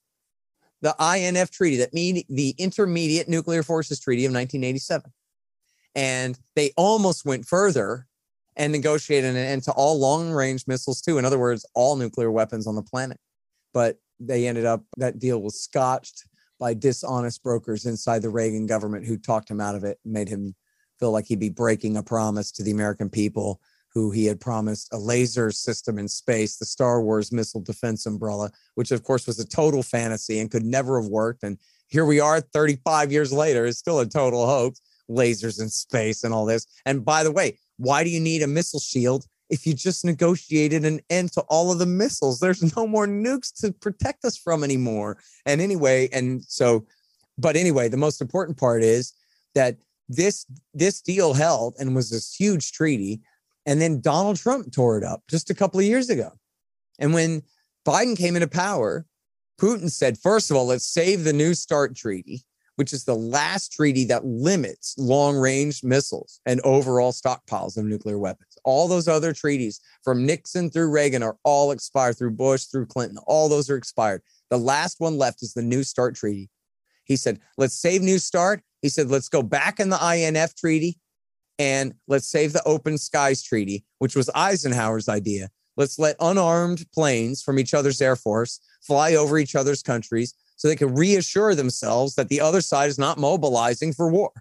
The 0.80 0.94
INF 1.00 1.50
treaty, 1.50 1.76
that 1.78 1.92
mean 1.92 2.22
the 2.28 2.54
Intermediate 2.58 3.28
Nuclear 3.28 3.62
Forces 3.62 3.98
Treaty 3.98 4.24
of 4.24 4.30
1987. 4.30 5.12
And 5.94 6.38
they 6.54 6.72
almost 6.76 7.24
went 7.24 7.46
further 7.46 8.06
and 8.54 8.72
negotiated 8.72 9.30
an 9.30 9.36
end 9.36 9.64
to 9.64 9.72
all 9.72 9.98
long 9.98 10.30
range 10.30 10.66
missiles, 10.68 11.00
too. 11.00 11.18
In 11.18 11.24
other 11.24 11.38
words, 11.38 11.66
all 11.74 11.96
nuclear 11.96 12.30
weapons 12.30 12.66
on 12.66 12.76
the 12.76 12.82
planet. 12.82 13.18
But 13.72 13.98
they 14.20 14.46
ended 14.46 14.66
up, 14.66 14.84
that 14.98 15.18
deal 15.18 15.42
was 15.42 15.60
scotched 15.60 16.24
by 16.60 16.74
dishonest 16.74 17.42
brokers 17.42 17.86
inside 17.86 18.22
the 18.22 18.30
Reagan 18.30 18.66
government 18.66 19.06
who 19.06 19.16
talked 19.16 19.50
him 19.50 19.60
out 19.60 19.74
of 19.74 19.84
it, 19.84 19.98
made 20.04 20.28
him 20.28 20.54
feel 20.98 21.12
like 21.12 21.26
he'd 21.26 21.40
be 21.40 21.50
breaking 21.50 21.96
a 21.96 22.02
promise 22.02 22.50
to 22.52 22.62
the 22.62 22.72
American 22.72 23.08
people 23.08 23.60
who 23.98 24.12
he 24.12 24.26
had 24.26 24.40
promised 24.40 24.88
a 24.92 24.96
laser 24.96 25.50
system 25.50 25.98
in 25.98 26.06
space, 26.06 26.56
the 26.56 26.64
Star 26.64 27.02
Wars 27.02 27.32
missile 27.32 27.60
defense 27.60 28.06
umbrella, 28.06 28.48
which 28.76 28.92
of 28.92 29.02
course 29.02 29.26
was 29.26 29.40
a 29.40 29.46
total 29.46 29.82
fantasy 29.82 30.38
and 30.38 30.52
could 30.52 30.64
never 30.64 31.00
have 31.00 31.10
worked. 31.10 31.42
And 31.42 31.58
here 31.88 32.04
we 32.04 32.20
are 32.20 32.40
35 32.40 33.10
years 33.10 33.32
later, 33.32 33.66
it's 33.66 33.78
still 33.78 33.98
a 33.98 34.06
total 34.06 34.46
hoax, 34.46 34.80
lasers 35.10 35.60
in 35.60 35.68
space 35.68 36.22
and 36.22 36.32
all 36.32 36.46
this. 36.46 36.64
And 36.86 37.04
by 37.04 37.24
the 37.24 37.32
way, 37.32 37.58
why 37.76 38.04
do 38.04 38.10
you 38.10 38.20
need 38.20 38.42
a 38.42 38.46
missile 38.46 38.78
shield 38.78 39.26
if 39.50 39.66
you 39.66 39.74
just 39.74 40.04
negotiated 40.04 40.84
an 40.84 41.00
end 41.10 41.32
to 41.32 41.40
all 41.48 41.72
of 41.72 41.80
the 41.80 41.86
missiles? 41.86 42.38
There's 42.38 42.76
no 42.76 42.86
more 42.86 43.08
nukes 43.08 43.52
to 43.62 43.72
protect 43.72 44.24
us 44.24 44.36
from 44.36 44.62
anymore. 44.62 45.18
And 45.44 45.60
anyway, 45.60 46.08
and 46.12 46.44
so, 46.44 46.86
but 47.36 47.56
anyway, 47.56 47.88
the 47.88 47.96
most 47.96 48.20
important 48.20 48.58
part 48.58 48.84
is 48.84 49.12
that 49.56 49.76
this 50.08 50.46
this 50.72 51.02
deal 51.02 51.34
held 51.34 51.74
and 51.78 51.94
was 51.94 52.10
this 52.10 52.34
huge 52.34 52.72
treaty 52.72 53.20
and 53.68 53.82
then 53.82 54.00
Donald 54.00 54.38
Trump 54.38 54.72
tore 54.72 54.96
it 54.96 55.04
up 55.04 55.22
just 55.28 55.50
a 55.50 55.54
couple 55.54 55.78
of 55.78 55.84
years 55.84 56.08
ago. 56.08 56.30
And 56.98 57.12
when 57.12 57.42
Biden 57.86 58.16
came 58.16 58.34
into 58.34 58.48
power, 58.48 59.04
Putin 59.60 59.90
said, 59.90 60.16
first 60.16 60.50
of 60.50 60.56
all, 60.56 60.64
let's 60.64 60.86
save 60.86 61.22
the 61.22 61.34
New 61.34 61.52
START 61.52 61.94
treaty, 61.94 62.44
which 62.76 62.94
is 62.94 63.04
the 63.04 63.14
last 63.14 63.70
treaty 63.70 64.06
that 64.06 64.24
limits 64.24 64.94
long 64.96 65.36
range 65.36 65.84
missiles 65.84 66.40
and 66.46 66.62
overall 66.62 67.12
stockpiles 67.12 67.76
of 67.76 67.84
nuclear 67.84 68.18
weapons. 68.18 68.56
All 68.64 68.88
those 68.88 69.06
other 69.06 69.34
treaties 69.34 69.80
from 70.02 70.24
Nixon 70.24 70.70
through 70.70 70.90
Reagan 70.90 71.22
are 71.22 71.36
all 71.44 71.70
expired 71.70 72.16
through 72.16 72.30
Bush, 72.30 72.64
through 72.64 72.86
Clinton. 72.86 73.18
All 73.26 73.50
those 73.50 73.68
are 73.68 73.76
expired. 73.76 74.22
The 74.48 74.56
last 74.56 74.98
one 74.98 75.18
left 75.18 75.42
is 75.42 75.52
the 75.52 75.60
New 75.60 75.82
START 75.82 76.14
Treaty. 76.14 76.48
He 77.04 77.16
said, 77.16 77.38
let's 77.58 77.78
save 77.78 78.00
New 78.00 78.18
START. 78.18 78.62
He 78.80 78.88
said, 78.88 79.10
let's 79.10 79.28
go 79.28 79.42
back 79.42 79.78
in 79.78 79.90
the 79.90 80.02
INF 80.02 80.54
Treaty 80.54 80.98
and 81.58 81.94
let's 82.06 82.28
save 82.28 82.52
the 82.52 82.62
Open 82.64 82.96
Skies 82.98 83.42
Treaty, 83.42 83.84
which 83.98 84.14
was 84.14 84.30
Eisenhower's 84.34 85.08
idea. 85.08 85.48
Let's 85.76 85.98
let 85.98 86.16
unarmed 86.20 86.86
planes 86.92 87.42
from 87.42 87.58
each 87.58 87.74
other's 87.74 88.00
Air 88.00 88.16
Force 88.16 88.60
fly 88.82 89.14
over 89.14 89.38
each 89.38 89.54
other's 89.54 89.82
countries 89.82 90.34
so 90.56 90.66
they 90.66 90.76
can 90.76 90.94
reassure 90.94 91.54
themselves 91.54 92.16
that 92.16 92.28
the 92.28 92.40
other 92.40 92.60
side 92.60 92.90
is 92.90 92.98
not 92.98 93.18
mobilizing 93.18 93.92
for 93.92 94.10
war. 94.10 94.32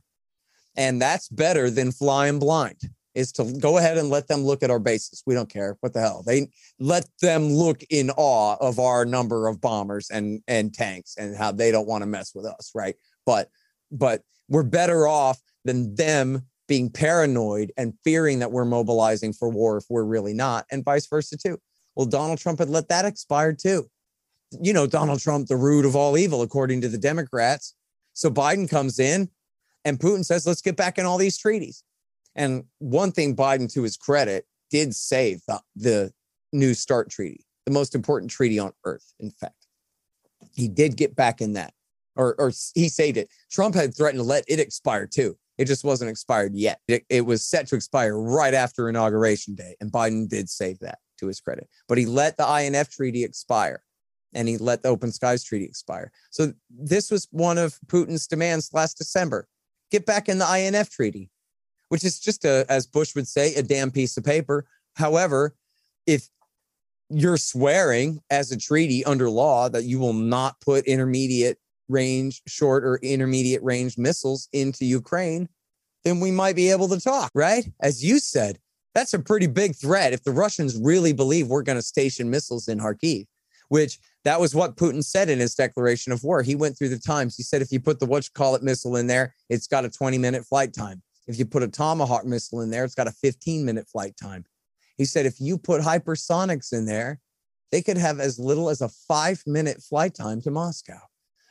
And 0.76 1.02
that's 1.02 1.30
better 1.30 1.70
than 1.70 1.92
flying 1.92 2.40
blind 2.40 2.82
is 3.14 3.32
to 3.32 3.52
go 3.60 3.80
ahead 3.80 3.98
and 3.98 4.10
let 4.10 4.28
them 4.28 4.42
look 4.42 4.62
at 4.62 4.70
our 4.70 4.80
bases. 4.80 5.24
We 5.26 5.34
don't 5.34 5.50
care. 5.50 5.76
What 5.80 5.94
the 5.94 6.02
hell? 6.02 6.24
They 6.26 6.50
let 6.80 7.08
them 7.20 7.50
look 7.50 7.82
in 7.90 8.12
awe 8.12 8.58
of 8.62 8.80
our 8.80 9.06
number 9.06 9.48
of 9.48 9.60
bombers 9.60 10.12
and 10.12 10.42
and 10.48 10.72
tanks 10.72 11.16
and 11.18 11.36
how 11.36 11.52
they 11.52 11.72
don't 11.72 11.88
want 11.88 12.04
to 12.04 12.08
mess 12.08 12.36
with 12.36 12.46
us, 12.46 12.72
right? 12.76 12.96
But 13.26 13.50
but 13.92 14.22
we're 14.50 14.64
better 14.64 15.08
off 15.08 15.42
than 15.66 15.96
them 15.96 16.44
being 16.68 16.90
paranoid 16.90 17.72
and 17.78 17.94
fearing 18.04 18.40
that 18.40 18.52
we're 18.52 18.66
mobilizing 18.66 19.34
for 19.34 19.50
war 19.50 19.78
if 19.78 19.86
we're 19.90 20.04
really 20.04 20.34
not, 20.34 20.66
and 20.72 20.84
vice 20.84 21.08
versa 21.08 21.38
too. 21.38 21.58
Well, 21.96 22.06
Donald 22.06 22.40
Trump 22.40 22.60
had 22.60 22.70
let 22.70 22.90
that 22.90 23.06
expire 23.06 23.54
too. 23.54 23.90
You 24.62 24.74
know, 24.74 24.88
Donald 24.88 25.20
Trump, 25.20 25.48
the 25.48 25.56
root 25.56 25.86
of 25.86 25.96
all 25.96 26.18
evil, 26.18 26.42
according 26.42 26.82
to 26.82 26.90
the 26.90 26.98
Democrats. 26.98 27.76
So 28.14 28.30
Biden 28.30 28.70
comes 28.70 29.00
in 29.00 29.30
and 29.84 30.00
Putin 30.00 30.24
says, 30.24 30.46
let's 30.46 30.62
get 30.62 30.76
back 30.76 30.98
in 30.98 31.06
all 31.06 31.18
these 31.18 31.38
treaties. 31.38 31.84
And 32.36 32.66
one 32.80 33.12
thing 33.12 33.36
Biden, 33.36 33.72
to 33.74 33.84
his 33.84 33.98
credit, 33.98 34.46
did 34.70 34.94
save 34.94 35.42
the, 35.48 35.62
the 35.76 36.12
New 36.54 36.74
START 36.74 37.10
treaty, 37.10 37.46
the 37.66 37.72
most 37.72 37.96
important 37.96 38.32
treaty 38.32 38.60
on 38.60 38.74
earth, 38.86 39.14
in 39.20 39.32
fact. 39.32 39.68
He 40.54 40.68
did 40.68 40.98
get 40.98 41.16
back 41.16 41.42
in 41.42 41.54
that, 41.54 41.74
or, 42.18 42.36
or 42.40 42.52
he 42.76 42.90
saved 42.90 43.18
it. 43.18 43.30
Trump 43.52 43.76
had 43.76 43.96
threatened 43.96 44.20
to 44.20 44.24
let 44.24 44.44
it 44.48 44.60
expire 44.60 45.08
too. 45.08 45.38
It 45.58 45.66
just 45.66 45.84
wasn't 45.84 46.12
expired 46.12 46.54
yet. 46.54 46.82
It, 46.88 47.06
it 47.10 47.26
was 47.26 47.44
set 47.44 47.68
to 47.68 47.76
expire 47.76 48.18
right 48.18 48.54
after 48.54 48.90
Inauguration 48.90 49.56
Day, 49.56 49.76
and 49.82 49.92
Biden 49.92 50.28
did 50.28 50.50
save 50.50 50.80
that 50.80 51.00
to 51.20 51.28
his 51.28 51.40
credit. 51.40 51.68
But 51.88 51.98
he 51.98 52.06
let 52.06 52.38
the 52.38 52.48
INF 52.48 52.90
treaty 52.90 53.24
expire 53.24 53.84
and 54.34 54.48
he 54.48 54.58
let 54.58 54.84
the 54.84 54.90
Open 54.90 55.12
Skies 55.12 55.44
Treaty 55.44 55.66
expire. 55.66 56.12
So 56.30 56.54
this 56.70 57.10
was 57.10 57.28
one 57.32 57.58
of 57.58 57.80
Putin's 57.88 58.28
demands 58.28 58.70
last 58.74 58.98
December 58.98 59.48
get 59.90 60.06
back 60.06 60.28
in 60.28 60.38
the 60.38 60.46
INF 60.46 60.90
Treaty 60.90 61.32
which 61.90 62.04
is 62.04 62.20
just 62.20 62.46
a, 62.46 62.66
as 62.70 62.86
Bush 62.86 63.16
would 63.16 63.28
say, 63.28 63.54
a 63.56 63.64
damn 63.64 63.92
piece 63.92 64.18
of 64.18 64.24
paper. 64.24 64.66
However, 64.96 65.56
if 66.06 66.30
you're 67.10 67.38
swearing 67.38 68.20
as 68.30 68.52
a 68.52 68.58
treaty 68.58 69.06
under 69.06 69.30
law 69.30 69.70
that 69.70 69.86
you 69.86 70.00
will 70.00 70.14
not 70.14 70.60
put 70.60 70.86
intermediate 70.86 71.58
range, 71.90 72.42
short 72.48 72.84
or 72.84 73.00
intermediate 73.02 73.64
range 73.64 73.98
missiles 73.98 74.48
into 74.54 74.86
Ukraine, 74.86 75.50
then 76.04 76.20
we 76.20 76.32
might 76.32 76.56
be 76.56 76.72
able 76.72 76.88
to 76.90 77.00
talk, 77.00 77.32
right? 77.34 77.70
As 77.82 78.04
you 78.04 78.20
said, 78.20 78.60
that's 78.94 79.14
a 79.14 79.20
pretty 79.20 79.48
big 79.48 79.76
threat 79.76 80.14
if 80.14 80.24
the 80.24 80.32
Russians 80.32 80.80
really 80.82 81.14
believe 81.14 81.48
we're 81.48 81.62
going 81.62 81.78
to 81.78 81.84
station 81.84 82.30
missiles 82.30 82.68
in 82.68 82.80
Kharkiv, 82.80 83.26
which 83.70 84.00
that 84.24 84.40
was 84.40 84.56
what 84.56 84.76
Putin 84.76 85.04
said 85.04 85.30
in 85.30 85.40
his 85.40 85.56
declaration 85.56 86.12
of 86.12 86.24
war. 86.24 86.42
He 86.42 86.56
went 86.56 86.78
through 86.78 86.90
the 86.90 87.00
times. 87.00 87.36
He 87.36 87.44
said 87.44 87.62
if 87.62 87.72
you 87.72 87.80
put 87.80 88.00
the 88.00 88.06
what 88.06 88.26
you 88.26 88.32
call 88.34 88.56
it 88.56 88.64
missile 88.64 88.96
in 88.96 89.08
there, 89.08 89.36
it's 89.50 89.68
got 89.68 89.86
a 89.86 89.90
20 89.90 90.18
minute 90.18 90.46
flight 90.46 90.74
time. 90.74 91.02
If 91.28 91.38
you 91.38 91.46
put 91.46 91.64
a 91.64 91.68
Tomahawk 91.68 92.26
missile 92.26 92.62
in 92.62 92.70
there, 92.70 92.86
it's 92.86 92.96
got 92.96 93.08
a 93.08 93.12
15 93.12 93.66
minute 93.66 93.88
flight 93.88 94.16
time. 94.22 94.46
He 94.98 95.06
said 95.06 95.26
if 95.26 95.40
you 95.40 95.58
put 95.58 95.82
hypersonics 95.82 96.74
in 96.74 96.86
there, 96.86 97.20
they 97.72 97.82
could 97.82 97.98
have 97.98 98.20
as 98.20 98.40
little 98.40 98.70
as 98.70 98.82
a 98.82 98.90
five 98.90 99.44
minute 99.46 99.82
flight 99.82 100.16
time 100.16 100.42
to 100.42 100.52
Moscow. 100.52 101.00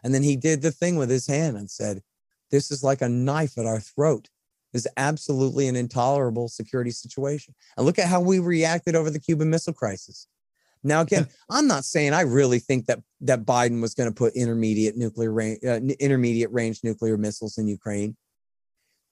And 0.05 0.14
then 0.14 0.22
he 0.22 0.36
did 0.36 0.62
the 0.62 0.70
thing 0.70 0.97
with 0.97 1.11
his 1.11 1.26
hand 1.26 1.57
and 1.57 1.70
said, 1.70 2.03
This 2.51 2.70
is 2.70 2.82
like 2.82 3.03
a 3.03 3.09
knife 3.09 3.59
at 3.59 3.66
our 3.66 3.80
throat. 3.80 4.28
This 4.72 4.84
is 4.84 4.92
absolutely 4.97 5.68
an 5.68 5.76
intolerable 5.76 6.49
security 6.49 6.90
situation. 6.90 7.55
And 7.76 7.86
look 7.86 7.99
at 7.99 8.09
how 8.09 8.20
we 8.20 8.38
reacted 8.38 8.94
over 8.94 9.11
the 9.11 9.20
Cuban 9.20 9.49
Missile 9.49 9.72
Crisis. 9.72 10.26
Now, 10.82 11.01
again, 11.01 11.28
I'm 11.51 11.66
not 11.66 11.84
saying 11.84 12.12
I 12.12 12.22
really 12.22 12.59
think 12.59 12.86
that 12.86 13.01
that 13.22 13.44
Biden 13.44 13.80
was 13.80 13.94
going 13.94 14.09
to 14.09 14.14
put 14.14 14.36
intermediate 14.36 14.97
nuclear 14.97 15.32
range, 15.32 15.61
uh, 15.64 15.80
intermediate 15.99 16.53
range 16.53 16.80
nuclear 16.84 17.16
missiles 17.16 17.59
in 17.59 17.66
Ukraine, 17.66 18.16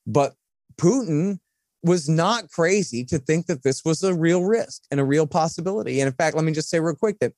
but 0.06 0.34
Putin 0.76 1.38
was 1.82 2.08
not 2.08 2.50
crazy 2.50 3.04
to 3.04 3.18
think 3.18 3.46
that 3.46 3.62
this 3.62 3.84
was 3.84 4.02
a 4.02 4.14
real 4.14 4.42
risk 4.42 4.82
and 4.90 4.98
a 4.98 5.04
real 5.04 5.26
possibility. 5.26 6.00
And 6.00 6.08
in 6.08 6.14
fact, 6.14 6.34
let 6.34 6.44
me 6.44 6.52
just 6.52 6.70
say 6.70 6.80
real 6.80 6.94
quick 6.94 7.18
that 7.18 7.34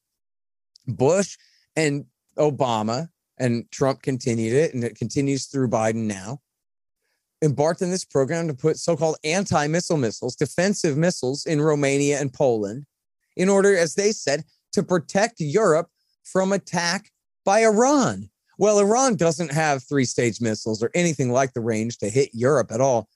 Bush 0.86 1.36
and 1.74 2.04
Obama 2.38 3.08
and 3.38 3.70
Trump 3.70 4.02
continued 4.02 4.54
it, 4.54 4.74
and 4.74 4.84
it 4.84 4.96
continues 4.96 5.46
through 5.46 5.68
Biden 5.68 6.06
now, 6.06 6.40
embarked 7.42 7.82
on 7.82 7.90
this 7.90 8.04
program 8.04 8.48
to 8.48 8.54
put 8.54 8.78
so 8.78 8.96
called 8.96 9.16
anti 9.24 9.66
missile 9.66 9.96
missiles, 9.96 10.36
defensive 10.36 10.96
missiles 10.96 11.46
in 11.46 11.60
Romania 11.60 12.20
and 12.20 12.32
Poland 12.32 12.86
in 13.36 13.48
order, 13.48 13.76
as 13.76 13.94
they 13.94 14.12
said, 14.12 14.44
to 14.72 14.82
protect 14.82 15.40
Europe 15.40 15.88
from 16.24 16.52
attack 16.52 17.10
by 17.44 17.60
Iran. 17.60 18.30
Well, 18.58 18.78
Iran 18.78 19.16
doesn't 19.16 19.52
have 19.52 19.84
three 19.84 20.06
stage 20.06 20.40
missiles 20.40 20.82
or 20.82 20.90
anything 20.94 21.30
like 21.30 21.52
the 21.52 21.60
range 21.60 21.98
to 21.98 22.08
hit 22.08 22.30
Europe 22.32 22.72
at 22.72 22.80
all 22.80 23.08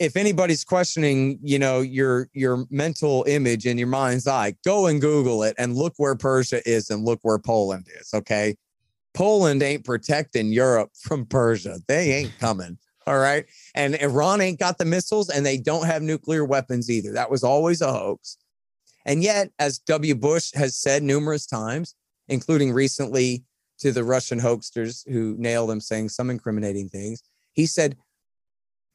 if 0.00 0.16
anybody's 0.16 0.64
questioning, 0.64 1.38
you 1.42 1.58
know, 1.58 1.80
your 1.82 2.28
your 2.32 2.64
mental 2.70 3.22
image 3.28 3.66
in 3.66 3.76
your 3.76 3.86
mind's 3.86 4.26
eye, 4.26 4.56
go 4.64 4.86
and 4.86 5.00
Google 5.00 5.42
it 5.42 5.54
and 5.58 5.76
look 5.76 5.92
where 5.98 6.16
Persia 6.16 6.66
is 6.68 6.88
and 6.88 7.04
look 7.04 7.20
where 7.22 7.38
Poland 7.38 7.86
is. 8.00 8.08
Okay. 8.14 8.56
Poland 9.14 9.62
ain't 9.62 9.84
protecting 9.84 10.52
Europe 10.52 10.90
from 11.00 11.26
Persia. 11.26 11.78
They 11.88 12.12
ain't 12.12 12.38
coming. 12.38 12.78
All 13.06 13.18
right. 13.18 13.46
And 13.74 13.96
Iran 13.96 14.40
ain't 14.40 14.60
got 14.60 14.78
the 14.78 14.84
missiles 14.84 15.30
and 15.30 15.44
they 15.44 15.56
don't 15.56 15.86
have 15.86 16.02
nuclear 16.02 16.44
weapons 16.44 16.90
either. 16.90 17.12
That 17.12 17.30
was 17.30 17.42
always 17.42 17.80
a 17.80 17.92
hoax. 17.92 18.36
And 19.06 19.22
yet, 19.22 19.50
as 19.58 19.78
W. 19.80 20.14
Bush 20.14 20.52
has 20.54 20.76
said 20.76 21.02
numerous 21.02 21.46
times, 21.46 21.94
including 22.28 22.72
recently 22.72 23.44
to 23.78 23.92
the 23.92 24.04
Russian 24.04 24.38
hoaxers 24.38 25.08
who 25.10 25.34
nailed 25.38 25.70
him 25.70 25.80
saying 25.80 26.10
some 26.10 26.30
incriminating 26.30 26.88
things, 26.88 27.22
he 27.52 27.66
said, 27.66 27.96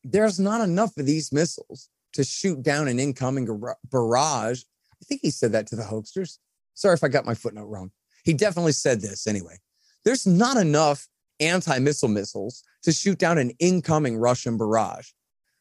there's 0.04 0.40
not 0.40 0.62
enough 0.62 0.96
of 0.98 1.08
these 1.08 1.34
missiles 1.34 1.90
to 2.14 2.24
shoot 2.24 2.62
down 2.62 2.88
an 2.88 3.00
incoming 3.00 3.48
barrage. 3.92 4.62
I 4.94 5.06
think 5.06 5.22
he 5.22 5.32
said 5.32 5.52
that 5.54 5.68
to 5.68 5.76
the 5.76 5.84
hoaxers. 5.84 6.38
Sorry 6.76 6.94
if 6.94 7.04
I 7.04 7.08
got 7.08 7.26
my 7.26 7.34
footnote 7.34 7.66
wrong. 7.66 7.92
He 8.24 8.34
definitely 8.34 8.72
said 8.72 9.02
this 9.02 9.28
anyway. 9.28 9.58
There's 10.06 10.26
not 10.26 10.58
enough 10.58 11.08
anti 11.40 11.80
missile 11.80 12.10
missiles 12.10 12.64
to 12.84 12.92
shoot 12.92 13.18
down 13.18 13.38
an 13.38 13.52
incoming 13.60 14.18
Russian 14.18 14.58
barrage. 14.58 15.10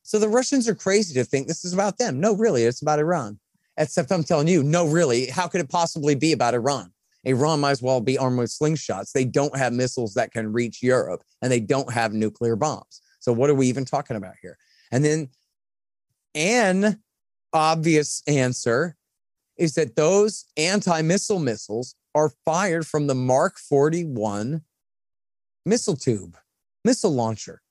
So 0.03 0.18
the 0.18 0.28
Russians 0.28 0.68
are 0.68 0.74
crazy 0.74 1.14
to 1.14 1.24
think 1.24 1.49
this 1.49 1.64
is 1.64 1.72
about 1.72 1.99
them. 1.99 2.20
No, 2.20 2.36
really, 2.36 2.64
it's 2.64 2.82
about 2.82 2.99
Iran. 2.99 3.40
Except 3.76 4.12
I'm 4.12 4.22
telling 4.22 4.47
you, 4.47 4.62
no, 4.62 4.86
really, 4.86 5.26
how 5.26 5.49
could 5.49 5.62
it 5.62 5.70
possibly 5.70 6.14
be 6.14 6.32
about 6.32 6.55
Iran? 6.55 6.92
Iran 7.24 7.61
might 7.61 7.72
as 7.72 7.82
well 7.82 8.01
be 8.01 8.18
armed 8.18 8.38
with 8.38 8.51
slingshots. 8.51 9.12
They 9.12 9.24
don't 9.24 9.57
have 9.57 9.72
missiles 9.72 10.14
that 10.14 10.30
can 10.30 10.53
reach 10.53 10.82
Europe 10.82 11.22
and 11.40 11.51
they 11.51 11.61
don't 11.61 11.90
have 11.90 12.12
nuclear 12.12 12.55
bombs. 12.55 13.01
So 13.20 13.32
what 13.32 13.49
are 13.49 13.55
we 13.55 13.66
even 13.66 13.86
talking 13.86 14.16
about 14.16 14.34
here? 14.42 14.59
And 14.92 15.03
then 15.03 15.30
an 16.34 17.01
obvious 17.55 18.22
answer 18.26 18.97
is 19.57 19.74
that 19.74 19.97
those 19.97 20.45
anti-missile 20.57 21.38
missiles 21.38 21.95
are 22.15 22.33
fired 22.45 22.87
from 22.87 23.07
the 23.07 23.15
Mark 23.15 23.59
41 23.59 24.62
missile 25.67 25.97
tube, 25.97 26.37
missile 26.85 27.12
launcher. 27.12 27.62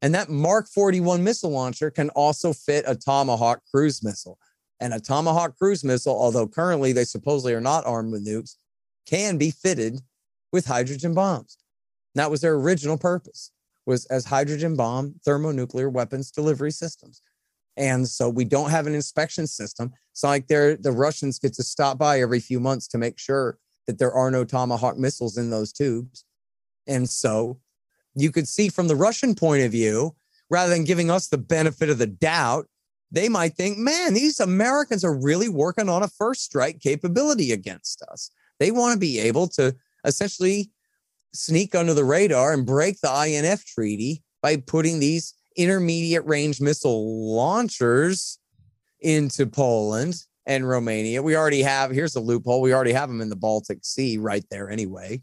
And 0.00 0.14
that 0.14 0.28
Mark 0.28 0.68
41 0.68 1.22
missile 1.22 1.50
launcher 1.50 1.90
can 1.90 2.10
also 2.10 2.52
fit 2.52 2.84
a 2.88 2.96
Tomahawk 2.96 3.60
cruise 3.70 4.02
missile. 4.02 4.38
And 4.80 4.92
a 4.92 5.00
Tomahawk 5.00 5.56
cruise 5.56 5.84
missile, 5.84 6.18
although 6.18 6.48
currently 6.48 6.92
they 6.92 7.04
supposedly 7.04 7.54
are 7.54 7.60
not 7.60 7.86
armed 7.86 8.10
with 8.10 8.26
nukes, 8.26 8.56
can 9.06 9.38
be 9.38 9.50
fitted 9.50 10.00
with 10.52 10.66
hydrogen 10.66 11.14
bombs. 11.14 11.56
that 12.14 12.30
was 12.30 12.40
their 12.40 12.54
original 12.54 12.98
purpose 12.98 13.52
was 13.86 14.06
as 14.06 14.24
hydrogen 14.24 14.76
bomb 14.76 15.14
thermonuclear 15.24 15.88
weapons 15.88 16.30
delivery 16.30 16.70
systems. 16.70 17.22
And 17.76 18.06
so 18.06 18.28
we 18.28 18.44
don't 18.44 18.70
have 18.70 18.86
an 18.86 18.94
inspection 18.94 19.46
system. 19.46 19.92
It's 20.12 20.22
like 20.22 20.46
they're, 20.46 20.76
the 20.76 20.92
Russians 20.92 21.38
get 21.38 21.54
to 21.54 21.62
stop 21.62 21.98
by 21.98 22.20
every 22.20 22.38
few 22.38 22.60
months 22.60 22.86
to 22.88 22.98
make 22.98 23.18
sure 23.18 23.58
that 23.86 23.98
there 23.98 24.12
are 24.12 24.30
no 24.30 24.44
Tomahawk 24.44 24.96
missiles 24.96 25.36
in 25.36 25.50
those 25.50 25.72
tubes. 25.72 26.24
And 26.86 27.08
so 27.08 27.60
you 28.14 28.30
could 28.30 28.48
see 28.48 28.68
from 28.68 28.88
the 28.88 28.96
Russian 28.96 29.34
point 29.34 29.62
of 29.62 29.72
view, 29.72 30.14
rather 30.50 30.70
than 30.70 30.84
giving 30.84 31.10
us 31.10 31.28
the 31.28 31.38
benefit 31.38 31.88
of 31.88 31.98
the 31.98 32.06
doubt, 32.06 32.66
they 33.10 33.28
might 33.28 33.54
think, 33.54 33.78
man, 33.78 34.14
these 34.14 34.40
Americans 34.40 35.04
are 35.04 35.14
really 35.14 35.48
working 35.48 35.88
on 35.88 36.02
a 36.02 36.08
first 36.08 36.44
strike 36.44 36.80
capability 36.80 37.52
against 37.52 38.02
us. 38.10 38.30
They 38.58 38.70
want 38.70 38.94
to 38.94 38.98
be 38.98 39.18
able 39.18 39.48
to 39.48 39.74
essentially 40.04 40.70
sneak 41.34 41.74
under 41.74 41.94
the 41.94 42.04
radar 42.04 42.52
and 42.52 42.66
break 42.66 43.00
the 43.00 43.26
INF 43.26 43.64
treaty 43.64 44.22
by 44.42 44.56
putting 44.56 44.98
these 44.98 45.34
intermediate 45.56 46.24
range 46.26 46.60
missile 46.60 47.34
launchers 47.34 48.38
into 49.00 49.46
Poland 49.46 50.24
and 50.46 50.68
Romania. 50.68 51.22
We 51.22 51.36
already 51.36 51.62
have, 51.62 51.90
here's 51.90 52.16
a 52.16 52.20
loophole. 52.20 52.60
We 52.60 52.74
already 52.74 52.92
have 52.92 53.08
them 53.08 53.20
in 53.20 53.28
the 53.28 53.36
Baltic 53.36 53.84
Sea 53.84 54.18
right 54.18 54.44
there 54.50 54.70
anyway. 54.70 55.22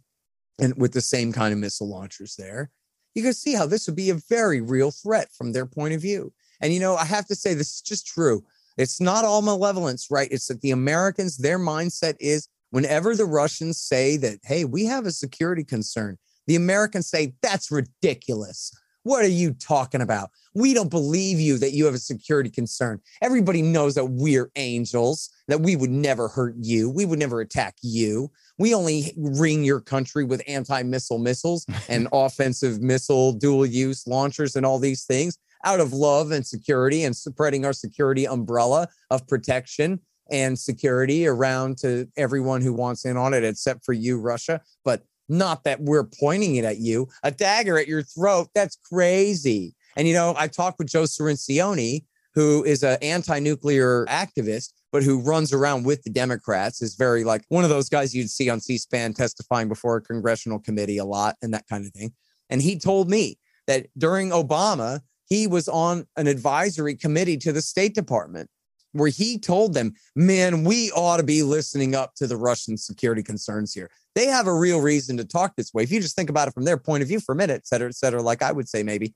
and 0.59 0.73
with 0.77 0.93
the 0.93 1.01
same 1.01 1.31
kind 1.31 1.53
of 1.53 1.59
missile 1.59 1.89
launchers 1.89 2.35
there, 2.35 2.69
you 3.15 3.23
can 3.23 3.33
see 3.33 3.53
how 3.53 3.65
this 3.65 3.87
would 3.87 3.95
be 3.95 4.09
a 4.09 4.19
very 4.29 4.61
real 4.61 4.91
threat 4.91 5.29
from 5.33 5.51
their 5.51 5.65
point 5.65 5.93
of 5.93 6.01
view. 6.01 6.31
And 6.61 6.73
you 6.73 6.79
know, 6.79 6.95
I 6.95 7.05
have 7.05 7.25
to 7.27 7.35
say 7.35 7.53
this 7.53 7.75
is 7.75 7.81
just 7.81 8.05
true. 8.05 8.43
It's 8.77 9.01
not 9.01 9.25
all 9.25 9.41
malevolence, 9.41 10.07
right? 10.09 10.29
It's 10.31 10.47
that 10.47 10.61
the 10.61 10.71
Americans, 10.71 11.37
their 11.37 11.59
mindset 11.59 12.15
is 12.19 12.47
whenever 12.71 13.15
the 13.15 13.25
Russians 13.25 13.79
say 13.79 14.17
that, 14.17 14.39
hey, 14.43 14.63
we 14.65 14.85
have 14.85 15.05
a 15.05 15.11
security 15.11 15.63
concern, 15.63 16.17
the 16.47 16.55
Americans 16.55 17.07
say, 17.07 17.33
that's 17.41 17.71
ridiculous. 17.71 18.71
What 19.03 19.23
are 19.23 19.29
you 19.29 19.53
talking 19.53 20.01
about? 20.01 20.29
We 20.53 20.73
don't 20.73 20.89
believe 20.89 21.39
you 21.39 21.57
that 21.59 21.71
you 21.71 21.85
have 21.85 21.93
a 21.93 21.99
security 21.99 22.49
concern. 22.49 22.99
Everybody 23.21 23.61
knows 23.61 23.95
that 23.95 24.05
we're 24.05 24.51
angels, 24.55 25.29
that 25.47 25.61
we 25.61 25.75
would 25.75 25.89
never 25.89 26.27
hurt 26.27 26.55
you. 26.59 26.89
We 26.89 27.05
would 27.05 27.19
never 27.19 27.39
attack 27.41 27.75
you. 27.81 28.31
We 28.57 28.73
only 28.73 29.13
ring 29.15 29.63
your 29.63 29.79
country 29.79 30.25
with 30.25 30.41
anti 30.47 30.83
missile 30.83 31.19
missiles 31.19 31.65
and 31.89 32.07
offensive 32.11 32.81
missile 32.81 33.31
dual 33.33 33.65
use 33.65 34.05
launchers 34.05 34.55
and 34.55 34.65
all 34.65 34.79
these 34.79 35.05
things 35.05 35.37
out 35.65 35.79
of 35.79 35.93
love 35.93 36.31
and 36.31 36.45
security 36.45 37.03
and 37.03 37.15
spreading 37.15 37.65
our 37.65 37.73
security 37.73 38.25
umbrella 38.25 38.87
of 39.09 39.27
protection 39.27 39.99
and 40.31 40.57
security 40.57 41.27
around 41.27 41.77
to 41.79 42.07
everyone 42.15 42.61
who 42.61 42.73
wants 42.73 43.05
in 43.05 43.17
on 43.17 43.33
it, 43.33 43.43
except 43.43 43.83
for 43.83 43.93
you, 43.93 44.19
Russia. 44.19 44.61
But 44.85 45.03
not 45.29 45.63
that 45.63 45.81
we're 45.81 46.03
pointing 46.19 46.55
it 46.55 46.65
at 46.65 46.79
you, 46.79 47.07
a 47.23 47.31
dagger 47.31 47.77
at 47.77 47.87
your 47.87 48.03
throat. 48.03 48.49
That's 48.53 48.77
crazy. 48.77 49.75
And, 49.95 50.07
you 50.07 50.13
know, 50.13 50.33
I 50.37 50.47
talked 50.47 50.79
with 50.79 50.89
Joe 50.89 51.03
Cirincione, 51.03 52.03
who 52.35 52.63
is 52.63 52.83
an 52.83 52.97
anti 53.01 53.39
nuclear 53.39 54.05
activist, 54.07 54.73
but 54.91 55.03
who 55.03 55.21
runs 55.21 55.53
around 55.53 55.85
with 55.85 56.03
the 56.03 56.09
Democrats, 56.09 56.81
is 56.81 56.95
very 56.95 57.23
like 57.23 57.43
one 57.49 57.63
of 57.63 57.69
those 57.69 57.89
guys 57.89 58.15
you'd 58.15 58.29
see 58.29 58.49
on 58.49 58.59
C 58.59 58.77
SPAN 58.77 59.13
testifying 59.13 59.67
before 59.67 59.97
a 59.97 60.01
congressional 60.01 60.59
committee 60.59 60.97
a 60.97 61.05
lot 61.05 61.35
and 61.41 61.53
that 61.53 61.67
kind 61.67 61.85
of 61.85 61.91
thing. 61.93 62.11
And 62.49 62.61
he 62.61 62.79
told 62.79 63.09
me 63.09 63.37
that 63.67 63.87
during 63.97 64.29
Obama, 64.29 65.01
he 65.25 65.47
was 65.47 65.67
on 65.67 66.05
an 66.17 66.27
advisory 66.27 66.95
committee 66.95 67.37
to 67.37 67.51
the 67.51 67.61
State 67.61 67.93
Department 67.93 68.49
where 68.93 69.09
he 69.09 69.37
told 69.37 69.73
them, 69.73 69.93
man, 70.15 70.63
we 70.63 70.91
ought 70.91 71.17
to 71.17 71.23
be 71.23 71.43
listening 71.43 71.95
up 71.95 72.15
to 72.15 72.27
the 72.27 72.37
Russian 72.37 72.77
security 72.77 73.23
concerns 73.23 73.73
here. 73.73 73.89
They 74.15 74.25
have 74.25 74.47
a 74.47 74.53
real 74.53 74.81
reason 74.81 75.17
to 75.17 75.25
talk 75.25 75.55
this 75.55 75.73
way. 75.73 75.83
If 75.83 75.91
you 75.91 76.01
just 76.01 76.15
think 76.15 76.29
about 76.29 76.47
it 76.47 76.53
from 76.53 76.65
their 76.65 76.77
point 76.77 77.03
of 77.03 77.07
view 77.07 77.19
for 77.19 77.33
a 77.33 77.35
minute, 77.35 77.55
et 77.55 77.67
cetera, 77.67 77.87
et 77.87 77.95
cetera, 77.95 78.21
like 78.21 78.41
I 78.41 78.51
would 78.51 78.67
say 78.67 78.83
maybe. 78.83 79.13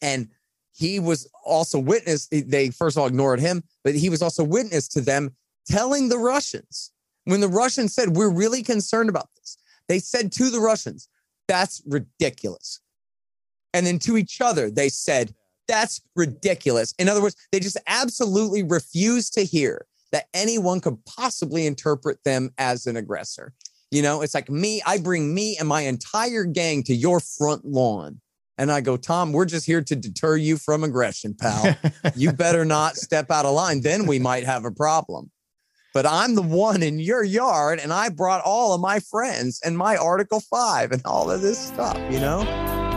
And 0.00 0.28
he 0.74 0.98
was 0.98 1.30
also 1.44 1.78
witness. 1.78 2.28
They 2.28 2.70
first 2.70 2.96
of 2.96 3.02
all 3.02 3.06
ignored 3.06 3.40
him, 3.40 3.62
but 3.84 3.94
he 3.94 4.10
was 4.10 4.22
also 4.22 4.42
witness 4.42 4.88
to 4.88 5.00
them 5.00 5.34
telling 5.66 6.08
the 6.08 6.18
Russians 6.18 6.92
when 7.24 7.40
the 7.40 7.48
Russians 7.48 7.94
said, 7.94 8.16
We're 8.16 8.32
really 8.32 8.62
concerned 8.62 9.08
about 9.08 9.28
this. 9.36 9.58
They 9.88 9.98
said 9.98 10.32
to 10.32 10.50
the 10.50 10.60
Russians, 10.60 11.08
That's 11.46 11.82
ridiculous. 11.86 12.80
And 13.74 13.86
then 13.86 13.98
to 14.00 14.16
each 14.16 14.40
other, 14.40 14.70
they 14.70 14.88
said, 14.88 15.34
That's 15.72 16.02
ridiculous. 16.14 16.92
In 16.98 17.08
other 17.08 17.22
words, 17.22 17.34
they 17.50 17.58
just 17.58 17.78
absolutely 17.86 18.62
refuse 18.62 19.30
to 19.30 19.42
hear 19.42 19.86
that 20.12 20.26
anyone 20.34 20.80
could 20.80 21.02
possibly 21.06 21.64
interpret 21.66 22.22
them 22.24 22.50
as 22.58 22.86
an 22.86 22.98
aggressor. 22.98 23.54
You 23.90 24.02
know, 24.02 24.20
it's 24.20 24.34
like 24.34 24.50
me, 24.50 24.82
I 24.84 24.98
bring 24.98 25.34
me 25.34 25.56
and 25.58 25.66
my 25.66 25.80
entire 25.80 26.44
gang 26.44 26.82
to 26.82 26.94
your 26.94 27.20
front 27.20 27.64
lawn. 27.64 28.20
And 28.58 28.70
I 28.70 28.82
go, 28.82 28.98
Tom, 28.98 29.32
we're 29.32 29.46
just 29.46 29.64
here 29.64 29.80
to 29.80 29.96
deter 29.96 30.36
you 30.36 30.58
from 30.58 30.84
aggression, 30.84 31.34
pal. 31.34 31.74
you 32.16 32.32
better 32.32 32.66
not 32.66 32.96
step 32.96 33.30
out 33.30 33.46
of 33.46 33.54
line. 33.54 33.80
Then 33.80 34.06
we 34.06 34.18
might 34.18 34.44
have 34.44 34.66
a 34.66 34.70
problem. 34.70 35.30
But 35.94 36.04
I'm 36.04 36.34
the 36.34 36.42
one 36.42 36.82
in 36.82 36.98
your 36.98 37.24
yard, 37.24 37.80
and 37.80 37.94
I 37.94 38.10
brought 38.10 38.42
all 38.44 38.74
of 38.74 38.82
my 38.82 39.00
friends 39.00 39.58
and 39.64 39.78
my 39.78 39.96
Article 39.96 40.40
5 40.40 40.92
and 40.92 41.00
all 41.06 41.30
of 41.30 41.40
this 41.40 41.58
stuff, 41.58 41.98
you 42.12 42.20
know? 42.20 42.91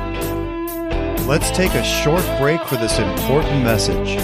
Let's 1.27 1.49
take 1.49 1.73
a 1.73 1.83
short 1.83 2.23
break 2.37 2.63
for 2.65 2.75
this 2.75 2.99
important 2.99 3.63
message. 3.63 4.19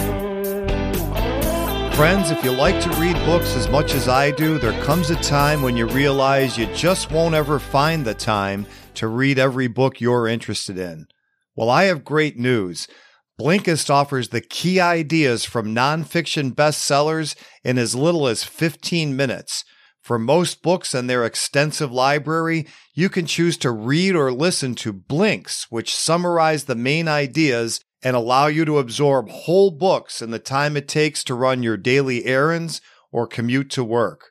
Friends, 1.96 2.30
if 2.30 2.44
you 2.44 2.52
like 2.52 2.80
to 2.80 2.90
read 2.90 3.16
books 3.26 3.56
as 3.56 3.68
much 3.68 3.92
as 3.94 4.06
I 4.06 4.30
do, 4.30 4.56
there 4.56 4.80
comes 4.84 5.10
a 5.10 5.16
time 5.16 5.62
when 5.62 5.76
you 5.76 5.88
realize 5.88 6.56
you 6.56 6.66
just 6.74 7.10
won't 7.10 7.34
ever 7.34 7.58
find 7.58 8.04
the 8.04 8.14
time 8.14 8.66
to 8.94 9.08
read 9.08 9.36
every 9.36 9.66
book 9.66 10.00
you're 10.00 10.28
interested 10.28 10.78
in. 10.78 11.06
Well, 11.56 11.70
I 11.70 11.84
have 11.84 12.04
great 12.04 12.38
news. 12.38 12.86
Blinkist 13.36 13.90
offers 13.90 14.28
the 14.28 14.40
key 14.40 14.78
ideas 14.78 15.44
from 15.44 15.74
nonfiction 15.74 16.54
bestsellers 16.54 17.34
in 17.64 17.78
as 17.78 17.96
little 17.96 18.28
as 18.28 18.44
15 18.44 19.16
minutes. 19.16 19.64
For 20.02 20.18
most 20.18 20.62
books 20.62 20.94
and 20.94 21.08
their 21.08 21.24
extensive 21.24 21.92
library, 21.92 22.66
you 22.92 23.08
can 23.08 23.24
choose 23.24 23.56
to 23.58 23.70
read 23.70 24.16
or 24.16 24.32
listen 24.32 24.74
to 24.76 24.92
blinks, 24.92 25.68
which 25.70 25.94
summarize 25.94 26.64
the 26.64 26.74
main 26.74 27.06
ideas 27.06 27.80
and 28.02 28.16
allow 28.16 28.48
you 28.48 28.64
to 28.64 28.78
absorb 28.78 29.28
whole 29.28 29.70
books 29.70 30.20
in 30.20 30.32
the 30.32 30.40
time 30.40 30.76
it 30.76 30.88
takes 30.88 31.22
to 31.24 31.36
run 31.36 31.62
your 31.62 31.76
daily 31.76 32.24
errands 32.24 32.80
or 33.12 33.28
commute 33.28 33.70
to 33.70 33.84
work. 33.84 34.30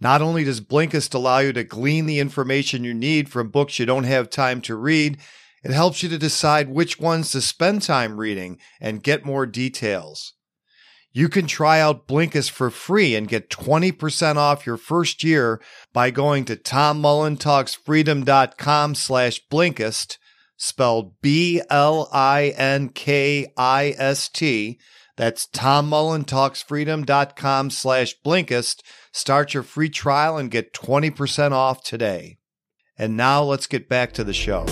Not 0.00 0.22
only 0.22 0.42
does 0.42 0.60
Blinkist 0.60 1.14
allow 1.14 1.38
you 1.38 1.52
to 1.52 1.62
glean 1.62 2.06
the 2.06 2.18
information 2.18 2.82
you 2.82 2.94
need 2.94 3.28
from 3.28 3.50
books 3.50 3.78
you 3.78 3.86
don't 3.86 4.04
have 4.04 4.28
time 4.28 4.60
to 4.62 4.74
read, 4.74 5.18
it 5.62 5.70
helps 5.70 6.02
you 6.02 6.08
to 6.08 6.18
decide 6.18 6.68
which 6.68 6.98
ones 6.98 7.30
to 7.30 7.40
spend 7.40 7.82
time 7.82 8.16
reading 8.16 8.58
and 8.80 9.04
get 9.04 9.24
more 9.24 9.46
details. 9.46 10.34
You 11.12 11.28
can 11.28 11.48
try 11.48 11.80
out 11.80 12.06
Blinkist 12.06 12.50
for 12.50 12.70
free 12.70 13.16
and 13.16 13.26
get 13.26 13.50
20% 13.50 14.36
off 14.36 14.64
your 14.64 14.76
first 14.76 15.24
year 15.24 15.60
by 15.92 16.12
going 16.12 16.44
to 16.44 16.54
tommullentalksfreedom.com 16.54 18.94
slash 18.94 19.40
Blinkist, 19.50 20.18
spelled 20.56 21.20
B-L-I-N-K-I-S-T. 21.20 21.58
That's 25.16 25.48
tommullentalksfreedom.com 25.48 27.70
slash 27.70 28.14
Blinkist. 28.24 28.82
Start 29.12 29.52
your 29.52 29.64
free 29.64 29.90
trial 29.90 30.38
and 30.38 30.48
get 30.48 30.72
20% 30.72 31.50
off 31.50 31.82
today. 31.82 32.38
And 32.96 33.16
now 33.16 33.42
let's 33.42 33.66
get 33.66 33.88
back 33.88 34.12
to 34.12 34.22
the 34.22 34.32
show. 34.32 34.64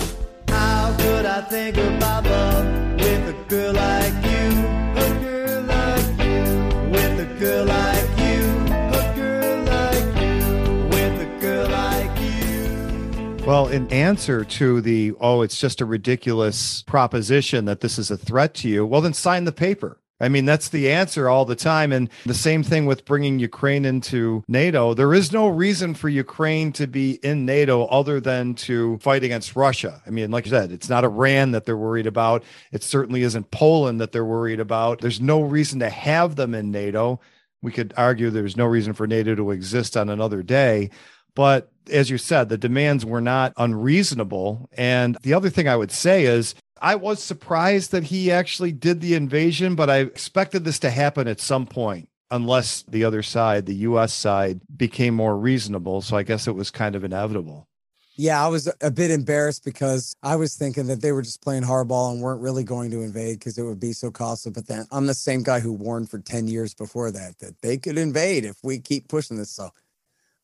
Well, 13.49 13.67
in 13.67 13.91
answer 13.91 14.45
to 14.45 14.79
the, 14.79 15.13
oh, 15.19 15.41
it's 15.41 15.59
just 15.59 15.81
a 15.81 15.85
ridiculous 15.85 16.83
proposition 16.83 17.65
that 17.65 17.79
this 17.79 17.97
is 17.97 18.11
a 18.11 18.15
threat 18.15 18.53
to 18.53 18.69
you, 18.69 18.85
well, 18.85 19.01
then 19.01 19.15
sign 19.15 19.45
the 19.45 19.51
paper. 19.51 19.99
I 20.19 20.29
mean, 20.29 20.45
that's 20.45 20.69
the 20.69 20.91
answer 20.91 21.27
all 21.27 21.45
the 21.45 21.55
time. 21.55 21.91
And 21.91 22.11
the 22.27 22.35
same 22.35 22.61
thing 22.61 22.85
with 22.85 23.05
bringing 23.05 23.39
Ukraine 23.39 23.85
into 23.85 24.43
NATO. 24.47 24.93
There 24.93 25.15
is 25.15 25.31
no 25.31 25.47
reason 25.47 25.95
for 25.95 26.09
Ukraine 26.09 26.71
to 26.73 26.85
be 26.85 27.13
in 27.23 27.47
NATO 27.47 27.85
other 27.85 28.19
than 28.19 28.53
to 28.53 28.99
fight 28.99 29.23
against 29.23 29.55
Russia. 29.55 29.99
I 30.05 30.11
mean, 30.11 30.29
like 30.29 30.45
I 30.45 30.51
said, 30.51 30.71
it's 30.71 30.87
not 30.87 31.03
Iran 31.03 31.49
that 31.49 31.65
they're 31.65 31.75
worried 31.75 32.05
about. 32.05 32.43
It 32.71 32.83
certainly 32.83 33.23
isn't 33.23 33.49
Poland 33.49 33.99
that 33.99 34.11
they're 34.11 34.23
worried 34.23 34.59
about. 34.59 35.01
There's 35.01 35.21
no 35.21 35.41
reason 35.41 35.79
to 35.79 35.89
have 35.89 36.35
them 36.35 36.53
in 36.53 36.69
NATO. 36.69 37.19
We 37.63 37.71
could 37.71 37.95
argue 37.97 38.29
there's 38.29 38.55
no 38.55 38.65
reason 38.65 38.93
for 38.93 39.07
NATO 39.07 39.33
to 39.33 39.49
exist 39.49 39.97
on 39.97 40.07
another 40.07 40.43
day. 40.43 40.91
But 41.35 41.71
as 41.91 42.09
you 42.09 42.17
said, 42.17 42.49
the 42.49 42.57
demands 42.57 43.05
were 43.05 43.21
not 43.21 43.53
unreasonable. 43.57 44.69
And 44.73 45.17
the 45.23 45.33
other 45.33 45.49
thing 45.49 45.67
I 45.67 45.75
would 45.75 45.91
say 45.91 46.25
is 46.25 46.55
I 46.81 46.95
was 46.95 47.21
surprised 47.21 47.91
that 47.91 48.05
he 48.05 48.31
actually 48.31 48.71
did 48.71 49.01
the 49.01 49.15
invasion, 49.15 49.75
but 49.75 49.89
I 49.89 49.99
expected 49.99 50.63
this 50.63 50.79
to 50.79 50.89
happen 50.89 51.27
at 51.27 51.39
some 51.39 51.65
point, 51.65 52.09
unless 52.31 52.83
the 52.83 53.03
other 53.03 53.23
side, 53.23 53.65
the 53.65 53.75
US 53.75 54.13
side, 54.13 54.61
became 54.75 55.13
more 55.15 55.37
reasonable. 55.37 56.01
So 56.01 56.15
I 56.15 56.23
guess 56.23 56.47
it 56.47 56.55
was 56.55 56.71
kind 56.71 56.95
of 56.95 57.03
inevitable. 57.03 57.67
Yeah, 58.15 58.43
I 58.43 58.49
was 58.49 58.69
a 58.81 58.91
bit 58.91 59.11
embarrassed 59.11 59.63
because 59.63 60.13
I 60.23 60.35
was 60.35 60.53
thinking 60.55 60.87
that 60.87 61.01
they 61.01 61.13
were 61.13 61.21
just 61.21 61.41
playing 61.41 61.63
hardball 61.63 62.11
and 62.11 62.21
weren't 62.21 62.41
really 62.41 62.65
going 62.65 62.91
to 62.91 63.01
invade 63.01 63.39
because 63.39 63.57
it 63.57 63.63
would 63.63 63.79
be 63.79 63.93
so 63.93 64.11
costly. 64.11 64.51
But 64.51 64.67
then 64.67 64.85
I'm 64.91 65.05
the 65.05 65.13
same 65.13 65.41
guy 65.41 65.61
who 65.61 65.71
warned 65.71 66.09
for 66.09 66.19
10 66.19 66.49
years 66.49 66.73
before 66.73 67.11
that 67.11 67.39
that 67.39 67.61
they 67.61 67.77
could 67.77 67.97
invade 67.97 68.43
if 68.43 68.57
we 68.61 68.79
keep 68.79 69.07
pushing 69.07 69.37
this. 69.37 69.51
So 69.51 69.69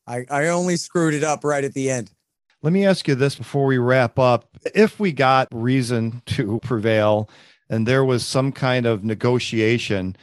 I, 0.06 0.24
I 0.30 0.48
only 0.48 0.76
screwed 0.76 1.14
it 1.14 1.24
up 1.24 1.44
right 1.44 1.64
at 1.64 1.74
the 1.74 1.90
end. 1.90 2.10
Let 2.62 2.72
me 2.72 2.86
ask 2.86 3.06
you 3.06 3.14
this 3.14 3.34
before 3.34 3.66
we 3.66 3.78
wrap 3.78 4.18
up. 4.18 4.48
If 4.74 4.98
we 4.98 5.12
got 5.12 5.48
reason 5.52 6.22
to 6.26 6.58
prevail 6.60 7.28
and 7.68 7.86
there 7.86 8.04
was 8.04 8.24
some 8.24 8.52
kind 8.52 8.86
of 8.86 9.04
negotiation, 9.04 10.16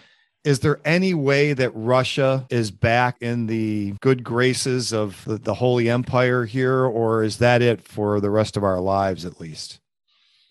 is 0.43 0.59
there 0.59 0.79
any 0.83 1.13
way 1.13 1.53
that 1.53 1.71
Russia 1.73 2.45
is 2.49 2.69
back 2.69 3.21
in 3.21 3.47
the 3.47 3.93
good 4.01 4.23
graces 4.23 4.91
of 4.91 5.23
the, 5.25 5.37
the 5.37 5.53
Holy 5.53 5.89
Empire 5.89 6.45
here, 6.45 6.83
or 6.83 7.23
is 7.23 7.37
that 7.37 7.61
it 7.61 7.81
for 7.81 8.19
the 8.19 8.29
rest 8.29 8.57
of 8.57 8.63
our 8.63 8.79
lives 8.79 9.25
at 9.25 9.39
least? 9.39 9.79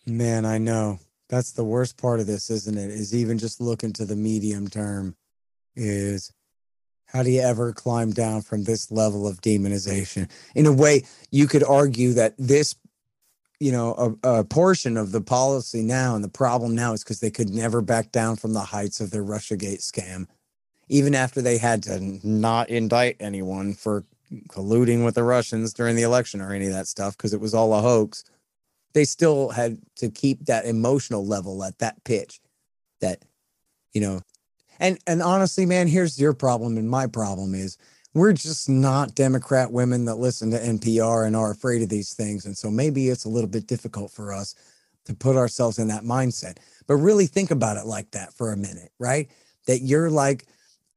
Man, 0.06 0.46
I 0.46 0.58
know. 0.58 0.98
That's 1.28 1.52
the 1.52 1.64
worst 1.64 1.96
part 1.96 2.20
of 2.20 2.26
this, 2.26 2.50
isn't 2.50 2.76
it? 2.76 2.90
Is 2.90 3.14
even 3.14 3.38
just 3.38 3.60
looking 3.60 3.92
to 3.94 4.04
the 4.04 4.16
medium 4.16 4.68
term 4.68 5.14
is 5.76 6.32
How 7.12 7.22
do 7.22 7.30
you 7.30 7.42
ever 7.42 7.74
climb 7.74 8.10
down 8.12 8.40
from 8.40 8.64
this 8.64 8.90
level 8.90 9.28
of 9.28 9.42
demonization? 9.42 10.30
In 10.54 10.64
a 10.64 10.72
way, 10.72 11.04
you 11.30 11.46
could 11.46 11.62
argue 11.62 12.14
that 12.14 12.34
this, 12.38 12.74
you 13.60 13.70
know, 13.70 14.16
a, 14.24 14.38
a 14.38 14.44
portion 14.44 14.96
of 14.96 15.12
the 15.12 15.20
policy 15.20 15.82
now 15.82 16.14
and 16.14 16.24
the 16.24 16.30
problem 16.30 16.74
now 16.74 16.94
is 16.94 17.04
because 17.04 17.20
they 17.20 17.30
could 17.30 17.50
never 17.50 17.82
back 17.82 18.12
down 18.12 18.36
from 18.36 18.54
the 18.54 18.60
heights 18.60 18.98
of 18.98 19.10
their 19.10 19.22
Russiagate 19.22 19.80
scam, 19.80 20.26
even 20.88 21.14
after 21.14 21.42
they 21.42 21.58
had 21.58 21.82
to 21.82 22.18
not 22.26 22.70
indict 22.70 23.16
anyone 23.20 23.74
for 23.74 24.04
colluding 24.48 25.04
with 25.04 25.14
the 25.14 25.22
Russians 25.22 25.74
during 25.74 25.96
the 25.96 26.02
election 26.02 26.40
or 26.40 26.54
any 26.54 26.66
of 26.66 26.72
that 26.72 26.88
stuff 26.88 27.14
because 27.14 27.34
it 27.34 27.40
was 27.42 27.52
all 27.52 27.74
a 27.74 27.82
hoax. 27.82 28.24
They 28.94 29.04
still 29.04 29.50
had 29.50 29.76
to 29.96 30.08
keep 30.08 30.46
that 30.46 30.64
emotional 30.64 31.26
level 31.26 31.62
at 31.62 31.78
that 31.80 32.02
pitch 32.04 32.40
that, 33.02 33.22
you 33.92 34.00
know, 34.00 34.22
and 34.80 34.98
and 35.06 35.22
honestly, 35.22 35.66
man, 35.66 35.88
here's 35.88 36.20
your 36.20 36.32
problem 36.32 36.76
and 36.76 36.88
my 36.88 37.06
problem 37.06 37.54
is 37.54 37.78
we're 38.14 38.32
just 38.32 38.68
not 38.68 39.14
Democrat 39.14 39.72
women 39.72 40.04
that 40.04 40.16
listen 40.16 40.50
to 40.50 40.58
NPR 40.58 41.26
and 41.26 41.34
are 41.34 41.50
afraid 41.50 41.82
of 41.82 41.88
these 41.88 42.12
things. 42.12 42.44
And 42.44 42.56
so 42.56 42.70
maybe 42.70 43.08
it's 43.08 43.24
a 43.24 43.30
little 43.30 43.48
bit 43.48 43.66
difficult 43.66 44.10
for 44.10 44.32
us 44.32 44.54
to 45.06 45.14
put 45.14 45.36
ourselves 45.36 45.78
in 45.78 45.88
that 45.88 46.02
mindset. 46.02 46.58
But 46.86 46.96
really 46.96 47.26
think 47.26 47.50
about 47.50 47.78
it 47.78 47.86
like 47.86 48.10
that 48.10 48.34
for 48.34 48.52
a 48.52 48.56
minute, 48.56 48.92
right? 48.98 49.30
That 49.66 49.80
you're 49.80 50.10
like 50.10 50.44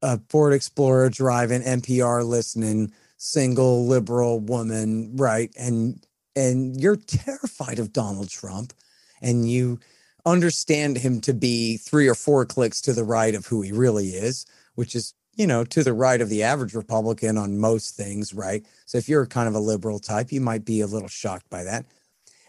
a 0.02 0.20
Ford 0.28 0.52
Explorer 0.52 1.08
driving, 1.08 1.62
NPR 1.62 2.26
listening, 2.26 2.92
single 3.16 3.86
liberal 3.86 4.40
woman, 4.40 5.16
right? 5.16 5.50
And 5.58 6.04
and 6.34 6.78
you're 6.78 6.96
terrified 6.96 7.78
of 7.78 7.92
Donald 7.92 8.28
Trump 8.28 8.74
and 9.22 9.50
you 9.50 9.80
understand 10.26 10.98
him 10.98 11.20
to 11.22 11.32
be 11.32 11.76
three 11.76 12.08
or 12.08 12.14
four 12.14 12.44
clicks 12.44 12.80
to 12.82 12.92
the 12.92 13.04
right 13.04 13.34
of 13.34 13.46
who 13.46 13.62
he 13.62 13.72
really 13.72 14.08
is, 14.08 14.44
which 14.74 14.94
is, 14.94 15.14
you 15.36 15.46
know, 15.46 15.64
to 15.64 15.84
the 15.84 15.92
right 15.92 16.20
of 16.20 16.28
the 16.28 16.42
average 16.42 16.74
Republican 16.74 17.38
on 17.38 17.58
most 17.58 17.96
things, 17.96 18.34
right? 18.34 18.66
So 18.84 18.98
if 18.98 19.08
you're 19.08 19.26
kind 19.26 19.48
of 19.48 19.54
a 19.54 19.60
liberal 19.60 20.00
type, 20.00 20.32
you 20.32 20.40
might 20.40 20.64
be 20.64 20.80
a 20.80 20.86
little 20.86 21.08
shocked 21.08 21.48
by 21.48 21.62
that. 21.64 21.86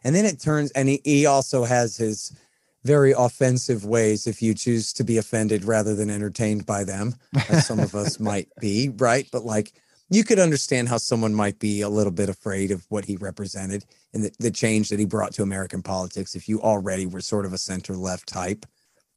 And 0.03 0.15
then 0.15 0.25
it 0.25 0.39
turns, 0.39 0.71
and 0.71 0.89
he, 0.89 1.01
he 1.03 1.25
also 1.25 1.63
has 1.63 1.97
his 1.97 2.35
very 2.83 3.11
offensive 3.11 3.85
ways 3.85 4.25
if 4.25 4.41
you 4.41 4.53
choose 4.53 4.93
to 4.93 5.03
be 5.03 5.17
offended 5.17 5.65
rather 5.65 5.93
than 5.93 6.09
entertained 6.09 6.65
by 6.65 6.83
them, 6.83 7.15
as 7.49 7.67
some 7.67 7.79
of 7.79 7.93
us 7.93 8.19
might 8.19 8.47
be, 8.59 8.89
right? 8.97 9.27
But 9.31 9.45
like, 9.45 9.73
you 10.09 10.23
could 10.23 10.39
understand 10.39 10.87
how 10.87 10.97
someone 10.97 11.33
might 11.33 11.59
be 11.59 11.81
a 11.81 11.89
little 11.89 12.11
bit 12.11 12.29
afraid 12.29 12.71
of 12.71 12.85
what 12.89 13.05
he 13.05 13.17
represented 13.17 13.85
and 14.13 14.23
the, 14.23 14.31
the 14.39 14.51
change 14.51 14.89
that 14.89 14.99
he 14.99 15.05
brought 15.05 15.33
to 15.33 15.43
American 15.43 15.81
politics 15.81 16.35
if 16.35 16.47
you 16.47 16.61
already 16.61 17.05
were 17.05 17.21
sort 17.21 17.45
of 17.45 17.53
a 17.53 17.57
center 17.57 17.95
left 17.95 18.27
type, 18.27 18.65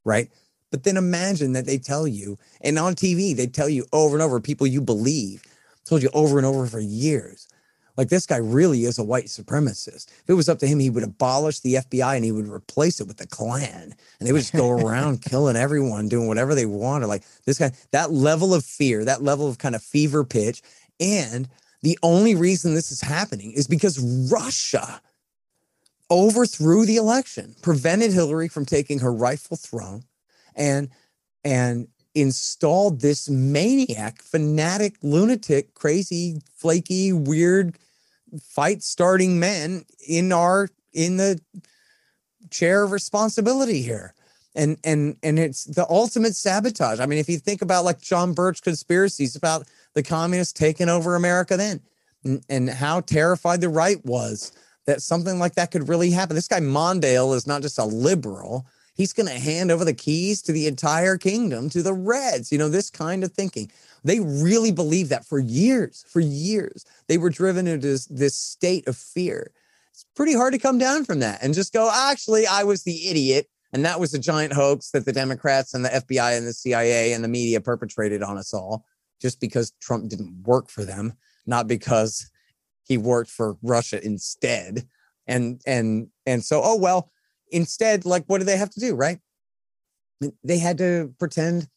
right? 0.04 0.28
But 0.70 0.84
then 0.84 0.96
imagine 0.96 1.52
that 1.52 1.66
they 1.66 1.78
tell 1.78 2.06
you, 2.06 2.38
and 2.60 2.78
on 2.78 2.94
TV, 2.94 3.36
they 3.36 3.46
tell 3.46 3.68
you 3.68 3.86
over 3.92 4.16
and 4.16 4.22
over, 4.22 4.40
people 4.40 4.66
you 4.66 4.80
believe, 4.80 5.42
told 5.84 6.02
you 6.02 6.10
over 6.12 6.38
and 6.38 6.46
over 6.46 6.66
for 6.66 6.80
years. 6.80 7.48
Like 7.96 8.08
this 8.08 8.24
guy 8.24 8.36
really 8.36 8.84
is 8.84 8.98
a 8.98 9.04
white 9.04 9.26
supremacist. 9.26 10.08
If 10.08 10.24
it 10.28 10.34
was 10.34 10.48
up 10.48 10.58
to 10.60 10.66
him, 10.66 10.78
he 10.78 10.88
would 10.88 11.02
abolish 11.02 11.60
the 11.60 11.74
FBI 11.74 12.16
and 12.16 12.24
he 12.24 12.32
would 12.32 12.48
replace 12.48 12.98
it 12.98 13.06
with 13.06 13.18
the 13.18 13.26
Klan. 13.26 13.94
And 14.18 14.26
they 14.26 14.32
would 14.32 14.38
just 14.38 14.54
go 14.54 14.70
around 14.80 15.22
killing 15.22 15.54
everyone, 15.54 16.08
doing 16.08 16.26
whatever 16.26 16.54
they 16.54 16.64
wanted. 16.64 17.08
Like 17.08 17.24
this 17.44 17.58
guy, 17.58 17.72
that 17.90 18.10
level 18.10 18.54
of 18.54 18.64
fear, 18.64 19.04
that 19.04 19.22
level 19.22 19.48
of 19.48 19.58
kind 19.58 19.74
of 19.74 19.82
fever 19.82 20.24
pitch. 20.24 20.62
And 21.00 21.48
the 21.82 21.98
only 22.02 22.34
reason 22.34 22.74
this 22.74 22.92
is 22.92 23.00
happening 23.00 23.52
is 23.52 23.66
because 23.66 23.98
Russia 24.30 25.00
overthrew 26.10 26.84
the 26.84 26.96
election, 26.96 27.54
prevented 27.62 28.12
Hillary 28.12 28.48
from 28.48 28.66
taking 28.66 28.98
her 28.98 29.12
rightful 29.12 29.56
throne, 29.56 30.04
and 30.54 30.90
and 31.44 31.88
installed 32.14 33.00
this 33.00 33.28
maniac, 33.28 34.20
fanatic, 34.20 34.96
lunatic, 35.02 35.74
crazy, 35.74 36.42
flaky, 36.54 37.12
weird, 37.12 37.78
fight 38.42 38.82
starting 38.82 39.38
man 39.38 39.84
in 40.06 40.32
our 40.32 40.68
in 40.92 41.16
the 41.16 41.40
chair 42.50 42.82
of 42.82 42.92
responsibility 42.92 43.80
here. 43.82 44.14
And 44.54 44.78
and 44.82 45.16
and 45.22 45.38
it's 45.38 45.64
the 45.64 45.86
ultimate 45.88 46.34
sabotage. 46.34 46.98
I 46.98 47.06
mean, 47.06 47.20
if 47.20 47.28
you 47.28 47.38
think 47.38 47.62
about 47.62 47.84
like 47.84 48.00
John 48.00 48.34
Birch 48.34 48.62
conspiracies 48.62 49.36
about 49.36 49.66
the 49.94 50.02
communists 50.02 50.52
taking 50.52 50.88
over 50.88 51.16
America 51.16 51.56
then 51.56 51.80
and, 52.48 52.68
how 52.68 53.00
terrified 53.00 53.60
the 53.60 53.68
right 53.68 54.04
was 54.04 54.52
that 54.86 55.02
something 55.02 55.38
like 55.38 55.54
that 55.54 55.70
could 55.70 55.88
really 55.88 56.10
happen. 56.10 56.34
This 56.34 56.48
guy 56.48 56.60
Mondale 56.60 57.34
is 57.34 57.46
not 57.46 57.62
just 57.62 57.78
a 57.78 57.84
liberal 57.84 58.66
he's 59.00 59.14
going 59.14 59.28
to 59.28 59.38
hand 59.38 59.70
over 59.70 59.82
the 59.82 59.94
keys 59.94 60.42
to 60.42 60.52
the 60.52 60.66
entire 60.66 61.16
kingdom 61.16 61.70
to 61.70 61.82
the 61.82 61.94
Reds. 61.94 62.52
You 62.52 62.58
know, 62.58 62.68
this 62.68 62.90
kind 62.90 63.24
of 63.24 63.32
thinking. 63.32 63.70
They 64.04 64.20
really 64.20 64.72
believe 64.72 65.08
that 65.08 65.24
for 65.24 65.38
years, 65.38 66.04
for 66.06 66.20
years. 66.20 66.84
They 67.08 67.16
were 67.16 67.30
driven 67.30 67.66
into 67.66 67.86
this, 67.86 68.06
this 68.06 68.34
state 68.34 68.86
of 68.86 68.96
fear. 68.96 69.52
It's 69.90 70.04
pretty 70.14 70.34
hard 70.34 70.52
to 70.52 70.58
come 70.58 70.76
down 70.76 71.06
from 71.06 71.20
that 71.20 71.42
and 71.42 71.54
just 71.54 71.72
go, 71.72 71.90
actually, 71.90 72.46
I 72.46 72.64
was 72.64 72.82
the 72.82 73.08
idiot. 73.08 73.48
And 73.72 73.84
that 73.86 74.00
was 74.00 74.12
a 74.12 74.18
giant 74.18 74.52
hoax 74.52 74.90
that 74.90 75.06
the 75.06 75.12
Democrats 75.12 75.72
and 75.72 75.84
the 75.84 75.90
FBI 75.90 76.36
and 76.36 76.46
the 76.46 76.52
CIA 76.52 77.14
and 77.14 77.24
the 77.24 77.28
media 77.28 77.60
perpetrated 77.60 78.22
on 78.22 78.36
us 78.36 78.52
all 78.52 78.84
just 79.20 79.40
because 79.40 79.72
Trump 79.80 80.08
didn't 80.08 80.42
work 80.42 80.68
for 80.70 80.84
them, 80.84 81.14
not 81.46 81.66
because 81.66 82.30
he 82.84 82.98
worked 82.98 83.30
for 83.30 83.56
Russia 83.62 84.04
instead. 84.04 84.86
And 85.26 85.60
and 85.66 86.08
and 86.26 86.44
so, 86.44 86.60
oh 86.64 86.76
well, 86.76 87.10
instead, 87.52 88.04
like, 88.04 88.24
what 88.26 88.38
do 88.38 88.44
they 88.44 88.56
have 88.56 88.70
to 88.70 88.80
do, 88.80 88.94
right? 88.94 89.18
They 90.42 90.58
had 90.58 90.78
to 90.78 91.14
pretend 91.18 91.68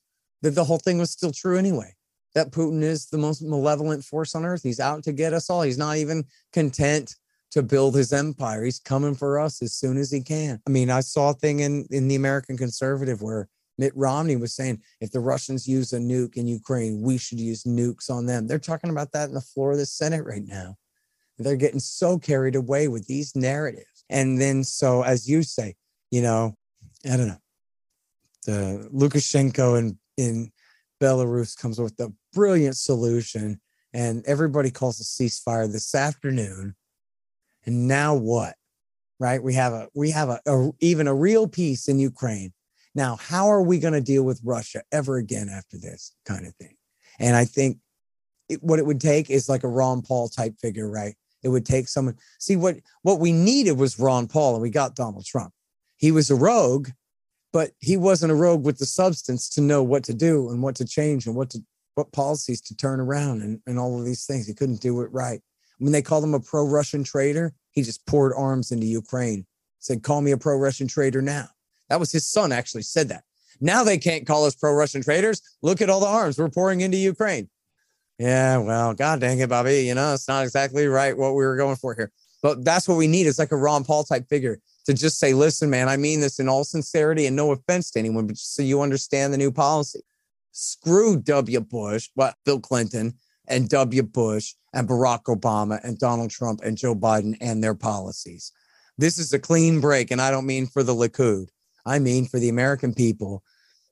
that 0.41 0.51
the 0.51 0.63
whole 0.63 0.79
thing 0.79 0.97
was 0.97 1.11
still 1.11 1.31
true 1.31 1.57
anyway. 1.57 1.93
That 2.35 2.51
Putin 2.51 2.81
is 2.81 3.05
the 3.07 3.17
most 3.17 3.41
malevolent 3.41 4.03
force 4.03 4.35
on 4.35 4.43
earth. 4.43 4.63
He's 4.63 4.79
out 4.79 5.03
to 5.03 5.13
get 5.13 5.33
us 5.33 5.49
all. 5.49 5.61
He's 5.61 5.77
not 5.77 5.97
even 5.97 6.25
content 6.51 7.15
to 7.51 7.61
build 7.61 7.95
his 7.95 8.11
empire. 8.11 8.63
He's 8.63 8.79
coming 8.79 9.13
for 9.13 9.39
us 9.39 9.61
as 9.61 9.75
soon 9.75 9.97
as 9.97 10.11
he 10.11 10.21
can. 10.21 10.59
I 10.67 10.71
mean, 10.71 10.89
I 10.89 11.01
saw 11.01 11.29
a 11.29 11.33
thing 11.35 11.59
in, 11.59 11.85
in 11.91 12.07
the 12.07 12.15
American 12.15 12.57
conservative 12.57 13.21
where 13.21 13.47
Mitt 13.77 13.95
Romney 13.95 14.35
was 14.35 14.55
saying 14.55 14.81
if 15.01 15.11
the 15.11 15.19
Russians 15.19 15.67
use 15.67 15.93
a 15.93 15.99
nuke 15.99 16.37
in 16.37 16.47
Ukraine, 16.47 17.01
we 17.01 17.17
should 17.17 17.39
use 17.39 17.63
nukes 17.63 18.09
on 18.09 18.25
them. 18.25 18.47
They're 18.47 18.59
talking 18.59 18.89
about 18.89 19.11
that 19.13 19.29
in 19.29 19.35
the 19.35 19.41
floor 19.41 19.71
of 19.71 19.77
the 19.77 19.85
Senate 19.85 20.25
right 20.25 20.45
now. 20.45 20.75
They're 21.39 21.55
getting 21.55 21.79
so 21.79 22.19
carried 22.19 22.55
away 22.55 22.87
with 22.87 23.07
these 23.07 23.35
narratives. 23.35 24.05
And 24.09 24.39
then, 24.39 24.63
so 24.63 25.01
as 25.01 25.27
you 25.27 25.43
say, 25.43 25.75
you 26.11 26.21
know, 26.21 26.55
I 27.11 27.17
don't 27.17 27.27
know, 27.27 27.37
the 28.45 28.89
Lukashenko 28.93 29.79
in, 29.79 29.97
in 30.17 30.51
Belarus 31.01 31.57
comes 31.57 31.79
with 31.79 31.99
a 31.99 32.13
brilliant 32.33 32.77
solution, 32.77 33.59
and 33.93 34.23
everybody 34.25 34.71
calls 34.71 34.99
a 34.99 35.03
ceasefire 35.03 35.71
this 35.71 35.95
afternoon. 35.95 36.75
And 37.65 37.87
now 37.87 38.15
what? 38.15 38.55
Right? 39.19 39.41
We 39.41 39.53
have 39.53 39.73
a 39.73 39.87
we 39.93 40.11
have 40.11 40.29
a, 40.29 40.39
a 40.45 40.71
even 40.79 41.07
a 41.07 41.15
real 41.15 41.47
peace 41.47 41.87
in 41.87 41.99
Ukraine. 41.99 42.53
Now, 42.95 43.15
how 43.15 43.47
are 43.47 43.61
we 43.61 43.79
going 43.79 43.93
to 43.93 44.01
deal 44.01 44.23
with 44.23 44.41
Russia 44.43 44.83
ever 44.91 45.17
again 45.17 45.49
after 45.49 45.77
this 45.77 46.15
kind 46.25 46.45
of 46.45 46.55
thing? 46.55 46.75
And 47.19 47.35
I 47.35 47.45
think 47.45 47.77
it, 48.49 48.61
what 48.63 48.79
it 48.79 48.85
would 48.85 49.01
take 49.01 49.29
is 49.29 49.49
like 49.49 49.63
a 49.63 49.67
Ron 49.67 50.01
Paul 50.01 50.29
type 50.29 50.55
figure, 50.59 50.89
right? 50.89 51.15
It 51.43 51.49
would 51.49 51.65
take 51.65 51.87
someone. 51.87 52.15
See 52.39 52.55
what 52.55 52.77
what 53.01 53.19
we 53.19 53.31
needed 53.31 53.73
was 53.73 53.99
Ron 53.99 54.27
Paul, 54.27 54.53
and 54.53 54.61
we 54.61 54.69
got 54.69 54.95
Donald 54.95 55.25
Trump. 55.25 55.53
He 55.97 56.11
was 56.11 56.29
a 56.29 56.35
rogue, 56.35 56.89
but 57.51 57.71
he 57.79 57.97
wasn't 57.97 58.31
a 58.31 58.35
rogue 58.35 58.63
with 58.63 58.77
the 58.77 58.85
substance 58.85 59.49
to 59.51 59.61
know 59.61 59.83
what 59.83 60.03
to 60.05 60.13
do 60.13 60.49
and 60.49 60.61
what 60.63 60.75
to 60.75 60.85
change 60.85 61.27
and 61.27 61.35
what 61.35 61.49
to 61.51 61.59
what 61.95 62.11
policies 62.11 62.61
to 62.61 62.75
turn 62.75 62.99
around 62.99 63.41
and, 63.41 63.59
and 63.67 63.77
all 63.77 63.99
of 63.99 64.05
these 64.05 64.25
things. 64.25 64.47
He 64.47 64.53
couldn't 64.53 64.81
do 64.81 65.01
it 65.01 65.11
right. 65.11 65.41
When 65.79 65.91
they 65.91 66.01
called 66.01 66.23
him 66.23 66.33
a 66.33 66.39
pro-Russian 66.39 67.03
traitor, 67.03 67.53
he 67.71 67.83
just 67.83 68.05
poured 68.07 68.33
arms 68.35 68.71
into 68.71 68.85
Ukraine. 68.85 69.45
Said, 69.79 70.01
"Call 70.01 70.21
me 70.21 70.31
a 70.31 70.37
pro-Russian 70.37 70.87
traitor 70.87 71.21
now." 71.21 71.49
That 71.93 71.99
was 71.99 72.11
his 72.11 72.25
son 72.25 72.51
actually 72.51 72.81
said 72.81 73.09
that. 73.09 73.23
Now 73.61 73.83
they 73.83 73.99
can't 73.99 74.25
call 74.25 74.45
us 74.45 74.55
pro-Russian 74.55 75.03
traitors. 75.03 75.43
Look 75.61 75.79
at 75.79 75.91
all 75.91 75.99
the 75.99 76.07
arms 76.07 76.39
we're 76.39 76.49
pouring 76.49 76.81
into 76.81 76.97
Ukraine. 76.97 77.51
Yeah, 78.17 78.57
well, 78.57 78.95
God 78.95 79.19
dang 79.19 79.37
it, 79.37 79.49
Bobby. 79.49 79.81
You 79.81 79.93
know, 79.93 80.15
it's 80.15 80.27
not 80.27 80.43
exactly 80.43 80.87
right 80.87 81.15
what 81.15 81.35
we 81.35 81.45
were 81.45 81.55
going 81.55 81.75
for 81.75 81.93
here. 81.93 82.11
But 82.41 82.65
that's 82.65 82.87
what 82.87 82.97
we 82.97 83.05
need 83.05 83.27
It's 83.27 83.37
like 83.37 83.51
a 83.51 83.55
Ron 83.55 83.83
Paul 83.83 84.05
type 84.05 84.27
figure 84.27 84.59
to 84.87 84.95
just 84.95 85.19
say, 85.19 85.35
listen, 85.35 85.69
man, 85.69 85.87
I 85.87 85.97
mean 85.97 86.19
this 86.19 86.39
in 86.39 86.49
all 86.49 86.63
sincerity 86.63 87.27
and 87.27 87.35
no 87.35 87.51
offense 87.51 87.91
to 87.91 87.99
anyone, 87.99 88.25
but 88.25 88.37
just 88.37 88.55
so 88.55 88.63
you 88.63 88.81
understand 88.81 89.31
the 89.31 89.37
new 89.37 89.51
policy. 89.51 90.01
Screw 90.51 91.17
W. 91.17 91.59
Bush, 91.59 92.09
what 92.15 92.33
Bill 92.43 92.59
Clinton 92.59 93.19
and 93.47 93.69
W. 93.69 94.01
Bush 94.01 94.55
and 94.73 94.89
Barack 94.89 95.25
Obama 95.25 95.79
and 95.83 95.99
Donald 95.99 96.31
Trump 96.31 96.61
and 96.63 96.75
Joe 96.75 96.95
Biden 96.95 97.37
and 97.39 97.63
their 97.63 97.75
policies. 97.75 98.51
This 98.97 99.19
is 99.19 99.31
a 99.31 99.37
clean 99.37 99.79
break. 99.79 100.09
And 100.09 100.19
I 100.19 100.31
don't 100.31 100.47
mean 100.47 100.65
for 100.65 100.81
the 100.81 100.95
Likud. 100.95 101.49
I 101.85 101.99
mean 101.99 102.25
for 102.25 102.39
the 102.39 102.49
American 102.49 102.93
people. 102.93 103.43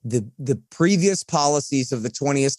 The 0.03 0.25
the 0.39 0.61
previous 0.69 1.23
policies 1.23 1.91
of 1.91 2.03
the 2.03 2.09
20th 2.09 2.57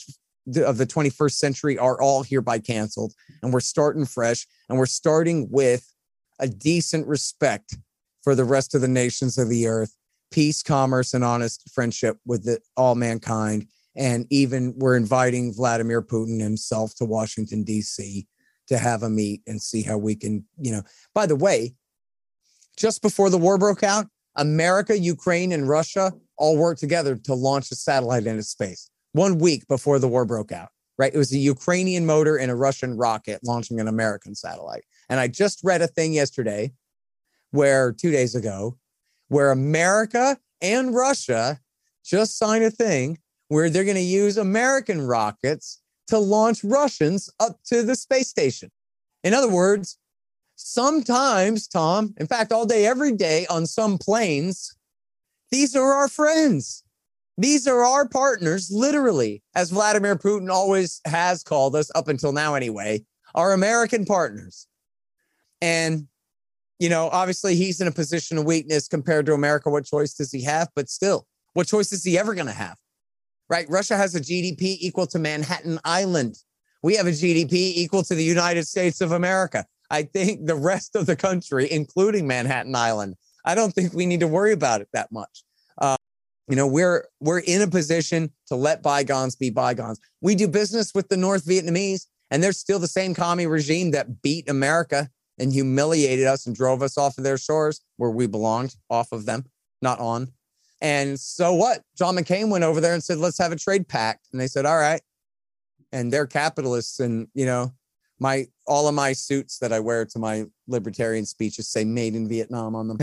of 0.64 0.78
the 0.78 0.86
21st 0.86 1.32
century 1.32 1.78
are 1.78 2.00
all 2.00 2.22
hereby 2.22 2.58
canceled. 2.58 3.14
And 3.42 3.52
we're 3.52 3.60
starting 3.60 4.04
fresh 4.04 4.46
and 4.68 4.78
we're 4.78 4.86
starting 4.86 5.48
with 5.50 5.92
a 6.40 6.48
decent 6.48 7.06
respect 7.06 7.76
for 8.22 8.34
the 8.34 8.44
rest 8.44 8.74
of 8.74 8.80
the 8.80 8.88
nations 8.88 9.38
of 9.38 9.48
the 9.48 9.66
earth, 9.66 9.96
peace, 10.30 10.62
commerce, 10.62 11.14
and 11.14 11.24
honest 11.24 11.70
friendship 11.72 12.18
with 12.26 12.44
the, 12.44 12.60
all 12.76 12.94
mankind. 12.94 13.66
And 13.94 14.26
even 14.30 14.74
we're 14.76 14.96
inviting 14.96 15.52
Vladimir 15.52 16.02
Putin 16.02 16.40
himself 16.40 16.94
to 16.96 17.04
Washington, 17.04 17.62
D.C. 17.62 18.26
to 18.68 18.78
have 18.78 19.02
a 19.02 19.10
meet 19.10 19.42
and 19.46 19.60
see 19.60 19.82
how 19.82 19.98
we 19.98 20.14
can, 20.16 20.44
you 20.58 20.72
know. 20.72 20.82
By 21.14 21.26
the 21.26 21.36
way, 21.36 21.74
just 22.76 23.02
before 23.02 23.28
the 23.28 23.38
war 23.38 23.58
broke 23.58 23.82
out, 23.82 24.06
America, 24.36 24.98
Ukraine, 24.98 25.52
and 25.52 25.68
Russia 25.68 26.12
all 26.36 26.56
worked 26.56 26.80
together 26.80 27.16
to 27.16 27.34
launch 27.34 27.70
a 27.70 27.74
satellite 27.74 28.26
into 28.26 28.42
space 28.42 28.90
one 29.12 29.38
week 29.38 29.66
before 29.68 29.98
the 29.98 30.08
war 30.08 30.24
broke 30.24 30.52
out, 30.52 30.68
right? 30.98 31.14
It 31.14 31.18
was 31.18 31.32
a 31.32 31.38
Ukrainian 31.38 32.06
motor 32.06 32.36
and 32.36 32.50
a 32.50 32.56
Russian 32.56 32.96
rocket 32.96 33.40
launching 33.44 33.80
an 33.80 33.88
American 33.88 34.34
satellite. 34.34 34.84
And 35.08 35.20
I 35.20 35.28
just 35.28 35.60
read 35.62 35.82
a 35.82 35.86
thing 35.86 36.12
yesterday 36.12 36.72
where 37.50 37.92
two 37.92 38.10
days 38.10 38.34
ago, 38.34 38.78
where 39.28 39.50
America 39.50 40.38
and 40.60 40.94
Russia 40.94 41.60
just 42.04 42.38
signed 42.38 42.64
a 42.64 42.70
thing 42.70 43.18
where 43.48 43.68
they're 43.68 43.84
going 43.84 43.96
to 43.96 44.00
use 44.00 44.38
American 44.38 45.02
rockets 45.02 45.82
to 46.08 46.18
launch 46.18 46.64
Russians 46.64 47.30
up 47.38 47.58
to 47.64 47.82
the 47.82 47.94
space 47.94 48.28
station. 48.28 48.70
In 49.22 49.34
other 49.34 49.50
words, 49.50 49.98
sometimes, 50.62 51.66
Tom, 51.66 52.14
in 52.18 52.26
fact, 52.26 52.52
all 52.52 52.66
day, 52.66 52.86
every 52.86 53.12
day 53.12 53.46
on 53.48 53.66
some 53.66 53.98
planes, 53.98 54.76
these 55.50 55.76
are 55.76 55.92
our 55.92 56.08
friends. 56.08 56.82
These 57.38 57.66
are 57.66 57.84
our 57.84 58.08
partners, 58.08 58.70
literally, 58.70 59.42
as 59.54 59.70
Vladimir 59.70 60.16
Putin 60.16 60.50
always 60.50 61.00
has 61.04 61.42
called 61.42 61.74
us 61.74 61.90
up 61.94 62.08
until 62.08 62.32
now, 62.32 62.54
anyway, 62.54 63.04
our 63.34 63.52
American 63.52 64.04
partners. 64.04 64.66
And, 65.60 66.08
you 66.78 66.88
know, 66.88 67.08
obviously 67.10 67.54
he's 67.54 67.80
in 67.80 67.88
a 67.88 67.92
position 67.92 68.36
of 68.36 68.44
weakness 68.44 68.88
compared 68.88 69.26
to 69.26 69.34
America. 69.34 69.70
What 69.70 69.84
choice 69.84 70.14
does 70.14 70.30
he 70.30 70.42
have? 70.42 70.68
But 70.76 70.90
still, 70.90 71.26
what 71.54 71.66
choice 71.66 71.92
is 71.92 72.04
he 72.04 72.18
ever 72.18 72.34
going 72.34 72.46
to 72.46 72.52
have? 72.52 72.76
Right? 73.48 73.66
Russia 73.68 73.96
has 73.96 74.14
a 74.14 74.20
GDP 74.20 74.76
equal 74.80 75.06
to 75.08 75.18
Manhattan 75.18 75.78
Island. 75.84 76.36
We 76.82 76.96
have 76.96 77.06
a 77.06 77.10
GDP 77.10 77.52
equal 77.52 78.02
to 78.04 78.14
the 78.14 78.24
United 78.24 78.66
States 78.66 79.00
of 79.00 79.12
America. 79.12 79.64
I 79.92 80.04
think 80.04 80.46
the 80.46 80.56
rest 80.56 80.96
of 80.96 81.04
the 81.04 81.14
country, 81.14 81.70
including 81.70 82.26
Manhattan 82.26 82.74
Island, 82.74 83.14
I 83.44 83.54
don't 83.54 83.72
think 83.74 83.92
we 83.92 84.06
need 84.06 84.20
to 84.20 84.26
worry 84.26 84.52
about 84.52 84.80
it 84.80 84.88
that 84.94 85.12
much. 85.12 85.44
Uh, 85.76 85.96
you 86.48 86.56
know, 86.56 86.66
we're 86.66 87.06
we're 87.20 87.40
in 87.40 87.60
a 87.60 87.66
position 87.66 88.32
to 88.46 88.56
let 88.56 88.82
bygones 88.82 89.36
be 89.36 89.50
bygones. 89.50 90.00
We 90.22 90.34
do 90.34 90.48
business 90.48 90.92
with 90.94 91.08
the 91.08 91.18
North 91.18 91.44
Vietnamese, 91.44 92.06
and 92.30 92.42
they're 92.42 92.52
still 92.52 92.78
the 92.78 92.88
same 92.88 93.14
commie 93.14 93.46
regime 93.46 93.90
that 93.90 94.22
beat 94.22 94.48
America 94.48 95.10
and 95.38 95.52
humiliated 95.52 96.26
us 96.26 96.46
and 96.46 96.56
drove 96.56 96.82
us 96.82 96.96
off 96.96 97.18
of 97.18 97.24
their 97.24 97.38
shores 97.38 97.82
where 97.98 98.10
we 98.10 98.26
belonged, 98.26 98.76
off 98.88 99.12
of 99.12 99.26
them, 99.26 99.44
not 99.82 99.98
on. 100.00 100.28
And 100.80 101.20
so 101.20 101.52
what? 101.52 101.82
John 101.96 102.16
McCain 102.16 102.48
went 102.48 102.64
over 102.64 102.80
there 102.80 102.94
and 102.94 103.04
said, 103.04 103.18
"Let's 103.18 103.38
have 103.38 103.52
a 103.52 103.56
trade 103.56 103.88
pact," 103.88 104.28
and 104.32 104.40
they 104.40 104.48
said, 104.48 104.64
"All 104.64 104.78
right." 104.78 105.02
And 105.92 106.10
they're 106.10 106.26
capitalists, 106.26 106.98
and 106.98 107.28
you 107.34 107.44
know, 107.44 107.72
my 108.22 108.46
all 108.68 108.86
of 108.86 108.94
my 108.94 109.12
suits 109.12 109.58
that 109.58 109.72
I 109.72 109.80
wear 109.80 110.04
to 110.06 110.18
my 110.18 110.46
libertarian 110.68 111.26
speeches 111.26 111.68
say 111.68 111.84
made 111.84 112.14
in 112.14 112.28
Vietnam 112.28 112.76
on 112.76 112.86
them. 112.86 112.98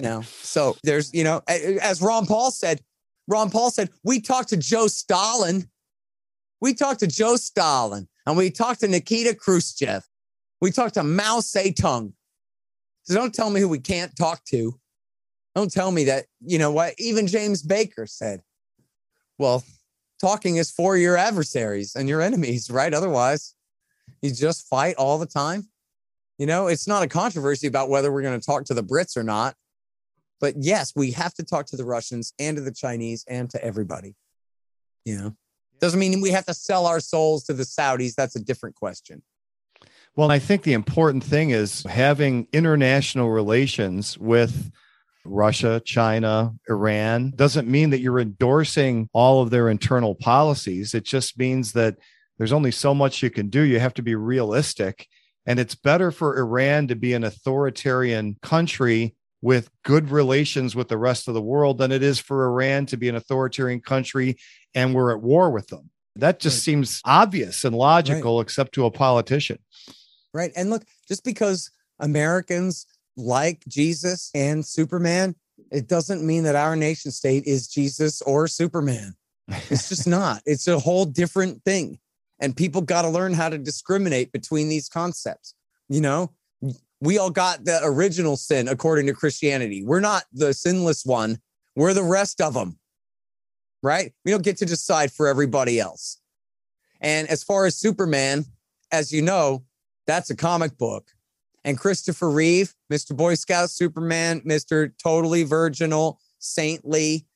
now. 0.00 0.20
so 0.42 0.76
there's, 0.82 1.14
you 1.14 1.22
know, 1.22 1.40
as 1.46 2.02
Ron 2.02 2.26
Paul 2.26 2.50
said, 2.50 2.80
Ron 3.28 3.48
Paul 3.48 3.70
said, 3.70 3.90
we 4.02 4.20
talked 4.20 4.48
to 4.50 4.56
Joe 4.56 4.88
Stalin. 4.88 5.70
We 6.60 6.74
talked 6.74 7.00
to 7.00 7.06
Joe 7.06 7.36
Stalin 7.36 8.08
and 8.26 8.36
we 8.36 8.50
talked 8.50 8.80
to 8.80 8.88
Nikita 8.88 9.36
Khrushchev. 9.36 10.02
We 10.60 10.72
talked 10.72 10.94
to 10.94 11.04
Mao 11.04 11.38
Zedong. 11.38 12.12
So 13.04 13.14
don't 13.14 13.32
tell 13.32 13.50
me 13.50 13.60
who 13.60 13.68
we 13.68 13.78
can't 13.78 14.16
talk 14.16 14.44
to. 14.46 14.78
Don't 15.54 15.72
tell 15.72 15.92
me 15.92 16.04
that, 16.04 16.26
you 16.44 16.58
know 16.58 16.72
what? 16.72 16.94
Even 16.98 17.28
James 17.28 17.62
Baker 17.62 18.06
said, 18.06 18.42
well, 19.38 19.62
talking 20.20 20.56
is 20.56 20.70
for 20.72 20.96
your 20.96 21.16
adversaries 21.16 21.94
and 21.94 22.08
your 22.08 22.20
enemies, 22.20 22.68
right? 22.68 22.92
Otherwise, 22.92 23.55
you 24.22 24.32
just 24.32 24.68
fight 24.68 24.96
all 24.96 25.18
the 25.18 25.26
time. 25.26 25.68
You 26.38 26.46
know, 26.46 26.66
it's 26.66 26.86
not 26.86 27.02
a 27.02 27.08
controversy 27.08 27.66
about 27.66 27.88
whether 27.88 28.12
we're 28.12 28.22
going 28.22 28.38
to 28.38 28.44
talk 28.44 28.64
to 28.64 28.74
the 28.74 28.84
Brits 28.84 29.16
or 29.16 29.22
not. 29.22 29.54
But 30.40 30.54
yes, 30.58 30.92
we 30.94 31.12
have 31.12 31.32
to 31.34 31.44
talk 31.44 31.66
to 31.66 31.76
the 31.76 31.84
Russians 31.84 32.34
and 32.38 32.56
to 32.56 32.62
the 32.62 32.72
Chinese 32.72 33.24
and 33.26 33.48
to 33.50 33.64
everybody. 33.64 34.14
You 35.04 35.16
know, 35.16 35.36
doesn't 35.80 35.98
mean 35.98 36.20
we 36.20 36.30
have 36.30 36.46
to 36.46 36.54
sell 36.54 36.86
our 36.86 37.00
souls 37.00 37.44
to 37.44 37.54
the 37.54 37.62
Saudis. 37.62 38.14
That's 38.14 38.36
a 38.36 38.40
different 38.40 38.76
question. 38.76 39.22
Well, 40.14 40.30
I 40.30 40.38
think 40.38 40.62
the 40.62 40.72
important 40.72 41.24
thing 41.24 41.50
is 41.50 41.84
having 41.84 42.48
international 42.52 43.30
relations 43.30 44.18
with 44.18 44.70
Russia, 45.24 45.80
China, 45.84 46.54
Iran 46.68 47.32
doesn't 47.34 47.68
mean 47.68 47.90
that 47.90 48.00
you're 48.00 48.20
endorsing 48.20 49.08
all 49.12 49.42
of 49.42 49.50
their 49.50 49.68
internal 49.68 50.14
policies. 50.14 50.94
It 50.94 51.04
just 51.04 51.38
means 51.38 51.72
that 51.72 51.96
there's 52.38 52.52
only 52.52 52.70
so 52.70 52.94
much 52.94 53.22
you 53.22 53.30
can 53.30 53.48
do. 53.48 53.62
You 53.62 53.80
have 53.80 53.94
to 53.94 54.02
be 54.02 54.14
realistic. 54.14 55.08
And 55.46 55.58
it's 55.58 55.74
better 55.74 56.10
for 56.10 56.38
Iran 56.38 56.88
to 56.88 56.96
be 56.96 57.14
an 57.14 57.24
authoritarian 57.24 58.36
country 58.42 59.14
with 59.42 59.70
good 59.84 60.10
relations 60.10 60.74
with 60.74 60.88
the 60.88 60.98
rest 60.98 61.28
of 61.28 61.34
the 61.34 61.42
world 61.42 61.78
than 61.78 61.92
it 61.92 62.02
is 62.02 62.18
for 62.18 62.44
Iran 62.46 62.86
to 62.86 62.96
be 62.96 63.08
an 63.08 63.14
authoritarian 63.14 63.80
country 63.80 64.36
and 64.74 64.94
we're 64.94 65.12
at 65.12 65.22
war 65.22 65.50
with 65.50 65.68
them. 65.68 65.90
That 66.16 66.40
just 66.40 66.58
right. 66.58 66.62
seems 66.62 67.00
obvious 67.04 67.64
and 67.64 67.76
logical, 67.76 68.36
right. 68.36 68.42
except 68.42 68.72
to 68.74 68.86
a 68.86 68.90
politician. 68.90 69.58
Right. 70.32 70.50
And 70.56 70.70
look, 70.70 70.84
just 71.06 71.24
because 71.24 71.70
Americans 72.00 72.86
like 73.16 73.62
Jesus 73.68 74.30
and 74.34 74.64
Superman, 74.64 75.34
it 75.70 75.88
doesn't 75.88 76.26
mean 76.26 76.44
that 76.44 76.56
our 76.56 76.74
nation 76.74 77.10
state 77.10 77.44
is 77.44 77.68
Jesus 77.68 78.22
or 78.22 78.48
Superman. 78.48 79.14
It's 79.70 79.88
just 79.88 80.06
not. 80.08 80.42
It's 80.46 80.68
a 80.68 80.78
whole 80.78 81.04
different 81.04 81.62
thing. 81.64 81.98
And 82.40 82.56
people 82.56 82.82
got 82.82 83.02
to 83.02 83.08
learn 83.08 83.32
how 83.32 83.48
to 83.48 83.58
discriminate 83.58 84.32
between 84.32 84.68
these 84.68 84.88
concepts. 84.88 85.54
You 85.88 86.00
know, 86.00 86.32
we 87.00 87.18
all 87.18 87.30
got 87.30 87.64
the 87.64 87.80
original 87.82 88.36
sin 88.36 88.68
according 88.68 89.06
to 89.06 89.12
Christianity. 89.12 89.84
We're 89.84 90.00
not 90.00 90.24
the 90.32 90.52
sinless 90.52 91.04
one, 91.04 91.38
we're 91.74 91.94
the 91.94 92.02
rest 92.02 92.40
of 92.40 92.54
them, 92.54 92.78
right? 93.82 94.12
We 94.24 94.30
don't 94.30 94.44
get 94.44 94.56
to 94.58 94.66
decide 94.66 95.12
for 95.12 95.28
everybody 95.28 95.78
else. 95.78 96.20
And 97.00 97.28
as 97.28 97.42
far 97.42 97.66
as 97.66 97.76
Superman, 97.76 98.46
as 98.90 99.12
you 99.12 99.22
know, 99.22 99.64
that's 100.06 100.30
a 100.30 100.36
comic 100.36 100.78
book. 100.78 101.10
And 101.64 101.78
Christopher 101.78 102.30
Reeve, 102.30 102.74
Mr. 102.92 103.14
Boy 103.14 103.34
Scout 103.34 103.70
Superman, 103.70 104.40
Mr. 104.42 104.92
Totally 105.02 105.42
Virginal, 105.42 106.20
Saintly, 106.38 107.26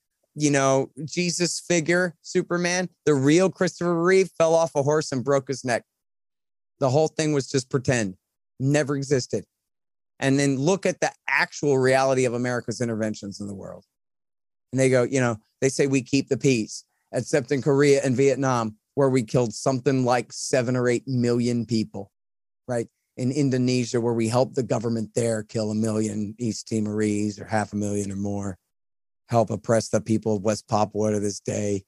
you 0.40 0.50
know, 0.50 0.90
Jesus 1.04 1.60
figure, 1.60 2.14
Superman, 2.22 2.88
the 3.04 3.14
real 3.14 3.50
Christopher 3.50 4.02
Reeve 4.02 4.30
fell 4.38 4.54
off 4.54 4.74
a 4.74 4.82
horse 4.82 5.12
and 5.12 5.22
broke 5.22 5.48
his 5.48 5.64
neck. 5.64 5.84
The 6.78 6.88
whole 6.88 7.08
thing 7.08 7.34
was 7.34 7.48
just 7.48 7.68
pretend, 7.68 8.16
never 8.58 8.96
existed. 8.96 9.44
And 10.18 10.38
then 10.38 10.56
look 10.56 10.86
at 10.86 11.00
the 11.00 11.12
actual 11.28 11.78
reality 11.78 12.24
of 12.24 12.32
America's 12.32 12.80
interventions 12.80 13.40
in 13.40 13.48
the 13.48 13.54
world. 13.54 13.84
And 14.72 14.80
they 14.80 14.88
go, 14.88 15.02
you 15.02 15.20
know, 15.20 15.36
they 15.60 15.68
say 15.68 15.86
we 15.86 16.02
keep 16.02 16.28
the 16.28 16.38
peace, 16.38 16.84
except 17.12 17.52
in 17.52 17.60
Korea 17.60 18.00
and 18.02 18.16
Vietnam, 18.16 18.76
where 18.94 19.10
we 19.10 19.22
killed 19.22 19.52
something 19.52 20.04
like 20.04 20.32
seven 20.32 20.74
or 20.74 20.88
eight 20.88 21.06
million 21.06 21.66
people, 21.66 22.10
right? 22.66 22.88
In 23.18 23.30
Indonesia, 23.30 24.00
where 24.00 24.14
we 24.14 24.28
helped 24.28 24.54
the 24.54 24.62
government 24.62 25.10
there 25.14 25.42
kill 25.42 25.70
a 25.70 25.74
million 25.74 26.34
East 26.38 26.68
Timorese 26.68 27.38
or 27.38 27.44
half 27.44 27.74
a 27.74 27.76
million 27.76 28.10
or 28.10 28.16
more 28.16 28.58
help 29.30 29.50
oppress 29.50 29.88
the 29.88 30.00
people 30.00 30.36
of 30.36 30.42
West 30.42 30.68
Papua 30.68 31.12
to 31.12 31.20
this 31.20 31.40
day, 31.40 31.84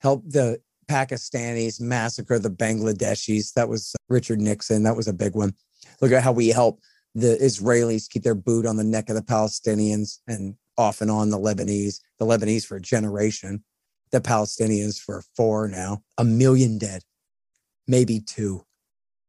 help 0.00 0.22
the 0.24 0.60
Pakistanis 0.88 1.80
massacre 1.80 2.38
the 2.38 2.50
Bangladeshis. 2.50 3.52
That 3.52 3.68
was 3.68 3.94
Richard 4.08 4.40
Nixon. 4.40 4.84
That 4.84 4.96
was 4.96 5.08
a 5.08 5.12
big 5.12 5.34
one. 5.34 5.52
Look 6.00 6.12
at 6.12 6.22
how 6.22 6.32
we 6.32 6.48
help 6.48 6.80
the 7.14 7.36
Israelis 7.40 8.08
keep 8.08 8.22
their 8.22 8.34
boot 8.34 8.64
on 8.64 8.76
the 8.76 8.84
neck 8.84 9.08
of 9.10 9.16
the 9.16 9.22
Palestinians 9.22 10.18
and 10.26 10.54
off 10.78 11.00
and 11.00 11.10
on 11.10 11.30
the 11.30 11.38
Lebanese, 11.38 12.00
the 12.18 12.24
Lebanese 12.24 12.64
for 12.64 12.76
a 12.76 12.80
generation, 12.80 13.64
the 14.12 14.20
Palestinians 14.20 15.00
for 15.00 15.22
four 15.36 15.68
now, 15.68 16.02
a 16.16 16.24
million 16.24 16.78
dead, 16.78 17.02
maybe 17.86 18.20
two 18.20 18.64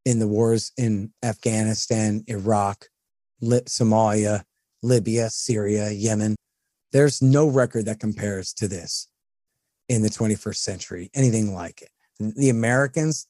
in 0.06 0.20
the 0.20 0.28
wars 0.28 0.72
in 0.78 1.12
Afghanistan, 1.24 2.24
Iraq, 2.28 2.86
Somalia, 3.42 4.44
Libya, 4.82 5.30
Syria, 5.30 5.90
Yemen. 5.90 6.36
There's 6.92 7.22
no 7.22 7.48
record 7.48 7.86
that 7.86 8.00
compares 8.00 8.54
to 8.54 8.68
this 8.68 9.08
in 9.88 10.02
the 10.02 10.10
21st 10.10 10.56
century, 10.56 11.10
anything 11.14 11.54
like 11.54 11.82
it. 11.82 11.90
The 12.20 12.50
Americans, 12.50 13.28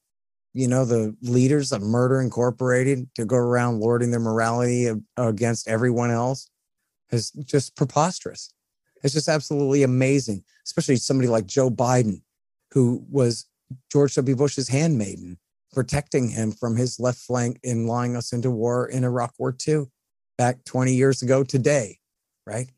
you 0.53 0.67
know, 0.67 0.85
the 0.85 1.15
leaders 1.21 1.71
of 1.71 1.81
Murder 1.81 2.21
Incorporated 2.21 3.07
to 3.15 3.25
go 3.25 3.37
around 3.37 3.79
lording 3.79 4.11
their 4.11 4.19
morality 4.19 4.89
against 5.17 5.67
everyone 5.67 6.11
else 6.11 6.49
is 7.11 7.31
just 7.31 7.75
preposterous. 7.75 8.53
It's 9.03 9.13
just 9.13 9.29
absolutely 9.29 9.83
amazing, 9.83 10.43
especially 10.65 10.97
somebody 10.97 11.27
like 11.29 11.45
Joe 11.45 11.69
Biden, 11.69 12.21
who 12.71 13.05
was 13.09 13.45
George 13.91 14.15
W. 14.15 14.35
Bush's 14.35 14.67
handmaiden, 14.67 15.37
protecting 15.71 16.29
him 16.29 16.51
from 16.51 16.75
his 16.75 16.99
left 16.99 17.19
flank 17.19 17.59
in 17.63 17.87
lying 17.87 18.15
us 18.15 18.33
into 18.33 18.51
war 18.51 18.87
in 18.87 19.03
Iraq 19.03 19.33
War 19.37 19.55
II 19.67 19.85
back 20.37 20.63
20 20.65 20.93
years 20.93 21.21
ago 21.21 21.43
today, 21.43 21.99
right? 22.45 22.69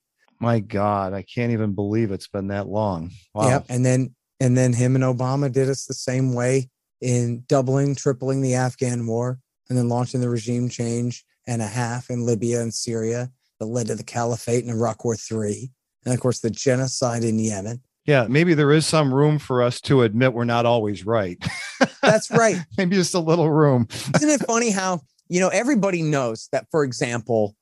My 0.41 0.59
God, 0.59 1.13
I 1.13 1.21
can't 1.21 1.51
even 1.51 1.73
believe 1.73 2.11
it's 2.11 2.27
been 2.27 2.47
that 2.47 2.67
long. 2.67 3.11
Wow. 3.33 3.47
Yeah. 3.47 3.61
And 3.69 3.85
then 3.85 4.15
And 4.39 4.57
then 4.57 4.73
him 4.73 4.95
and 4.95 5.03
Obama 5.03 5.51
did 5.51 5.69
us 5.69 5.85
the 5.85 5.93
same 5.93 6.33
way 6.33 6.69
in 6.99 7.43
doubling, 7.47 7.93
tripling 7.95 8.41
the 8.41 8.55
Afghan 8.55 9.05
war, 9.05 9.39
and 9.69 9.77
then 9.77 9.87
launching 9.87 10.19
the 10.19 10.29
regime 10.29 10.67
change 10.67 11.23
and 11.47 11.61
a 11.61 11.67
half 11.67 12.09
in 12.09 12.25
Libya 12.25 12.61
and 12.61 12.73
Syria 12.73 13.29
that 13.59 13.67
led 13.67 13.87
to 13.87 13.95
the 13.95 14.03
caliphate 14.03 14.63
and 14.63 14.73
Iraq 14.73 15.05
War 15.05 15.15
three. 15.15 15.71
And 16.05 16.13
of 16.13 16.19
course, 16.19 16.39
the 16.39 16.49
genocide 16.49 17.23
in 17.23 17.37
Yemen. 17.37 17.81
Yeah, 18.05 18.25
maybe 18.27 18.55
there 18.55 18.71
is 18.71 18.87
some 18.87 19.13
room 19.13 19.37
for 19.37 19.61
us 19.61 19.79
to 19.81 20.01
admit 20.01 20.33
we're 20.33 20.43
not 20.43 20.65
always 20.65 21.05
right. 21.05 21.37
That's 22.01 22.31
right. 22.31 22.57
maybe 22.79 22.95
just 22.95 23.13
a 23.13 23.19
little 23.19 23.51
room. 23.51 23.87
Isn't 24.15 24.29
it 24.29 24.45
funny 24.47 24.71
how, 24.71 25.01
you 25.29 25.39
know, 25.39 25.49
everybody 25.49 26.01
knows 26.01 26.49
that, 26.51 26.65
for 26.71 26.83
example, 26.83 27.55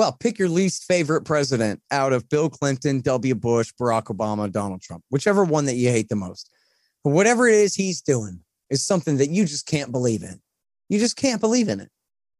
well, 0.00 0.16
pick 0.18 0.38
your 0.38 0.48
least 0.48 0.84
favorite 0.84 1.26
president 1.26 1.78
out 1.90 2.14
of 2.14 2.26
Bill 2.30 2.48
Clinton, 2.48 3.02
W. 3.02 3.34
Bush, 3.34 3.70
Barack 3.78 4.04
Obama, 4.04 4.50
Donald 4.50 4.80
Trump, 4.80 5.04
whichever 5.10 5.44
one 5.44 5.66
that 5.66 5.74
you 5.74 5.90
hate 5.90 6.08
the 6.08 6.16
most. 6.16 6.50
But 7.04 7.10
whatever 7.10 7.46
it 7.46 7.52
is 7.52 7.74
he's 7.74 8.00
doing 8.00 8.40
is 8.70 8.82
something 8.82 9.18
that 9.18 9.28
you 9.28 9.44
just 9.44 9.66
can't 9.66 9.92
believe 9.92 10.22
in. 10.22 10.40
You 10.88 10.98
just 10.98 11.16
can't 11.16 11.38
believe 11.38 11.68
in 11.68 11.80
it, 11.80 11.90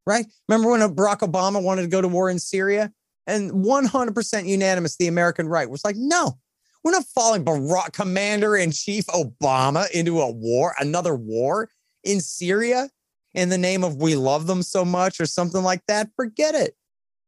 right? 0.07 0.25
Remember 0.49 0.71
when 0.71 0.81
Barack 0.97 1.19
Obama 1.19 1.63
wanted 1.63 1.83
to 1.83 1.89
go 1.89 2.01
to 2.01 2.09
war 2.09 2.31
in 2.31 2.39
Syria? 2.39 2.91
And 3.27 3.51
100% 3.51 4.47
unanimous, 4.47 4.97
the 4.97 5.09
American 5.09 5.47
right 5.47 5.69
was 5.69 5.85
like, 5.85 5.97
no, 5.99 6.39
we're 6.83 6.93
not 6.93 7.05
following 7.15 7.45
Barack 7.45 7.93
Commander 7.93 8.57
in 8.57 8.71
Chief 8.71 9.05
Obama 9.09 9.91
into 9.91 10.19
a 10.23 10.31
war, 10.31 10.75
another 10.81 11.15
war 11.15 11.69
in 12.05 12.23
Syria 12.23 12.89
in 13.35 13.51
the 13.51 13.59
name 13.59 13.85
of 13.85 13.97
we 13.97 14.17
love 14.17 14.47
them 14.47 14.63
so 14.63 14.83
much 14.83 15.21
or 15.21 15.27
something 15.27 15.63
like 15.63 15.83
that. 15.89 16.09
Forget 16.17 16.55
it. 16.55 16.75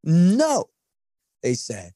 No, 0.03 0.65
they 1.41 1.53
said. 1.53 1.91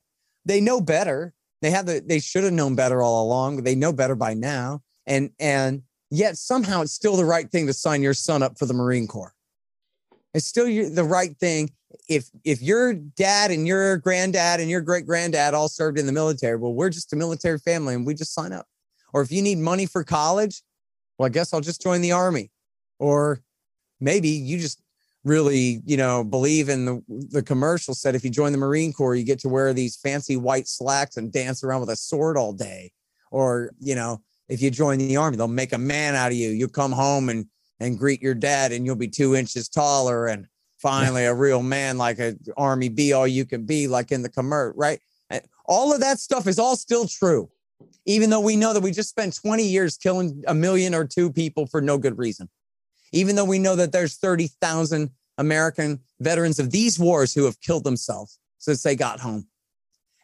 They 0.45 0.61
know 0.61 0.79
better. 0.79 1.33
They 1.61 1.71
have 1.71 1.85
the 1.85 2.01
they 2.05 2.19
should 2.19 2.43
have 2.43 2.53
known 2.53 2.75
better 2.75 3.01
all 3.01 3.25
along. 3.25 3.63
They 3.63 3.75
know 3.75 3.91
better 3.91 4.15
by 4.15 4.33
now. 4.33 4.81
And 5.05 5.31
and 5.39 5.83
yet 6.09 6.37
somehow 6.37 6.81
it's 6.81 6.93
still 6.93 7.17
the 7.17 7.25
right 7.25 7.49
thing 7.49 7.67
to 7.67 7.73
sign 7.73 8.01
your 8.01 8.13
son 8.13 8.43
up 8.43 8.57
for 8.57 8.65
the 8.65 8.73
Marine 8.73 9.07
Corps. 9.07 9.33
It's 10.33 10.45
still 10.45 10.65
the 10.65 11.03
right 11.03 11.35
thing. 11.37 11.71
If 12.07 12.29
if 12.43 12.61
your 12.61 12.93
dad 12.93 13.51
and 13.51 13.67
your 13.67 13.97
granddad 13.97 14.59
and 14.59 14.69
your 14.69 14.81
great 14.81 15.05
granddad 15.05 15.53
all 15.53 15.67
served 15.67 15.97
in 15.97 16.05
the 16.05 16.11
military, 16.11 16.55
well, 16.57 16.73
we're 16.73 16.89
just 16.89 17.11
a 17.13 17.15
military 17.15 17.59
family 17.59 17.95
and 17.95 18.05
we 18.05 18.13
just 18.13 18.33
sign 18.33 18.53
up. 18.53 18.67
Or 19.13 19.21
if 19.21 19.31
you 19.31 19.41
need 19.41 19.57
money 19.57 19.85
for 19.85 20.03
college, 20.03 20.61
well, 21.17 21.25
I 21.25 21.29
guess 21.29 21.53
I'll 21.53 21.61
just 21.61 21.81
join 21.81 22.01
the 22.01 22.11
army. 22.11 22.51
Or 22.99 23.41
maybe 23.99 24.29
you 24.29 24.59
just 24.59 24.81
really, 25.28 25.82
you 25.86 25.97
know, 25.97 26.23
believe 26.23 26.69
in 26.69 26.86
the 26.86 27.03
the 27.07 27.43
commercial 27.43 27.93
said 27.93 28.15
if 28.15 28.23
you 28.23 28.30
join 28.30 28.51
the 28.51 28.57
Marine 28.57 28.93
Corps, 28.93 29.15
you 29.15 29.23
get 29.23 29.39
to 29.39 29.49
wear 29.49 29.73
these 29.73 29.95
fancy 29.95 30.38
white 30.38 30.67
slacks 30.67 31.17
and 31.17 31.32
dance 31.32 31.63
around 31.63 31.82
with 31.82 31.89
a 31.89 31.95
sword 31.95 32.38
all 32.38 32.53
day. 32.53 32.91
Or, 33.30 33.71
you 33.80 33.95
know, 33.95 34.21
if 34.47 34.61
you 34.61 34.71
join 34.71 34.99
the 34.99 35.17
army, 35.17 35.38
they'll 35.38 35.47
make 35.47 35.73
a 35.73 35.78
man 35.78 36.15
out 36.15 36.32
of 36.32 36.38
you. 36.38 36.49
You 36.49 36.67
come 36.67 36.91
home 36.91 37.30
and 37.30 37.45
and 37.80 37.99
greet 37.99 38.21
your 38.21 38.34
dad, 38.34 38.71
and 38.71 38.86
you'll 38.86 38.95
be 38.95 39.07
two 39.07 39.36
inches 39.36 39.69
taller 39.69 40.28
and 40.28 40.47
finally 40.80 41.25
a 41.25 41.34
real 41.34 41.61
man, 41.61 41.97
like 41.97 42.19
an 42.19 42.39
army 42.55 42.89
be 42.89 43.13
all 43.13 43.28
you 43.28 43.45
can 43.45 43.65
be, 43.65 43.88
like 43.88 44.11
in 44.11 44.21
the 44.21 44.30
commercial, 44.30 44.78
right? 44.78 44.99
And 45.30 45.41
all 45.65 45.93
of 45.93 46.01
that 46.01 46.19
stuff 46.19 46.47
is 46.47 46.59
all 46.59 46.75
still 46.75 47.07
true, 47.07 47.49
even 48.05 48.30
though 48.30 48.39
we 48.39 48.55
know 48.55 48.73
that 48.73 48.82
we 48.82 48.91
just 48.91 49.09
spent 49.09 49.36
20 49.36 49.63
years 49.63 49.97
killing 49.97 50.43
a 50.47 50.53
million 50.53 50.95
or 50.95 51.05
two 51.05 51.32
people 51.32 51.67
for 51.67 51.82
no 51.82 51.97
good 51.97 52.17
reason. 52.17 52.49
Even 53.11 53.36
though 53.36 53.45
we 53.45 53.59
know 53.59 53.75
that 53.75 53.91
there's 53.91 54.17
30,000 54.17 55.09
American 55.38 55.99
veterans 56.19 56.59
of 56.59 56.71
these 56.71 56.99
wars 56.99 57.33
who 57.33 57.45
have 57.45 57.59
killed 57.61 57.83
themselves 57.83 58.39
since 58.57 58.83
they 58.83 58.95
got 58.95 59.19
home 59.19 59.47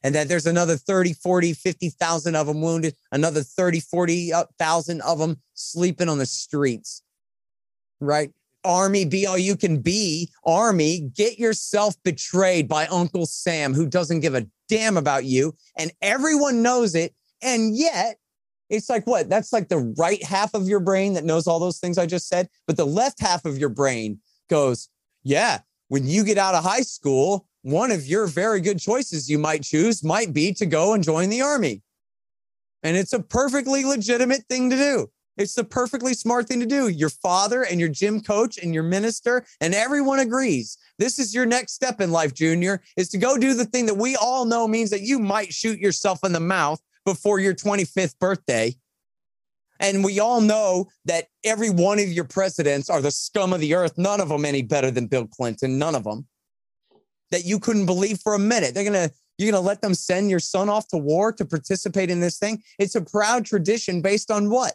and 0.04 0.14
that 0.14 0.28
there's 0.28 0.46
another 0.46 0.76
30, 0.76 1.14
40, 1.14 1.54
50,000 1.54 2.36
of 2.36 2.48
them 2.48 2.62
wounded, 2.62 2.96
another 3.12 3.42
30, 3.42 3.80
40,000 3.80 5.02
uh, 5.02 5.06
of 5.06 5.18
them 5.18 5.38
sleeping 5.54 6.10
on 6.10 6.18
the 6.18 6.26
streets. 6.26 7.02
Right? 8.00 8.32
Army, 8.66 9.06
be 9.06 9.26
all 9.26 9.38
you 9.38 9.56
can 9.56 9.80
be. 9.80 10.30
Army, 10.46 11.10
get 11.16 11.40
yourself 11.40 11.96
betrayed 12.04 12.68
by 12.68 12.86
Uncle 12.88 13.26
Sam, 13.26 13.74
who 13.74 13.88
doesn't 13.88 14.20
give 14.20 14.36
a 14.36 14.46
damn 14.70 14.98
about 14.98 15.26
you. 15.26 15.56
And 15.78 15.92
everyone 16.02 16.62
knows 16.62 16.96
it. 16.96 17.14
And 17.42 17.76
yet, 17.76 18.18
it's 18.70 18.90
like 18.90 19.06
what? 19.06 19.30
That's 19.30 19.54
like 19.54 19.70
the 19.70 19.94
right 19.98 20.24
half 20.24 20.54
of 20.54 20.68
your 20.68 20.80
brain 20.80 21.14
that 21.14 21.26
knows 21.26 21.48
all 21.48 21.60
those 21.60 21.80
things 21.80 21.98
I 21.98 22.06
just 22.06 22.28
said. 22.28 22.50
But 22.68 22.78
the 22.78 22.86
left 22.86 23.20
half 23.20 23.46
of 23.46 23.58
your 23.58 23.70
brain 23.70 24.20
goes, 24.50 24.90
yeah, 25.24 25.60
when 25.88 26.06
you 26.08 26.24
get 26.24 26.38
out 26.38 26.56
of 26.56 26.64
high 26.64 26.82
school, 26.82 27.48
one 27.62 27.92
of 27.92 28.06
your 28.06 28.28
very 28.28 28.60
good 28.62 28.80
choices 28.80 29.30
you 29.30 29.40
might 29.40 29.64
choose 29.64 30.04
might 30.04 30.34
be 30.34 30.54
to 30.54 30.66
go 30.66 30.94
and 30.94 31.04
join 31.04 31.30
the 31.30 31.42
army. 31.42 31.82
And 32.84 32.98
it's 32.98 33.14
a 33.14 33.20
perfectly 33.20 33.86
legitimate 33.86 34.44
thing 34.50 34.70
to 34.70 34.76
do. 34.76 35.10
It's 35.38 35.56
the 35.56 35.64
perfectly 35.64 36.14
smart 36.14 36.48
thing 36.48 36.60
to 36.60 36.66
do. 36.66 36.90
Your 36.90 37.10
father 37.10 37.64
and 37.64 37.80
your 37.80 37.90
gym 37.90 38.22
coach 38.22 38.58
and 38.58 38.74
your 38.74 38.84
minister 38.84 39.46
and 39.62 39.74
everyone 39.74 40.20
agrees. 40.20 40.78
This 41.00 41.18
is 41.18 41.34
your 41.34 41.46
next 41.46 41.74
step 41.74 42.02
in 42.02 42.12
life, 42.12 42.34
Junior, 42.34 42.84
is 42.98 43.10
to 43.10 43.18
go 43.18 43.38
do 43.38 43.54
the 43.54 43.66
thing 43.66 43.88
that 43.88 43.96
we 43.96 44.16
all 44.16 44.46
know 44.46 44.68
means 44.68 44.92
that 44.92 45.02
you 45.02 45.18
might 45.18 45.52
shoot 45.52 45.80
yourself 45.80 46.20
in 46.24 46.34
the 46.34 46.40
mouth 46.40 46.80
before 47.06 47.40
your 47.40 47.56
25th 47.56 48.20
birthday. 48.20 48.76
And 49.84 50.02
we 50.02 50.20
all 50.22 50.40
know 50.40 50.88
that 51.06 51.26
every 51.44 51.70
one 51.70 52.00
of 52.00 52.08
your 52.08 52.24
presidents 52.24 52.90
are 52.90 53.02
the 53.02 53.12
scum 53.12 53.52
of 53.52 53.60
the 53.60 53.76
earth. 53.76 53.98
None 53.98 54.22
of 54.22 54.30
them 54.30 54.46
any 54.46 54.62
better 54.62 54.90
than 54.90 55.08
Bill 55.08 55.28
Clinton. 55.28 55.78
None 55.78 55.94
of 55.94 56.06
them 56.06 56.26
that 57.32 57.44
you 57.44 57.60
couldn't 57.60 57.86
believe 57.86 58.20
for 58.20 58.34
a 58.34 58.40
minute. 58.40 58.74
They're 58.74 58.90
going 58.90 59.10
to, 59.10 59.14
you're 59.38 59.52
going 59.52 59.62
to 59.62 59.68
let 59.68 59.82
them 59.82 59.94
send 59.94 60.30
your 60.30 60.40
son 60.40 60.70
off 60.70 60.88
to 60.88 60.98
war 60.98 61.34
to 61.34 61.44
participate 61.44 62.10
in 62.10 62.22
this 62.22 62.40
thing. 62.40 62.64
It's 62.80 62.96
a 62.96 63.02
proud 63.02 63.46
tradition 63.46 64.02
based 64.02 64.32
on 64.32 64.50
what? 64.50 64.74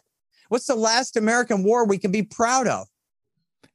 What's 0.49 0.67
the 0.67 0.75
last 0.75 1.17
American 1.17 1.63
war 1.63 1.85
we 1.85 1.97
can 1.97 2.11
be 2.11 2.21
proud 2.21 2.67
of? 2.67 2.87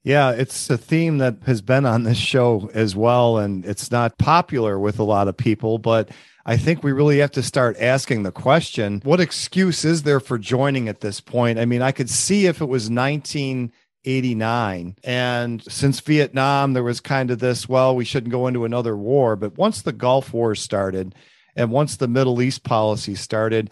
Yeah, 0.05 0.31
it's 0.31 0.71
a 0.71 0.79
theme 0.79 1.19
that 1.19 1.39
has 1.47 1.63
been 1.63 1.87
on 1.87 2.05
this 2.05 2.19
show 2.19 2.71
as 2.75 2.95
well. 2.95 3.39
And 3.39 3.65
it's 3.65 3.91
not 3.91 4.19
popular 4.19 4.79
with 4.79 5.01
a 5.01 5.05
lot 5.05 5.27
of 5.27 5.37
people, 5.37 5.79
but 5.79 6.11
I 6.47 6.57
think 6.57 6.83
we 6.83 6.93
really 6.93 7.19
have 7.19 7.33
to 7.33 7.43
start 7.43 7.77
asking 7.81 8.23
the 8.23 8.33
question 8.33 9.01
what 9.05 9.21
excuse 9.21 9.85
is 9.85 10.03
there 10.03 10.21
for 10.21 10.39
joining 10.39 10.89
at 10.89 11.01
this 11.01 11.21
point? 11.21 11.59
I 11.59 11.65
mean, 11.65 11.83
I 11.83 11.93
could 11.93 12.11
see 12.11 12.47
if 12.47 12.61
it 12.61 12.69
was 12.69 12.91
19- 12.91 13.71
89. 14.05 14.97
And 15.03 15.63
since 15.65 16.01
Vietnam, 16.01 16.73
there 16.73 16.83
was 16.83 17.01
kind 17.01 17.31
of 17.31 17.39
this, 17.39 17.69
well, 17.69 17.97
we 17.97 18.05
shouldn't 18.05 18.33
go 18.33 18.47
into 18.47 18.65
another 18.65 18.97
war. 18.97 19.37
But 19.37 19.57
once 19.57 19.83
the 19.83 19.93
Gulf 19.93 20.33
War 20.33 20.55
started 20.55 21.15
and 21.57 21.71
once 21.71 21.97
the 21.97 22.09
Middle 22.09 22.43
East 22.43 22.65
policy 22.65 23.15
started, 23.15 23.71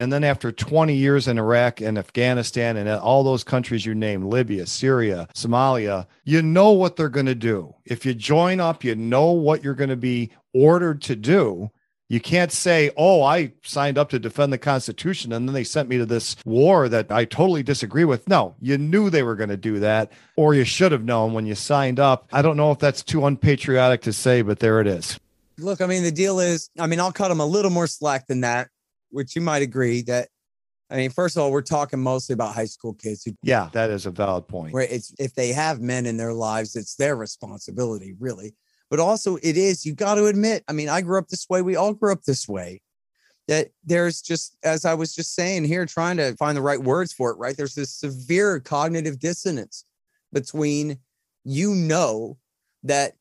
and 0.00 0.12
then 0.12 0.24
after 0.24 0.50
20 0.50 0.94
years 0.94 1.28
in 1.28 1.38
Iraq 1.38 1.80
and 1.80 1.96
Afghanistan 1.96 2.76
and 2.76 2.88
all 2.88 3.22
those 3.22 3.44
countries 3.44 3.86
you 3.86 3.94
name, 3.94 4.26
Libya, 4.26 4.66
Syria, 4.66 5.28
Somalia, 5.34 6.06
you 6.24 6.42
know 6.42 6.72
what 6.72 6.96
they're 6.96 7.08
going 7.08 7.26
to 7.26 7.34
do. 7.34 7.74
If 7.84 8.04
you 8.04 8.14
join 8.14 8.58
up, 8.58 8.82
you 8.82 8.96
know 8.96 9.30
what 9.30 9.62
you're 9.62 9.74
going 9.74 9.90
to 9.90 9.96
be 9.96 10.30
ordered 10.52 11.02
to 11.02 11.16
do. 11.16 11.70
You 12.12 12.20
can't 12.20 12.52
say, 12.52 12.90
oh, 12.94 13.22
I 13.22 13.54
signed 13.62 13.96
up 13.96 14.10
to 14.10 14.18
defend 14.18 14.52
the 14.52 14.58
Constitution 14.58 15.32
and 15.32 15.48
then 15.48 15.54
they 15.54 15.64
sent 15.64 15.88
me 15.88 15.96
to 15.96 16.04
this 16.04 16.36
war 16.44 16.86
that 16.90 17.10
I 17.10 17.24
totally 17.24 17.62
disagree 17.62 18.04
with. 18.04 18.28
No, 18.28 18.54
you 18.60 18.76
knew 18.76 19.08
they 19.08 19.22
were 19.22 19.34
going 19.34 19.48
to 19.48 19.56
do 19.56 19.78
that, 19.78 20.12
or 20.36 20.52
you 20.52 20.64
should 20.64 20.92
have 20.92 21.04
known 21.04 21.32
when 21.32 21.46
you 21.46 21.54
signed 21.54 21.98
up. 21.98 22.28
I 22.30 22.42
don't 22.42 22.58
know 22.58 22.70
if 22.70 22.78
that's 22.78 23.02
too 23.02 23.24
unpatriotic 23.24 24.02
to 24.02 24.12
say, 24.12 24.42
but 24.42 24.58
there 24.58 24.78
it 24.82 24.86
is. 24.86 25.18
Look, 25.56 25.80
I 25.80 25.86
mean, 25.86 26.02
the 26.02 26.12
deal 26.12 26.38
is, 26.38 26.68
I 26.78 26.86
mean, 26.86 27.00
I'll 27.00 27.12
cut 27.12 27.28
them 27.28 27.40
a 27.40 27.46
little 27.46 27.70
more 27.70 27.86
slack 27.86 28.26
than 28.26 28.42
that, 28.42 28.68
which 29.08 29.34
you 29.34 29.40
might 29.40 29.62
agree 29.62 30.02
that 30.02 30.28
I 30.90 30.96
mean, 30.96 31.08
first 31.08 31.38
of 31.38 31.42
all, 31.42 31.50
we're 31.50 31.62
talking 31.62 32.02
mostly 32.02 32.34
about 32.34 32.54
high 32.54 32.66
school 32.66 32.92
kids. 32.92 33.24
Who, 33.24 33.32
yeah, 33.42 33.70
that 33.72 33.88
is 33.88 34.04
a 34.04 34.10
valid 34.10 34.48
point. 34.48 34.74
Where 34.74 34.82
it's 34.82 35.14
if 35.18 35.34
they 35.34 35.54
have 35.54 35.80
men 35.80 36.04
in 36.04 36.18
their 36.18 36.34
lives, 36.34 36.76
it's 36.76 36.96
their 36.96 37.16
responsibility, 37.16 38.14
really 38.20 38.54
but 38.92 39.00
also 39.00 39.36
it 39.36 39.56
is 39.56 39.86
you 39.86 39.94
got 39.94 40.16
to 40.16 40.26
admit 40.26 40.62
i 40.68 40.72
mean 40.72 40.90
i 40.90 41.00
grew 41.00 41.18
up 41.18 41.26
this 41.28 41.48
way 41.48 41.62
we 41.62 41.76
all 41.76 41.94
grew 41.94 42.12
up 42.12 42.22
this 42.24 42.46
way. 42.46 42.82
That 43.48 43.68
there's 43.84 44.20
just 44.20 44.56
as 44.62 44.84
i 44.84 44.92
was 44.92 45.14
just 45.14 45.34
saying 45.34 45.64
here 45.64 45.86
trying 45.86 46.18
to 46.18 46.36
find 46.36 46.56
the 46.56 46.62
right 46.62 46.80
words 46.80 47.12
for 47.12 47.30
it 47.30 47.38
right? 47.38 47.56
There's 47.56 47.74
this 47.74 47.90
severe 47.90 48.60
cognitive 48.60 49.18
dissonance 49.18 49.86
between 50.30 50.98
you 51.42 51.74
know 51.74 52.36
that 52.82 53.14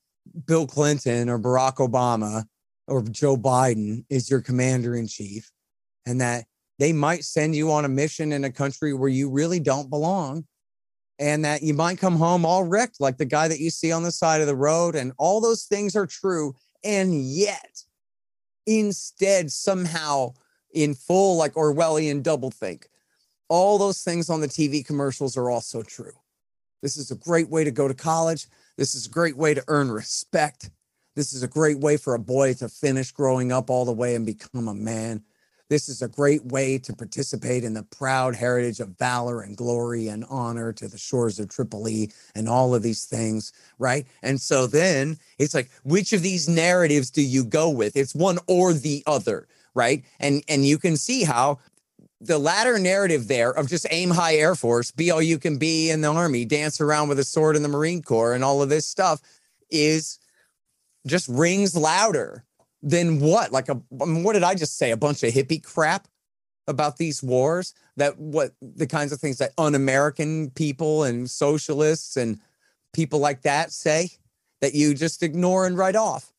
bill 0.45 0.67
clinton 0.67 1.29
or 1.29 1.39
barack 1.39 1.77
obama 1.77 2.43
or 2.87 3.01
joe 3.03 3.37
biden 3.37 4.03
is 4.09 4.29
your 4.29 4.41
commander 4.41 4.95
in 4.95 5.07
chief 5.07 5.49
and 6.05 6.19
that 6.19 6.45
they 6.79 6.91
might 6.91 7.23
send 7.23 7.55
you 7.55 7.71
on 7.71 7.85
a 7.85 7.89
mission 7.89 8.33
in 8.33 8.43
a 8.43 8.51
country 8.51 8.93
where 8.93 9.09
you 9.09 9.29
really 9.29 9.59
don't 9.59 9.89
belong 9.89 10.45
and 11.21 11.45
that 11.45 11.61
you 11.61 11.75
might 11.75 11.99
come 11.99 12.15
home 12.15 12.45
all 12.45 12.63
wrecked, 12.63 12.99
like 12.99 13.17
the 13.17 13.25
guy 13.25 13.47
that 13.47 13.59
you 13.59 13.69
see 13.69 13.91
on 13.91 14.01
the 14.01 14.11
side 14.11 14.41
of 14.41 14.47
the 14.47 14.55
road. 14.55 14.95
And 14.95 15.13
all 15.19 15.39
those 15.39 15.65
things 15.65 15.95
are 15.95 16.07
true. 16.07 16.55
And 16.83 17.13
yet, 17.23 17.83
instead, 18.65 19.51
somehow 19.51 20.33
in 20.73 20.95
full, 20.95 21.37
like 21.37 21.53
Orwellian 21.53 22.23
doublethink, 22.23 22.85
all 23.49 23.77
those 23.77 24.01
things 24.01 24.31
on 24.31 24.41
the 24.41 24.47
TV 24.47 24.83
commercials 24.83 25.37
are 25.37 25.51
also 25.51 25.83
true. 25.83 26.13
This 26.81 26.97
is 26.97 27.11
a 27.11 27.15
great 27.15 27.49
way 27.49 27.63
to 27.63 27.71
go 27.71 27.87
to 27.87 27.93
college. 27.93 28.47
This 28.75 28.95
is 28.95 29.05
a 29.05 29.11
great 29.11 29.37
way 29.37 29.53
to 29.53 29.63
earn 29.67 29.91
respect. 29.91 30.71
This 31.15 31.33
is 31.33 31.43
a 31.43 31.47
great 31.47 31.77
way 31.77 31.97
for 31.97 32.15
a 32.15 32.19
boy 32.19 32.55
to 32.55 32.67
finish 32.67 33.11
growing 33.11 33.51
up 33.51 33.69
all 33.69 33.85
the 33.85 33.91
way 33.91 34.15
and 34.15 34.25
become 34.25 34.67
a 34.67 34.73
man. 34.73 35.23
This 35.71 35.87
is 35.87 36.01
a 36.01 36.09
great 36.09 36.43
way 36.47 36.77
to 36.79 36.93
participate 36.93 37.63
in 37.63 37.73
the 37.73 37.83
proud 37.83 38.35
heritage 38.35 38.81
of 38.81 38.97
valor 38.97 39.39
and 39.39 39.55
glory 39.55 40.09
and 40.09 40.25
honor 40.29 40.73
to 40.73 40.89
the 40.89 40.97
shores 40.97 41.39
of 41.39 41.47
Tripoli 41.47 42.11
and 42.35 42.49
all 42.49 42.75
of 42.75 42.83
these 42.83 43.05
things, 43.05 43.53
right? 43.79 44.05
And 44.21 44.41
so 44.41 44.67
then 44.67 45.17
it's 45.39 45.53
like, 45.53 45.71
which 45.85 46.11
of 46.11 46.23
these 46.23 46.49
narratives 46.49 47.09
do 47.09 47.21
you 47.21 47.45
go 47.45 47.69
with? 47.69 47.95
It's 47.95 48.13
one 48.13 48.37
or 48.47 48.73
the 48.73 49.01
other, 49.07 49.47
right? 49.73 50.03
And 50.19 50.43
and 50.49 50.65
you 50.65 50.77
can 50.77 50.97
see 50.97 51.23
how 51.23 51.59
the 52.19 52.37
latter 52.37 52.77
narrative 52.77 53.29
there 53.29 53.51
of 53.51 53.69
just 53.69 53.87
aim 53.91 54.09
high 54.09 54.35
Air 54.35 54.55
Force, 54.55 54.91
be 54.91 55.09
all 55.09 55.21
you 55.21 55.39
can 55.39 55.57
be 55.57 55.89
in 55.89 56.01
the 56.01 56.11
Army, 56.11 56.43
dance 56.43 56.81
around 56.81 57.07
with 57.07 57.17
a 57.17 57.23
sword 57.23 57.55
in 57.55 57.63
the 57.63 57.69
Marine 57.69 58.01
Corps, 58.01 58.33
and 58.33 58.43
all 58.43 58.61
of 58.61 58.67
this 58.67 58.85
stuff 58.85 59.21
is 59.69 60.19
just 61.07 61.29
rings 61.29 61.77
louder 61.77 62.43
than 62.83 63.19
what? 63.19 63.51
Like 63.51 63.69
a 63.69 63.81
I 64.01 64.05
mean, 64.05 64.23
what 64.23 64.33
did 64.33 64.43
I 64.43 64.55
just 64.55 64.77
say? 64.77 64.91
A 64.91 64.97
bunch 64.97 65.23
of 65.23 65.33
hippie 65.33 65.63
crap 65.63 66.07
about 66.67 66.97
these 66.97 67.21
wars 67.23 67.73
that 67.97 68.17
what 68.17 68.51
the 68.61 68.87
kinds 68.87 69.11
of 69.11 69.19
things 69.19 69.37
that 69.39 69.51
un-American 69.57 70.51
people 70.51 71.03
and 71.03 71.29
socialists 71.29 72.17
and 72.17 72.39
people 72.93 73.19
like 73.19 73.41
that 73.41 73.71
say 73.71 74.09
that 74.61 74.73
you 74.73 74.93
just 74.93 75.23
ignore 75.23 75.65
and 75.65 75.77
write 75.77 75.95
off. 75.95 76.31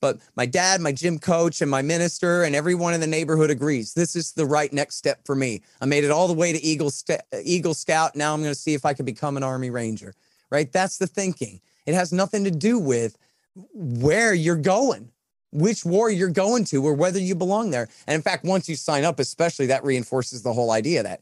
But 0.00 0.18
my 0.36 0.44
dad, 0.44 0.80
my 0.80 0.92
gym 0.92 1.18
coach, 1.18 1.62
and 1.62 1.70
my 1.70 1.80
minister, 1.80 2.42
and 2.42 2.54
everyone 2.54 2.92
in 2.92 3.00
the 3.00 3.06
neighborhood 3.06 3.50
agrees 3.50 3.94
this 3.94 4.14
is 4.14 4.32
the 4.32 4.44
right 4.44 4.72
next 4.72 4.96
step 4.96 5.20
for 5.24 5.34
me. 5.34 5.62
I 5.80 5.86
made 5.86 6.04
it 6.04 6.10
all 6.10 6.28
the 6.28 6.34
way 6.34 6.52
to 6.52 6.62
Eagle, 6.62 6.90
St- 6.90 7.22
Eagle 7.42 7.72
Scout. 7.72 8.14
Now 8.14 8.34
I'm 8.34 8.42
going 8.42 8.52
to 8.52 8.58
see 8.58 8.74
if 8.74 8.84
I 8.84 8.92
can 8.92 9.06
become 9.06 9.36
an 9.36 9.42
Army 9.42 9.70
Ranger. 9.70 10.14
Right? 10.50 10.70
That's 10.70 10.98
the 10.98 11.06
thinking. 11.06 11.60
It 11.86 11.94
has 11.94 12.12
nothing 12.12 12.44
to 12.44 12.50
do 12.50 12.78
with 12.78 13.16
where 13.72 14.34
you're 14.34 14.56
going 14.56 15.10
which 15.54 15.84
war 15.84 16.10
you're 16.10 16.28
going 16.28 16.64
to 16.64 16.84
or 16.84 16.92
whether 16.92 17.18
you 17.18 17.34
belong 17.34 17.70
there. 17.70 17.88
And 18.06 18.16
in 18.16 18.22
fact, 18.22 18.44
once 18.44 18.68
you 18.68 18.74
sign 18.74 19.04
up, 19.04 19.20
especially 19.20 19.66
that 19.66 19.84
reinforces 19.84 20.42
the 20.42 20.52
whole 20.52 20.72
idea 20.72 21.02
that 21.04 21.20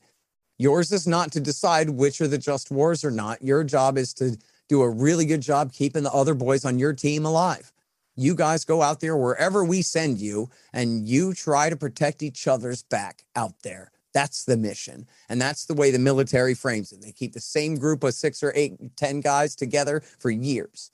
yours 0.58 0.90
is 0.90 1.06
not 1.06 1.30
to 1.32 1.40
decide 1.40 1.90
which 1.90 2.20
are 2.20 2.26
the 2.26 2.38
just 2.38 2.70
wars 2.70 3.04
or 3.04 3.10
not. 3.10 3.42
Your 3.42 3.62
job 3.62 3.98
is 3.98 4.14
to 4.14 4.38
do 4.68 4.80
a 4.82 4.88
really 4.88 5.26
good 5.26 5.42
job 5.42 5.72
keeping 5.72 6.02
the 6.02 6.12
other 6.12 6.34
boys 6.34 6.64
on 6.64 6.78
your 6.78 6.94
team 6.94 7.26
alive. 7.26 7.72
You 8.16 8.34
guys 8.34 8.64
go 8.64 8.80
out 8.80 9.00
there 9.00 9.16
wherever 9.16 9.64
we 9.64 9.82
send 9.82 10.18
you 10.18 10.48
and 10.72 11.06
you 11.06 11.34
try 11.34 11.68
to 11.68 11.76
protect 11.76 12.22
each 12.22 12.48
other's 12.48 12.82
back 12.82 13.24
out 13.36 13.54
there. 13.62 13.92
That's 14.14 14.44
the 14.44 14.56
mission. 14.56 15.06
And 15.28 15.40
that's 15.40 15.66
the 15.66 15.74
way 15.74 15.90
the 15.90 15.98
military 15.98 16.54
frames 16.54 16.92
it. 16.92 17.02
They 17.02 17.12
keep 17.12 17.32
the 17.32 17.40
same 17.40 17.76
group 17.76 18.02
of 18.02 18.14
six 18.14 18.42
or 18.42 18.52
eight, 18.54 18.96
ten 18.96 19.20
guys 19.20 19.54
together 19.54 20.02
for 20.18 20.30
years 20.30 20.90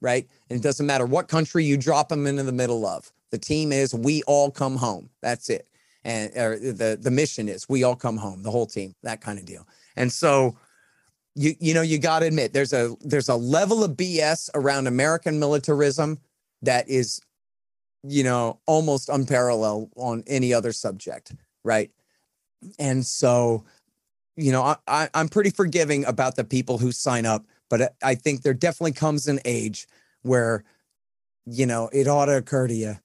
right? 0.00 0.26
And 0.48 0.58
it 0.58 0.62
doesn't 0.62 0.86
matter 0.86 1.06
what 1.06 1.28
country 1.28 1.64
you 1.64 1.76
drop 1.76 2.08
them 2.08 2.26
into 2.26 2.42
the 2.42 2.52
middle 2.52 2.86
of. 2.86 3.12
The 3.30 3.38
team 3.38 3.72
is 3.72 3.94
we 3.94 4.22
all 4.24 4.50
come 4.50 4.76
home. 4.76 5.10
That's 5.22 5.50
it. 5.50 5.68
And 6.04 6.32
the 6.32 6.98
the 7.00 7.10
mission 7.10 7.48
is 7.48 7.68
we 7.68 7.84
all 7.84 7.96
come 7.96 8.16
home, 8.16 8.42
the 8.42 8.50
whole 8.50 8.66
team, 8.66 8.94
that 9.02 9.20
kind 9.20 9.38
of 9.38 9.44
deal. 9.44 9.66
And 9.96 10.10
so 10.10 10.56
you 11.34 11.54
you 11.60 11.74
know 11.74 11.82
you 11.82 11.98
got 11.98 12.20
to 12.20 12.26
admit 12.26 12.52
there's 12.52 12.72
a 12.72 12.94
there's 13.00 13.28
a 13.28 13.34
level 13.34 13.84
of 13.84 13.92
BS 13.92 14.50
around 14.54 14.86
American 14.86 15.38
militarism 15.38 16.18
that 16.62 16.88
is 16.88 17.20
you 18.02 18.24
know 18.24 18.58
almost 18.66 19.08
unparalleled 19.08 19.90
on 19.96 20.24
any 20.26 20.54
other 20.54 20.72
subject, 20.72 21.34
right? 21.64 21.90
And 22.78 23.04
so 23.04 23.64
you 24.36 24.52
know 24.52 24.62
I, 24.62 24.76
I 24.88 25.08
I'm 25.14 25.28
pretty 25.28 25.50
forgiving 25.50 26.04
about 26.06 26.36
the 26.36 26.44
people 26.44 26.78
who 26.78 26.92
sign 26.92 27.26
up 27.26 27.44
but 27.70 27.80
uh, 27.80 27.88
I 28.02 28.14
think 28.14 28.42
there 28.42 28.52
definitely 28.52 28.92
comes 28.92 29.26
an 29.26 29.40
age 29.46 29.86
where, 30.20 30.64
you 31.46 31.64
know, 31.64 31.88
it 31.90 32.06
ought 32.06 32.26
to 32.26 32.36
occur 32.36 32.66
to 32.66 32.74
you 32.74 32.96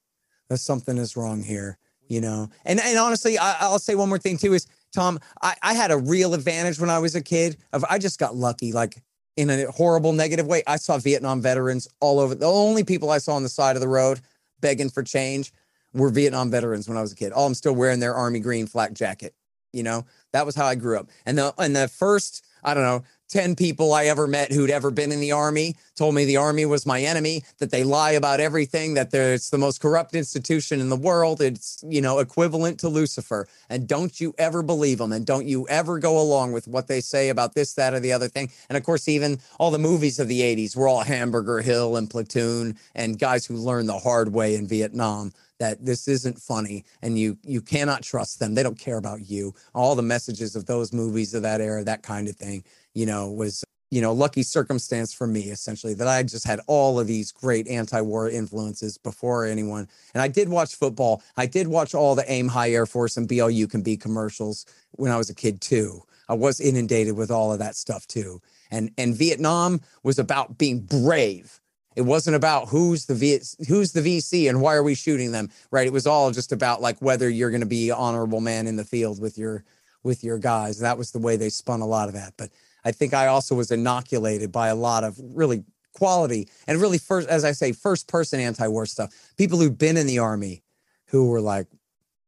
that 0.49 0.57
something 0.57 0.97
is 0.97 1.16
wrong 1.16 1.41
here, 1.41 1.78
you 2.09 2.20
know. 2.20 2.49
And 2.66 2.82
and 2.82 2.97
honestly, 2.99 3.38
I, 3.38 3.70
will 3.70 3.80
say 3.80 3.95
one 3.95 4.09
more 4.09 4.20
thing 4.20 4.38
too 4.38 4.53
is 4.53 4.68
Tom, 4.93 5.20
I, 5.41 5.55
I 5.61 5.74
had 5.74 5.91
a 5.91 5.97
real 5.97 6.34
advantage 6.34 6.80
when 6.80 6.89
I 6.89 6.99
was 6.99 7.16
a 7.16 7.22
kid. 7.22 7.57
Of 7.72 7.86
I 7.89 7.97
just 7.99 8.20
got 8.20 8.36
lucky, 8.36 8.74
like 8.74 9.01
in 9.38 9.49
a 9.49 9.72
horrible 9.72 10.13
negative 10.13 10.47
way. 10.47 10.63
I 10.68 10.78
saw 10.78 10.97
Vietnam 10.97 11.41
veterans 11.41 11.88
all 11.99 12.20
over. 12.20 12.36
The 12.36 12.45
only 12.45 12.84
people 12.84 13.09
I 13.09 13.20
saw 13.20 13.36
on 13.36 13.43
the 13.43 13.49
side 13.49 13.76
of 13.76 13.82
the 13.82 13.88
road 13.88 14.20
begging 14.61 14.89
for 14.89 15.03
change 15.03 15.51
were 15.93 16.09
Vietnam 16.09 16.51
veterans 16.51 16.88
when 16.88 16.97
I 16.97 17.01
was 17.01 17.11
a 17.11 17.16
kid. 17.16 17.32
All 17.32 17.47
I'm 17.47 17.53
still 17.53 17.76
wearing 17.76 17.99
their 17.99 18.16
army 18.16 18.39
green 18.39 18.68
flak 18.68 18.93
jacket. 18.93 19.34
You 19.74 19.84
know, 19.84 20.05
that 20.32 20.45
was 20.45 20.55
how 20.55 20.66
I 20.66 20.76
grew 20.76 20.97
up. 20.97 21.09
And 21.26 21.38
the 21.38 21.53
and 21.57 21.76
the 21.76 21.88
first, 21.88 22.45
I 22.63 22.74
don't 22.74 22.84
know, 22.84 23.03
10 23.30 23.55
people 23.55 23.93
I 23.93 24.05
ever 24.05 24.28
met 24.28 24.51
who'd 24.51 24.69
ever 24.69 24.91
been 24.91 25.11
in 25.11 25.19
the 25.19 25.32
army 25.32 25.76
told 25.95 26.13
me 26.13 26.26
the 26.26 26.38
army 26.38 26.65
was 26.65 26.86
my 26.86 27.01
enemy, 27.01 27.43
that 27.59 27.71
they 27.71 27.84
lie 27.84 28.11
about 28.11 28.39
everything, 28.39 28.93
that 28.95 29.13
it's 29.13 29.49
the 29.49 29.57
most 29.57 29.82
corrupt 29.82 30.13
institution 30.13 30.80
in 30.80 30.89
the 30.89 30.95
world. 30.95 31.41
It's, 31.41 31.84
you 31.88 32.01
know, 32.01 32.19
equivalent 32.19 32.80
to 32.82 32.89
Lucifer. 32.89 33.47
And 33.69 33.88
don't 33.88 34.19
you 34.19 34.36
ever 34.38 34.61
believe 34.61 34.97
them. 34.97 35.11
And 35.11 35.26
don't 35.26 35.47
you 35.47 35.67
ever 35.69 35.99
go 35.99 36.19
along 36.19 36.51
with 36.51 36.67
what 36.67 36.88
they 36.88 37.01
say 37.01 37.30
about 37.30 37.55
this, 37.55 37.73
that, 37.73 37.93
or 37.93 37.99
the 37.99 38.11
other 38.11 38.28
thing. 38.28 38.51
And 38.69 38.78
of 38.78 38.84
course, 38.84 39.07
even 39.07 39.39
all 39.59 39.71
the 39.71 39.80
movies 39.80 40.19
of 40.19 40.28
the 40.28 40.41
80s 40.41 40.76
were 40.76 40.88
all 40.88 41.01
Hamburger 41.01 41.61
Hill 41.61 41.95
and 41.95 42.09
Platoon 42.09 42.78
and 42.93 43.17
guys 43.17 43.45
who 43.45 43.55
learned 43.55 43.89
the 43.89 43.99
hard 43.99 44.34
way 44.34 44.55
in 44.55 44.67
Vietnam 44.67 45.32
that 45.57 45.86
this 45.86 46.07
isn't 46.07 46.38
funny 46.38 46.84
and 47.01 47.17
you 47.17 47.38
you 47.43 47.61
cannot 47.61 48.03
trust 48.03 48.39
them 48.39 48.53
they 48.53 48.63
don't 48.63 48.78
care 48.78 48.97
about 48.97 49.30
you 49.30 49.53
all 49.73 49.95
the 49.95 50.01
messages 50.01 50.55
of 50.55 50.65
those 50.65 50.91
movies 50.91 51.34
of 51.34 51.43
that 51.43 51.61
era 51.61 51.84
that 51.84 52.03
kind 52.03 52.28
of 52.28 52.36
thing 52.36 52.61
you 52.96 53.06
know, 53.06 53.30
was, 53.30 53.64
you 53.91 54.02
know, 54.02 54.12
lucky 54.12 54.41
circumstance 54.41 55.14
for 55.14 55.28
me 55.28 55.41
essentially 55.41 55.93
that 55.93 56.08
I 56.08 56.24
just 56.24 56.48
had 56.48 56.60
all 56.66 57.00
of 57.00 57.06
these 57.06 57.32
great 57.32 57.68
anti-war 57.68 58.30
influences 58.30 58.98
before 58.98 59.46
anyone. 59.46 59.88
And 60.14 60.24
I 60.24 60.28
did 60.28 60.50
watch 60.50 60.74
football. 60.76 61.22
I 61.38 61.46
did 61.46 61.68
watch 61.68 61.93
all 61.93 62.16
the 62.16 62.30
AIM 62.32 62.48
High 62.48 62.72
Air 62.72 62.88
Force 62.88 63.18
and 63.18 63.28
Be 63.28 63.41
All 63.41 63.52
You 63.52 63.68
Can 63.68 63.84
Be 63.84 63.96
commercials 63.96 64.66
when 64.93 65.12
I 65.12 65.18
was 65.18 65.30
a 65.30 65.36
kid 65.36 65.62
too. 65.62 66.02
I 66.28 66.34
was 66.34 66.60
inundated 66.60 67.16
with 67.16 67.30
all 67.30 67.54
of 67.54 67.60
that 67.60 67.76
stuff 67.76 68.08
too. 68.08 68.41
And 68.72 68.91
and 68.98 69.16
Vietnam 69.16 69.82
was 70.02 70.18
about 70.18 70.58
being 70.58 70.80
brave. 70.80 71.62
It 71.96 72.02
wasn't 72.02 72.36
about 72.36 72.68
who's 72.68 73.06
the 73.06 73.16
v, 73.16 73.39
who's 73.70 73.93
the 73.93 74.02
VC 74.02 74.50
and 74.50 74.62
why 74.62 74.76
are 74.76 74.84
we 74.84 74.96
shooting 74.96 75.32
them, 75.32 75.50
right? 75.72 75.88
It 75.88 75.93
was 75.93 76.08
all 76.08 76.32
just 76.32 76.52
about 76.52 76.82
like 76.82 77.00
whether 77.02 77.30
you're 77.30 77.52
going 77.52 77.62
to 77.62 77.68
be 77.68 77.89
honorable 77.89 78.41
man 78.41 78.68
in 78.68 78.76
the 78.76 78.84
field 78.84 79.22
with 79.22 79.38
your 79.38 79.64
with 80.04 80.24
your 80.24 80.38
guys. 80.38 80.80
That 80.80 80.98
was 80.98 81.12
the 81.12 81.20
way 81.20 81.36
they 81.36 81.50
spun 81.50 81.82
a 81.82 81.88
lot 81.88 82.08
of 82.08 82.14
that. 82.16 82.34
But 82.38 82.50
I 82.86 82.92
think 82.92 83.14
I 83.14 83.28
also 83.28 83.56
was 83.56 83.72
inoculated 83.72 84.52
by 84.52 84.70
a 84.70 84.76
lot 84.76 85.04
of 85.04 85.20
really 85.20 85.64
quality 85.94 86.48
and 86.68 86.80
really 86.80 87.00
first, 87.00 87.28
as 87.28 87.44
I 87.44 87.52
say, 87.52 87.72
first 87.72 88.08
person 88.08 88.40
anti-war 88.40 88.86
stuff. 88.86 89.14
People 89.38 89.60
who've 89.60 89.78
been 89.78 89.98
in 89.98 90.08
the 90.08 90.20
army 90.20 90.64
who 91.08 91.28
were 91.30 91.42
like 91.42 91.68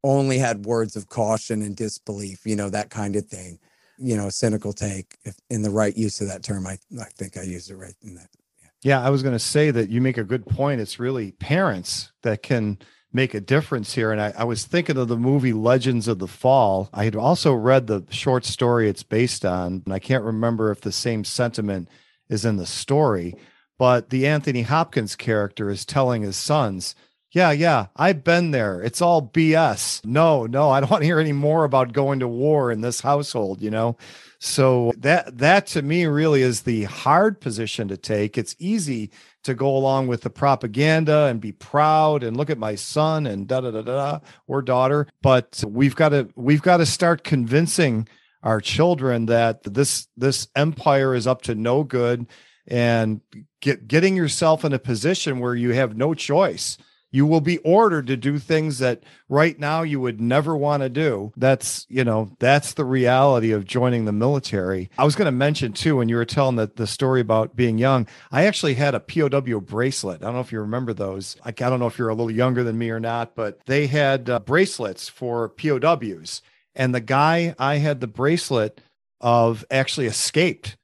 only 0.04 0.38
had 0.38 0.66
words 0.66 0.96
of 0.96 1.10
caution 1.10 1.62
and 1.62 1.76
disbelief, 1.76 2.46
you 2.46 2.56
know, 2.56 2.70
that 2.70 2.90
kind 2.90 3.16
of 3.16 3.26
thing. 3.28 3.60
You 4.00 4.16
know, 4.16 4.30
cynical 4.30 4.74
take 4.74 5.18
if, 5.24 5.36
in 5.50 5.64
the 5.64 5.72
right 5.72 5.98
use 5.98 6.22
of 6.22 6.28
that 6.28 6.44
term. 6.44 6.68
I, 6.68 6.78
I 7.02 7.06
think 7.16 7.36
I 7.36 7.42
used 7.42 7.72
it 7.72 7.78
right 7.78 7.96
in 8.04 8.14
that. 8.14 8.30
Yeah. 8.62 9.00
yeah, 9.00 9.02
I 9.06 9.10
was 9.10 9.24
going 9.24 9.34
to 9.34 9.40
say 9.40 9.72
that 9.72 9.90
you 9.90 10.02
make 10.02 10.20
a 10.20 10.24
good 10.24 10.46
point. 10.46 10.82
It's 10.82 11.00
really 11.00 11.32
parents 11.32 12.12
that 12.22 12.44
can 12.44 12.78
make 13.14 13.34
a 13.34 13.42
difference 13.42 13.94
here. 13.94 14.12
And 14.12 14.22
I, 14.22 14.34
I, 14.38 14.44
was 14.44 14.66
thinking 14.66 14.98
of 14.98 15.08
the 15.08 15.18
movie 15.18 15.54
Legends 15.54 16.08
of 16.08 16.20
the 16.20 16.28
Fall. 16.28 16.90
I 16.94 17.06
had 17.06 17.16
also 17.16 17.54
read 17.54 17.88
the 17.88 18.04
short 18.10 18.46
story 18.46 18.90
it's 18.90 19.04
based 19.04 19.46
on, 19.46 19.84
and 19.86 19.94
I 19.94 20.00
can't 20.00 20.24
remember 20.24 20.72
if 20.72 20.82
the 20.82 20.92
same 20.92 21.24
sentiment 21.24 21.90
is 22.30 22.46
in 22.46 22.58
the 22.58 22.66
story, 22.66 23.36
but 23.78 24.10
the 24.10 24.28
Anthony 24.28 24.64
Hopkins 24.64 25.16
character 25.16 25.70
is 25.70 25.86
telling 25.86 26.22
his 26.22 26.36
sons, 26.36 26.96
yeah, 27.32 27.52
yeah, 27.52 27.88
I've 27.96 28.24
been 28.24 28.52
there. 28.52 28.82
It's 28.82 29.02
all 29.02 29.22
BS. 29.22 30.04
No, 30.06 30.46
no, 30.46 30.70
I 30.70 30.80
don't 30.80 30.90
want 30.90 31.02
to 31.02 31.08
hear 31.08 31.20
any 31.20 31.34
more 31.34 31.64
about 31.66 31.94
going 31.94 32.20
to 32.20 32.28
war 32.28 32.72
in 32.72 32.82
this 32.82 33.02
household, 33.02 33.62
you 33.62 33.70
know? 33.70 33.98
So 34.40 34.94
that 34.98 35.38
that 35.40 35.68
to 35.68 35.82
me 35.82 36.06
really 36.06 36.42
is 36.42 36.62
the 36.62 36.84
hard 36.84 37.42
position 37.42 37.88
to 37.88 37.98
take. 37.98 38.38
It's 38.38 38.56
easy 38.60 39.10
to 39.44 39.54
go 39.54 39.76
along 39.76 40.08
with 40.08 40.22
the 40.22 40.30
propaganda 40.30 41.26
and 41.26 41.42
be 41.42 41.52
proud 41.52 42.22
and 42.22 42.38
look 42.38 42.50
at 42.50 42.58
my 42.58 42.76
son 42.76 43.26
and 43.26 43.48
da 43.48 43.62
da 43.62 43.72
da 43.72 43.82
da 43.82 44.20
or 44.46 44.62
daughter, 44.62 45.08
but 45.22 45.64
we've 45.68 45.96
got 45.96 46.10
to 46.10 46.30
we've 46.36 46.62
got 46.62 46.78
to 46.78 46.86
start 46.86 47.24
convincing 47.24 48.08
our 48.44 48.62
children 48.62 49.26
that 49.26 49.64
this 49.64 50.08
this 50.16 50.48
empire 50.56 51.16
is 51.16 51.26
up 51.26 51.42
to 51.44 51.56
no 51.56 51.84
good 51.84 52.28
and 52.68 53.22
get, 53.62 53.88
getting 53.88 54.16
yourself 54.16 54.66
in 54.66 54.74
a 54.74 54.80
position 54.80 55.40
where 55.40 55.56
you 55.56 55.72
have 55.72 55.98
no 55.98 56.14
choice 56.14 56.78
you 57.12 57.26
will 57.26 57.42
be 57.42 57.58
ordered 57.60 58.08
to 58.08 58.18
do 58.18 58.38
things 58.38 58.80
that 58.80 59.04
right 59.30 59.58
now 59.58 59.82
you 59.82 60.00
would 60.00 60.20
never 60.20 60.56
want 60.56 60.84
to 60.84 60.90
do. 60.90 61.32
That's, 61.38 61.86
you 61.90 62.04
know, 62.04 62.30
that's 62.40 62.74
the 62.74 62.86
reality 62.86 63.52
of 63.52 63.66
joining 63.66 64.06
the 64.06 64.12
military. 64.12 64.90
I 64.98 65.06
was 65.06 65.16
going 65.16 65.28
to 65.28 65.32
mention 65.32 65.74
too, 65.74 65.98
when 65.98 66.10
you 66.10 66.18
were 66.18 66.26
telling 66.26 66.58
the, 66.58 66.70
the 66.76 66.88
story 66.88 67.22
about 67.22 67.56
being 67.56 67.78
young, 67.78 68.08
I 68.32 68.46
actually 68.46 68.74
had 68.74 68.94
a 68.94 69.00
POW 69.00 69.62
bracelet. 69.62 70.22
I 70.22 70.26
don't 70.26 70.36
know 70.36 70.42
if 70.42 70.52
you 70.52 70.60
remember 70.60 70.94
those. 70.94 71.38
I, 71.44 71.50
I 71.50 71.52
don't 71.52 71.80
know 71.80 71.88
if 71.88 71.98
you're 71.98 72.10
a 72.10 72.16
little 72.16 72.32
younger 72.32 72.64
than 72.64 72.78
me 72.78 72.90
or 72.90 73.00
not, 73.00 73.36
but 73.36 73.66
they 73.66 73.88
had 73.88 74.30
uh, 74.30 74.40
bracelets 74.40 75.08
for 75.08 75.50
POWs. 75.50 76.42
And 76.76 76.94
the 76.94 77.02
guy 77.02 77.56
I 77.58 77.78
had 77.78 78.02
the 78.02 78.08
bracelet 78.08 78.82
of 79.22 79.66
actually 79.72 80.08
escaped 80.08 80.78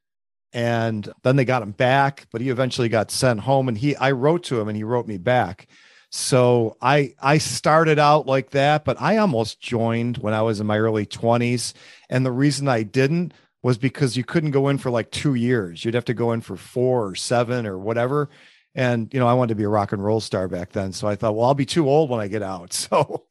and 0.54 1.12
then 1.24 1.36
they 1.36 1.46
got 1.46 1.62
him 1.62 1.72
back 1.72 2.28
but 2.32 2.42
he 2.42 2.50
eventually 2.50 2.90
got 2.90 3.12
sent 3.12 3.42
home 3.42 3.68
and 3.68 3.78
he 3.78 3.96
i 3.98 4.12
wrote 4.12 4.44
to 4.44 4.60
him 4.60 4.68
and 4.68 4.78
he 4.78 4.84
wrote 4.84 5.08
me 5.08 5.18
back 5.18 5.68
So 6.16 6.78
I 6.80 7.16
I 7.20 7.40
started 7.40 7.98
out 7.98 8.28
like 8.28 8.52
that, 8.52 8.86
but 8.86 9.02
I 9.02 9.18
almost 9.18 9.60
joined 9.60 10.20
when 10.20 10.36
I 10.36 10.44
was 10.44 10.60
in 10.60 10.68
my 10.68 10.78
early 10.78 11.08
20s. 11.08 11.74
And 12.08 12.24
the 12.24 12.32
reason 12.32 12.68
I 12.68 12.84
didn't 12.84 13.34
was 13.64 13.80
because 13.80 14.16
you 14.16 14.24
couldn't 14.24 14.52
go 14.52 14.68
in 14.68 14.78
for 14.78 14.92
like 14.92 15.10
two 15.10 15.34
years. 15.34 15.84
You'd 15.84 15.96
have 15.96 16.06
to 16.06 16.14
go 16.14 16.32
in 16.32 16.42
for 16.42 16.56
four 16.56 17.08
or 17.08 17.16
seven 17.16 17.66
or 17.66 17.80
whatever. 17.80 18.30
And, 18.76 19.14
you 19.14 19.20
know, 19.20 19.28
I 19.28 19.34
wanted 19.34 19.50
to 19.50 19.56
be 19.56 19.64
a 19.64 19.70
rock 19.70 19.92
and 19.92 20.04
roll 20.04 20.20
star 20.20 20.48
back 20.48 20.72
then. 20.72 20.94
So 20.94 21.08
I 21.08 21.16
thought, 21.16 21.36
well, 21.36 21.46
I'll 21.46 21.54
be 21.54 21.66
too 21.66 21.88
old 21.88 22.10
when 22.10 22.20
I 22.20 22.28
get 22.28 22.42
out. 22.42 22.74
So, 22.94 23.24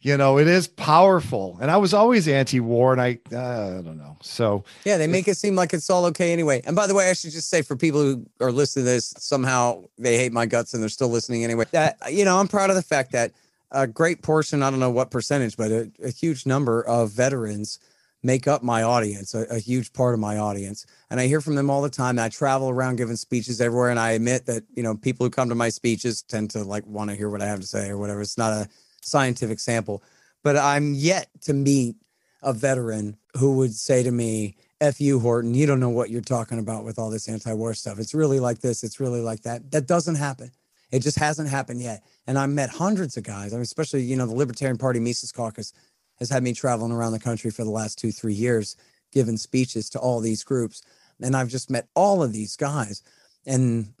you 0.00 0.16
know, 0.16 0.38
it 0.38 0.46
is 0.46 0.68
powerful. 0.68 1.58
And 1.60 1.70
I 1.70 1.76
was 1.76 1.94
always 1.94 2.28
anti 2.28 2.60
war 2.60 2.92
and 2.92 3.00
I, 3.00 3.18
uh, 3.32 3.78
I 3.78 3.82
don't 3.82 3.96
know. 3.96 4.16
So, 4.22 4.64
Yeah, 4.84 4.98
they 4.98 5.06
make 5.06 5.28
it 5.28 5.36
seem 5.36 5.56
like 5.56 5.72
it's 5.72 5.88
all 5.88 6.04
okay 6.06 6.32
anyway. 6.32 6.62
And 6.64 6.76
by 6.76 6.86
the 6.86 6.94
way, 6.94 7.10
I 7.10 7.14
should 7.14 7.32
just 7.32 7.48
say 7.48 7.62
for 7.62 7.74
people 7.74 8.02
who 8.02 8.26
are 8.40 8.52
listening 8.52 8.84
to 8.84 8.90
this, 8.90 9.14
somehow 9.18 9.84
they 9.98 10.16
hate 10.16 10.32
my 10.32 10.46
guts 10.46 10.74
and 10.74 10.82
they're 10.82 10.88
still 10.88 11.08
listening 11.08 11.42
anyway. 11.42 11.64
That 11.72 11.96
you 12.10 12.24
know, 12.24 12.38
I'm 12.38 12.48
proud 12.48 12.70
of 12.70 12.76
the 12.76 12.82
fact 12.82 13.12
that 13.12 13.32
a 13.70 13.86
great 13.86 14.22
portion, 14.22 14.62
I 14.62 14.70
don't 14.70 14.80
know 14.80 14.90
what 14.90 15.10
percentage, 15.10 15.56
but 15.56 15.70
a, 15.70 15.90
a 16.02 16.10
huge 16.10 16.46
number 16.46 16.82
of 16.82 17.10
veterans 17.10 17.78
make 18.22 18.48
up 18.48 18.62
my 18.62 18.82
audience, 18.82 19.34
a, 19.34 19.42
a 19.44 19.58
huge 19.58 19.92
part 19.92 20.14
of 20.14 20.20
my 20.20 20.38
audience. 20.38 20.86
And 21.10 21.20
I 21.20 21.26
hear 21.26 21.40
from 21.40 21.54
them 21.54 21.70
all 21.70 21.82
the 21.82 21.90
time. 21.90 22.18
I 22.18 22.28
travel 22.28 22.68
around 22.68 22.96
giving 22.96 23.16
speeches 23.16 23.60
everywhere. 23.60 23.90
And 23.90 23.98
I 23.98 24.12
admit 24.12 24.46
that, 24.46 24.64
you 24.74 24.82
know, 24.82 24.96
people 24.96 25.24
who 25.24 25.30
come 25.30 25.48
to 25.48 25.54
my 25.54 25.68
speeches 25.68 26.22
tend 26.22 26.50
to 26.50 26.64
like 26.64 26.86
want 26.86 27.10
to 27.10 27.16
hear 27.16 27.30
what 27.30 27.42
I 27.42 27.46
have 27.46 27.60
to 27.60 27.66
say 27.66 27.88
or 27.88 27.98
whatever. 27.98 28.20
It's 28.20 28.38
not 28.38 28.52
a 28.52 28.68
scientific 29.02 29.60
sample, 29.60 30.02
but 30.42 30.56
I'm 30.56 30.94
yet 30.94 31.28
to 31.42 31.52
meet 31.52 31.96
a 32.42 32.52
veteran 32.52 33.16
who 33.36 33.56
would 33.56 33.74
say 33.74 34.02
to 34.02 34.10
me, 34.10 34.56
F 34.80 35.00
you, 35.00 35.18
Horton, 35.18 35.54
you 35.54 35.66
don't 35.66 35.80
know 35.80 35.88
what 35.88 36.10
you're 36.10 36.20
talking 36.20 36.58
about 36.58 36.84
with 36.84 36.98
all 36.98 37.10
this 37.10 37.28
anti 37.28 37.52
war 37.52 37.74
stuff. 37.74 37.98
It's 37.98 38.14
really 38.14 38.38
like 38.38 38.60
this, 38.60 38.84
it's 38.84 39.00
really 39.00 39.20
like 39.20 39.42
that. 39.42 39.70
That 39.72 39.86
doesn't 39.86 40.14
happen. 40.14 40.52
It 40.90 41.00
just 41.00 41.18
hasn't 41.18 41.48
happened 41.48 41.82
yet. 41.82 42.02
And 42.26 42.38
I 42.38 42.46
met 42.46 42.70
hundreds 42.70 43.16
of 43.16 43.24
guys, 43.24 43.52
I 43.52 43.56
mean, 43.56 43.62
especially, 43.62 44.02
you 44.02 44.16
know, 44.16 44.26
the 44.26 44.34
Libertarian 44.34 44.78
Party 44.78 45.00
Mises 45.00 45.32
Caucus 45.32 45.72
has 46.18 46.30
had 46.30 46.42
me 46.42 46.52
traveling 46.52 46.92
around 46.92 47.12
the 47.12 47.18
country 47.18 47.50
for 47.50 47.64
the 47.64 47.70
last 47.70 47.98
two, 47.98 48.12
three 48.12 48.34
years, 48.34 48.76
giving 49.12 49.36
speeches 49.36 49.88
to 49.90 49.98
all 49.98 50.20
these 50.20 50.44
groups. 50.44 50.82
And 51.20 51.36
I've 51.36 51.48
just 51.48 51.70
met 51.70 51.88
all 51.94 52.22
of 52.22 52.32
these 52.32 52.56
guys. 52.56 53.02
And 53.46 53.92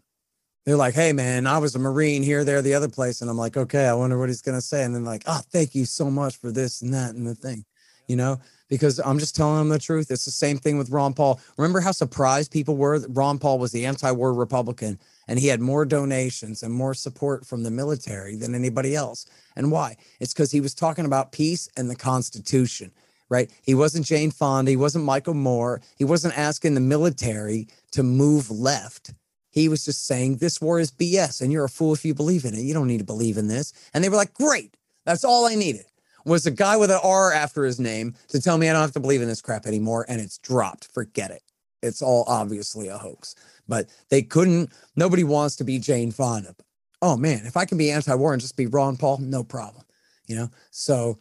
they're 0.64 0.76
like, 0.76 0.94
hey, 0.94 1.12
man, 1.12 1.46
I 1.46 1.58
was 1.58 1.74
a 1.74 1.78
Marine 1.78 2.22
here, 2.22 2.44
there, 2.44 2.60
the 2.60 2.74
other 2.74 2.88
place. 2.88 3.20
And 3.20 3.30
I'm 3.30 3.38
like, 3.38 3.56
okay, 3.56 3.86
I 3.86 3.94
wonder 3.94 4.18
what 4.18 4.28
he's 4.28 4.42
going 4.42 4.58
to 4.58 4.62
say. 4.62 4.84
And 4.84 4.94
then, 4.94 5.04
like, 5.04 5.22
oh, 5.26 5.40
thank 5.50 5.74
you 5.74 5.84
so 5.84 6.10
much 6.10 6.36
for 6.36 6.52
this 6.52 6.82
and 6.82 6.92
that 6.92 7.14
and 7.14 7.26
the 7.26 7.34
thing, 7.34 7.64
you 8.06 8.16
know, 8.16 8.38
because 8.68 8.98
I'm 8.98 9.18
just 9.18 9.34
telling 9.34 9.58
them 9.58 9.68
the 9.68 9.78
truth. 9.78 10.10
It's 10.10 10.24
the 10.24 10.30
same 10.30 10.58
thing 10.58 10.78
with 10.78 10.90
Ron 10.90 11.14
Paul. 11.14 11.40
Remember 11.56 11.80
how 11.80 11.92
surprised 11.92 12.52
people 12.52 12.76
were 12.76 12.98
that 12.98 13.08
Ron 13.08 13.38
Paul 13.38 13.58
was 13.58 13.72
the 13.72 13.86
anti 13.86 14.10
war 14.10 14.32
Republican 14.32 14.98
and 15.26 15.38
he 15.38 15.48
had 15.48 15.60
more 15.60 15.84
donations 15.84 16.62
and 16.62 16.72
more 16.72 16.94
support 16.94 17.46
from 17.46 17.62
the 17.62 17.70
military 17.70 18.36
than 18.36 18.54
anybody 18.54 18.94
else. 18.94 19.26
And 19.56 19.70
why? 19.70 19.96
It's 20.20 20.32
because 20.32 20.50
he 20.50 20.60
was 20.60 20.74
talking 20.74 21.04
about 21.04 21.32
peace 21.32 21.68
and 21.76 21.90
the 21.90 21.96
Constitution, 21.96 22.92
right? 23.28 23.50
He 23.62 23.74
wasn't 23.74 24.06
Jane 24.06 24.30
Fonda, 24.30 24.70
he 24.70 24.76
wasn't 24.76 25.04
Michael 25.04 25.34
Moore, 25.34 25.80
he 25.96 26.04
wasn't 26.04 26.38
asking 26.38 26.74
the 26.74 26.80
military 26.80 27.68
to 27.92 28.02
move 28.02 28.50
left. 28.50 29.12
He 29.50 29.68
was 29.68 29.84
just 29.84 30.06
saying 30.06 30.36
this 30.36 30.60
war 30.60 30.78
is 30.78 30.90
BS 30.90 31.40
and 31.40 31.50
you're 31.50 31.64
a 31.64 31.70
fool 31.70 31.94
if 31.94 32.04
you 32.04 32.14
believe 32.14 32.44
in 32.44 32.54
it. 32.54 32.60
You 32.60 32.74
don't 32.74 32.86
need 32.86 32.98
to 32.98 33.04
believe 33.04 33.38
in 33.38 33.48
this. 33.48 33.72
And 33.92 34.04
they 34.04 34.08
were 34.08 34.16
like, 34.16 34.34
great. 34.34 34.74
That's 35.04 35.24
all 35.24 35.46
I 35.46 35.54
needed 35.54 35.86
was 36.28 36.46
a 36.46 36.50
guy 36.50 36.76
with 36.76 36.90
an 36.90 37.00
R 37.02 37.32
after 37.32 37.64
his 37.64 37.80
name 37.80 38.14
to 38.28 38.40
tell 38.40 38.58
me 38.58 38.68
I 38.68 38.72
don't 38.72 38.82
have 38.82 38.92
to 38.92 39.00
believe 39.00 39.22
in 39.22 39.28
this 39.28 39.42
crap 39.42 39.66
anymore. 39.66 40.06
And 40.08 40.20
it's 40.20 40.38
dropped. 40.38 40.88
Forget 40.92 41.30
it. 41.30 41.42
It's 41.82 42.02
all 42.02 42.24
obviously 42.26 42.88
a 42.88 42.98
hoax. 42.98 43.34
But 43.66 43.88
they 44.08 44.22
couldn't, 44.22 44.72
nobody 44.96 45.24
wants 45.24 45.56
to 45.56 45.64
be 45.64 45.78
Jane 45.78 46.10
Fonda. 46.10 46.54
Oh 47.00 47.16
man, 47.16 47.46
if 47.46 47.56
I 47.56 47.64
can 47.64 47.78
be 47.78 47.90
anti 47.90 48.14
war 48.14 48.32
and 48.32 48.40
just 48.40 48.56
be 48.56 48.66
Ron 48.66 48.96
Paul, 48.96 49.18
no 49.18 49.44
problem. 49.44 49.84
You 50.26 50.36
know, 50.36 50.50
so 50.70 51.18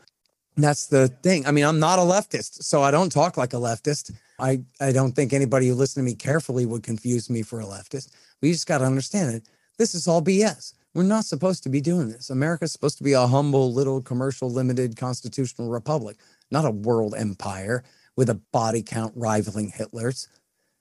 that's 0.57 0.87
the 0.87 1.07
thing. 1.07 1.45
I 1.45 1.51
mean, 1.51 1.65
I'm 1.65 1.79
not 1.79 1.99
a 1.99 2.01
leftist, 2.01 2.63
so 2.63 2.81
I 2.81 2.91
don't 2.91 3.11
talk 3.11 3.37
like 3.37 3.53
a 3.53 3.57
leftist. 3.57 4.11
I, 4.39 4.61
I 4.81 4.91
don't 4.91 5.13
think 5.15 5.33
anybody 5.33 5.67
who 5.67 5.75
listens 5.75 6.03
to 6.03 6.09
me 6.09 6.15
carefully 6.15 6.65
would 6.65 6.83
confuse 6.83 7.29
me 7.29 7.43
for 7.43 7.61
a 7.61 7.65
leftist. 7.65 8.09
We 8.41 8.51
just 8.51 8.67
got 8.67 8.79
to 8.79 8.85
understand 8.85 9.35
it. 9.35 9.43
This 9.77 9.93
is 9.93 10.07
all 10.07 10.21
BS. 10.21 10.73
We're 10.97 11.03
not 11.03 11.25
supposed 11.25 11.61
to 11.61 11.69
be 11.69 11.79
doing 11.79 12.09
this. 12.09 12.31
America's 12.31 12.71
supposed 12.71 12.97
to 12.97 13.03
be 13.03 13.13
a 13.13 13.27
humble, 13.27 13.71
little, 13.71 14.01
commercial, 14.01 14.49
limited 14.49 14.97
constitutional 14.97 15.69
republic, 15.69 16.17
not 16.49 16.65
a 16.65 16.71
world 16.71 17.13
empire 17.15 17.83
with 18.15 18.31
a 18.31 18.41
body 18.51 18.81
count 18.81 19.13
rivaling 19.15 19.69
Hitler's. 19.69 20.27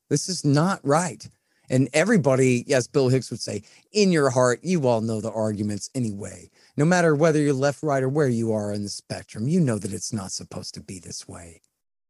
This 0.08 0.30
is 0.30 0.42
not 0.42 0.80
right. 0.82 1.28
And 1.68 1.90
everybody, 1.92 2.64
yes, 2.66 2.86
Bill 2.86 3.10
Hicks 3.10 3.30
would 3.30 3.42
say, 3.42 3.62
in 3.92 4.10
your 4.10 4.30
heart, 4.30 4.60
you 4.62 4.88
all 4.88 5.02
know 5.02 5.20
the 5.20 5.30
arguments 5.30 5.90
anyway. 5.94 6.48
No 6.78 6.86
matter 6.86 7.14
whether 7.14 7.38
you're 7.38 7.52
left, 7.52 7.82
right, 7.82 8.02
or 8.02 8.08
where 8.08 8.26
you 8.26 8.54
are 8.54 8.72
in 8.72 8.84
the 8.84 8.88
spectrum, 8.88 9.48
you 9.48 9.60
know 9.60 9.76
that 9.76 9.92
it's 9.92 10.14
not 10.14 10.32
supposed 10.32 10.72
to 10.76 10.80
be 10.80 10.98
this 10.98 11.28
way. 11.28 11.60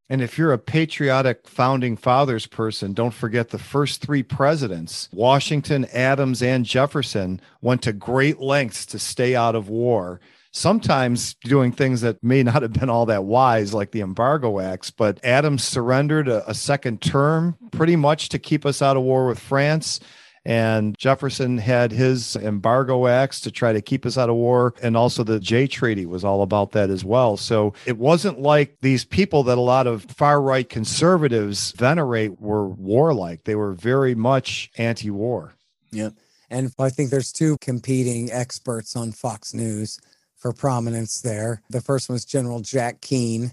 And 0.09 0.23
if 0.23 0.39
you're 0.39 0.53
a 0.53 0.59
patriotic 0.59 1.49
founding 1.49 1.97
fathers 1.97 2.47
person, 2.47 2.93
don't 2.93 3.15
forget 3.15 3.49
the 3.49 3.59
first 3.59 4.01
three 4.01 4.23
presidents, 4.23 5.09
Washington, 5.13 5.85
Adams, 5.93 6.43
and 6.43 6.65
Jefferson, 6.65 7.41
went 7.61 7.83
to 7.83 7.93
great 7.93 8.39
lengths 8.39 8.87
to 8.87 9.01
stay 9.01 9.35
out 9.35 9.57
of 9.57 9.69
war. 9.69 10.21
Sometimes 10.53 11.35
doing 11.45 11.73
things 11.73 12.01
that 12.03 12.23
may 12.23 12.43
not 12.43 12.63
have 12.63 12.73
been 12.73 12.89
all 12.89 13.05
that 13.07 13.25
wise, 13.25 13.75
like 13.75 13.91
the 13.91 14.01
embargo 14.01 14.61
acts, 14.61 14.91
but 14.91 15.23
Adams 15.25 15.65
surrendered 15.65 16.29
a, 16.29 16.49
a 16.49 16.55
second 16.55 17.03
term 17.03 17.57
pretty 17.73 17.97
much 17.97 18.29
to 18.31 18.39
keep 18.39 18.65
us 18.65 18.81
out 18.81 18.97
of 18.97 19.03
war 19.03 19.27
with 19.27 19.41
France. 19.41 20.01
And 20.47 20.97
Jefferson 20.97 21.59
had 21.59 21.91
his 21.91 22.37
embargo 22.37 23.09
acts 23.09 23.41
to 23.41 23.51
try 23.51 23.73
to 23.73 23.83
keep 23.83 24.07
us 24.07 24.17
out 24.17 24.31
of 24.31 24.37
war. 24.37 24.75
And 24.81 24.97
also 24.97 25.25
the 25.25 25.41
Jay 25.41 25.67
Treaty 25.67 26.07
was 26.07 26.25
all 26.25 26.43
about 26.43 26.71
that 26.71 26.89
as 26.89 27.05
well. 27.05 27.37
So 27.37 27.75
it 27.85 27.99
wasn't 27.99 28.41
like 28.41 28.77
these 28.81 29.05
people 29.05 29.43
that 29.43 29.59
a 29.59 29.61
lot 29.61 29.89
of 29.89 30.05
far 30.05 30.41
right 30.41 30.69
conservatives 30.69 31.73
venerate 31.73 32.41
were 32.41 32.69
warlike. 32.69 33.43
They 33.43 33.57
were 33.57 33.73
very 33.73 34.15
much 34.15 34.71
anti 34.79 35.11
war. 35.11 35.55
Yep. 35.91 36.13
And 36.49 36.73
I 36.79 36.91
think 36.91 37.11
there's 37.11 37.33
two 37.33 37.57
competing 37.61 38.31
experts 38.31 38.95
on 38.95 39.11
Fox 39.11 39.53
News 39.53 39.99
for 40.37 40.53
prominence 40.53 41.23
there. 41.23 41.61
The 41.71 41.81
first 41.81 42.09
one 42.09 42.15
was 42.15 42.25
General 42.25 42.61
Jack 42.61 43.01
Keane, 43.01 43.51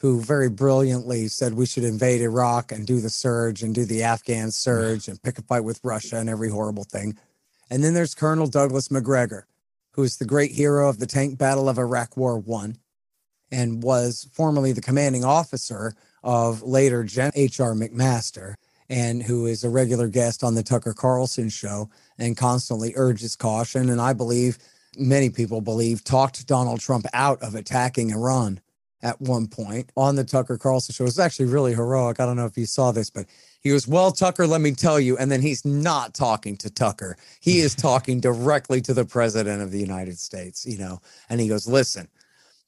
who 0.00 0.18
very 0.18 0.48
brilliantly 0.48 1.28
said 1.28 1.52
we 1.52 1.66
should 1.66 1.84
invade 1.84 2.22
Iraq 2.22 2.72
and 2.72 2.86
do 2.86 3.00
the 3.00 3.10
surge 3.10 3.62
and 3.62 3.74
do 3.74 3.84
the 3.84 4.02
Afghan 4.02 4.50
surge 4.50 5.08
and 5.08 5.22
pick 5.22 5.38
a 5.38 5.42
fight 5.42 5.62
with 5.62 5.78
Russia 5.84 6.16
and 6.16 6.30
every 6.30 6.48
horrible 6.48 6.84
thing. 6.84 7.18
And 7.68 7.84
then 7.84 7.92
there's 7.92 8.14
Colonel 8.14 8.46
Douglas 8.46 8.90
Macgregor, 8.90 9.46
who 9.92 10.02
is 10.02 10.16
the 10.16 10.24
great 10.24 10.52
hero 10.52 10.88
of 10.88 10.98
the 10.98 11.06
tank 11.06 11.36
battle 11.36 11.68
of 11.68 11.76
Iraq 11.76 12.16
War 12.16 12.38
One 12.38 12.78
and 13.52 13.82
was 13.82 14.26
formerly 14.32 14.72
the 14.72 14.80
commanding 14.80 15.22
officer 15.22 15.94
of 16.22 16.62
later 16.62 17.04
Gen 17.04 17.32
H.R. 17.34 17.74
McMaster, 17.74 18.54
and 18.88 19.22
who 19.22 19.44
is 19.44 19.64
a 19.64 19.70
regular 19.70 20.08
guest 20.08 20.42
on 20.42 20.54
the 20.54 20.62
Tucker 20.62 20.94
Carlson 20.94 21.50
show 21.50 21.90
and 22.18 22.38
constantly 22.38 22.94
urges 22.96 23.36
caution. 23.36 23.90
And 23.90 24.00
I 24.00 24.14
believe 24.14 24.56
many 24.96 25.28
people 25.28 25.60
believe 25.60 26.04
talked 26.04 26.46
Donald 26.46 26.80
Trump 26.80 27.04
out 27.12 27.42
of 27.42 27.54
attacking 27.54 28.10
Iran 28.10 28.60
at 29.02 29.20
one 29.20 29.46
point 29.46 29.90
on 29.96 30.16
the 30.16 30.24
Tucker 30.24 30.58
Carlson 30.58 30.92
show. 30.92 31.04
It 31.04 31.06
was 31.06 31.18
actually 31.18 31.46
really 31.46 31.74
heroic. 31.74 32.20
I 32.20 32.26
don't 32.26 32.36
know 32.36 32.46
if 32.46 32.58
you 32.58 32.66
saw 32.66 32.92
this, 32.92 33.10
but 33.10 33.26
he 33.60 33.70
goes, 33.70 33.88
Well, 33.88 34.12
Tucker, 34.12 34.46
let 34.46 34.60
me 34.60 34.72
tell 34.72 35.00
you. 35.00 35.16
And 35.18 35.30
then 35.30 35.42
he's 35.42 35.64
not 35.64 36.14
talking 36.14 36.56
to 36.58 36.70
Tucker. 36.70 37.16
He 37.40 37.60
is 37.60 37.74
talking 37.76 38.20
directly 38.20 38.80
to 38.82 38.94
the 38.94 39.04
president 39.04 39.62
of 39.62 39.70
the 39.70 39.80
United 39.80 40.18
States, 40.18 40.66
you 40.66 40.78
know, 40.78 41.00
and 41.28 41.40
he 41.40 41.48
goes, 41.48 41.66
Listen, 41.66 42.08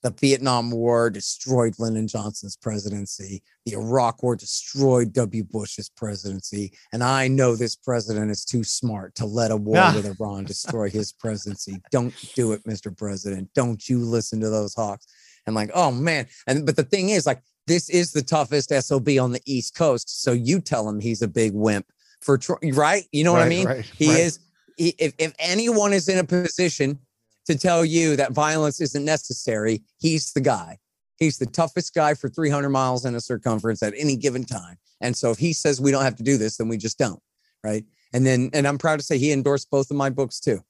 the 0.02 0.10
Vietnam 0.10 0.72
War 0.72 1.10
destroyed 1.10 1.78
Lyndon 1.78 2.08
Johnson's 2.08 2.56
presidency. 2.56 3.42
The 3.64 3.74
Iraq 3.74 4.22
War 4.22 4.34
destroyed 4.34 5.12
W. 5.12 5.44
Bush's 5.44 5.88
presidency. 5.88 6.72
And 6.92 7.04
I 7.04 7.28
know 7.28 7.54
this 7.54 7.76
president 7.76 8.30
is 8.30 8.44
too 8.44 8.64
smart 8.64 9.14
to 9.16 9.26
let 9.26 9.52
a 9.52 9.56
war 9.56 9.92
with 9.94 10.06
Iran 10.20 10.44
destroy 10.44 10.90
his 10.90 11.12
presidency. 11.12 11.80
Don't 11.92 12.12
do 12.34 12.50
it, 12.50 12.64
Mr. 12.64 12.96
President. 12.96 13.48
Don't 13.54 13.88
you 13.88 14.00
listen 14.00 14.40
to 14.40 14.50
those 14.50 14.74
hawks. 14.74 15.06
And 15.46 15.54
like, 15.54 15.70
oh 15.74 15.90
man. 15.90 16.26
And 16.46 16.66
but 16.66 16.76
the 16.76 16.84
thing 16.84 17.10
is, 17.10 17.26
like, 17.26 17.42
this 17.66 17.88
is 17.88 18.12
the 18.12 18.22
toughest 18.22 18.70
SOB 18.70 19.08
on 19.20 19.32
the 19.32 19.42
East 19.46 19.74
Coast. 19.74 20.22
So 20.22 20.32
you 20.32 20.60
tell 20.60 20.88
him 20.88 21.00
he's 21.00 21.22
a 21.22 21.28
big 21.28 21.52
wimp 21.52 21.86
for 22.20 22.38
Tr- 22.38 22.54
right. 22.72 23.04
You 23.12 23.24
know 23.24 23.32
what 23.32 23.42
I 23.42 23.48
mean? 23.48 23.66
right, 23.66 23.84
he 23.84 24.08
right. 24.08 24.20
is. 24.20 24.38
He, 24.76 24.94
if 24.98 25.14
if 25.18 25.32
anyone 25.38 25.92
is 25.92 26.08
in 26.08 26.18
a 26.18 26.24
position 26.24 26.98
to 27.46 27.58
tell 27.58 27.84
you 27.84 28.16
that 28.16 28.32
violence 28.32 28.80
isn't 28.80 29.04
necessary, 29.04 29.82
he's 29.98 30.32
the 30.32 30.40
guy. 30.40 30.78
He's 31.18 31.38
the 31.38 31.46
toughest 31.46 31.94
guy 31.94 32.14
for 32.14 32.28
300 32.28 32.70
miles 32.70 33.04
in 33.04 33.14
a 33.14 33.20
circumference 33.20 33.82
at 33.82 33.94
any 33.96 34.16
given 34.16 34.44
time. 34.44 34.76
And 35.00 35.16
so 35.16 35.30
if 35.30 35.38
he 35.38 35.52
says 35.52 35.80
we 35.80 35.90
don't 35.90 36.04
have 36.04 36.16
to 36.16 36.22
do 36.22 36.36
this, 36.36 36.56
then 36.56 36.68
we 36.68 36.76
just 36.78 36.98
don't. 36.98 37.20
Right. 37.62 37.84
And 38.12 38.26
then, 38.26 38.50
and 38.52 38.66
I'm 38.66 38.78
proud 38.78 38.98
to 38.98 39.04
say 39.04 39.18
he 39.18 39.30
endorsed 39.30 39.70
both 39.70 39.90
of 39.90 39.96
my 39.96 40.10
books 40.10 40.40
too 40.40 40.62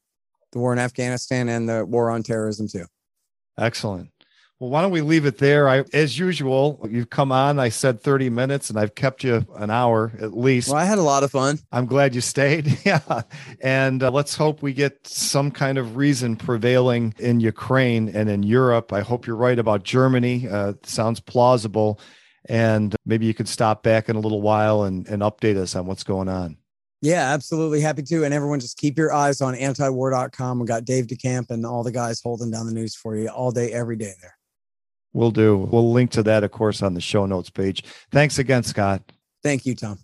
the 0.52 0.58
war 0.58 0.72
in 0.72 0.78
Afghanistan 0.78 1.48
and 1.48 1.68
the 1.68 1.84
war 1.84 2.10
on 2.10 2.22
terrorism 2.22 2.68
too. 2.68 2.84
Excellent. 3.58 4.10
Well, 4.62 4.70
why 4.70 4.82
don't 4.82 4.92
we 4.92 5.00
leave 5.00 5.26
it 5.26 5.38
there? 5.38 5.68
I, 5.68 5.82
as 5.92 6.16
usual, 6.16 6.86
you've 6.88 7.10
come 7.10 7.32
on. 7.32 7.58
I 7.58 7.68
said 7.68 8.00
30 8.00 8.30
minutes 8.30 8.70
and 8.70 8.78
I've 8.78 8.94
kept 8.94 9.24
you 9.24 9.44
an 9.56 9.70
hour 9.70 10.12
at 10.20 10.38
least. 10.38 10.68
Well, 10.68 10.76
I 10.76 10.84
had 10.84 10.98
a 10.98 11.02
lot 11.02 11.24
of 11.24 11.32
fun. 11.32 11.58
I'm 11.72 11.86
glad 11.86 12.14
you 12.14 12.20
stayed. 12.20 12.78
yeah. 12.84 13.22
And 13.60 14.04
uh, 14.04 14.12
let's 14.12 14.36
hope 14.36 14.62
we 14.62 14.72
get 14.72 15.04
some 15.04 15.50
kind 15.50 15.78
of 15.78 15.96
reason 15.96 16.36
prevailing 16.36 17.12
in 17.18 17.40
Ukraine 17.40 18.08
and 18.10 18.30
in 18.30 18.44
Europe. 18.44 18.92
I 18.92 19.00
hope 19.00 19.26
you're 19.26 19.34
right 19.34 19.58
about 19.58 19.82
Germany. 19.82 20.46
Uh, 20.48 20.74
sounds 20.84 21.18
plausible. 21.18 21.98
And 22.44 22.94
maybe 23.04 23.26
you 23.26 23.34
could 23.34 23.48
stop 23.48 23.82
back 23.82 24.08
in 24.08 24.14
a 24.14 24.20
little 24.20 24.42
while 24.42 24.84
and, 24.84 25.08
and 25.08 25.22
update 25.22 25.56
us 25.56 25.74
on 25.74 25.86
what's 25.86 26.04
going 26.04 26.28
on. 26.28 26.56
Yeah, 27.00 27.32
absolutely. 27.32 27.80
Happy 27.80 28.04
to. 28.04 28.22
And 28.22 28.32
everyone 28.32 28.60
just 28.60 28.78
keep 28.78 28.96
your 28.96 29.12
eyes 29.12 29.40
on 29.40 29.54
antiwar.com. 29.54 30.60
We 30.60 30.66
got 30.66 30.84
Dave 30.84 31.08
DeCamp 31.08 31.50
and 31.50 31.66
all 31.66 31.82
the 31.82 31.90
guys 31.90 32.20
holding 32.22 32.52
down 32.52 32.66
the 32.66 32.72
news 32.72 32.94
for 32.94 33.16
you 33.16 33.26
all 33.26 33.50
day, 33.50 33.72
every 33.72 33.96
day 33.96 34.12
there. 34.20 34.36
We'll 35.12 35.30
do. 35.30 35.56
We'll 35.56 35.92
link 35.92 36.10
to 36.12 36.22
that, 36.22 36.44
of 36.44 36.52
course, 36.52 36.82
on 36.82 36.94
the 36.94 37.00
show 37.00 37.26
notes 37.26 37.50
page. 37.50 37.84
Thanks 38.10 38.38
again, 38.38 38.62
Scott. 38.62 39.02
Thank 39.42 39.66
you, 39.66 39.74
Tom. 39.74 39.98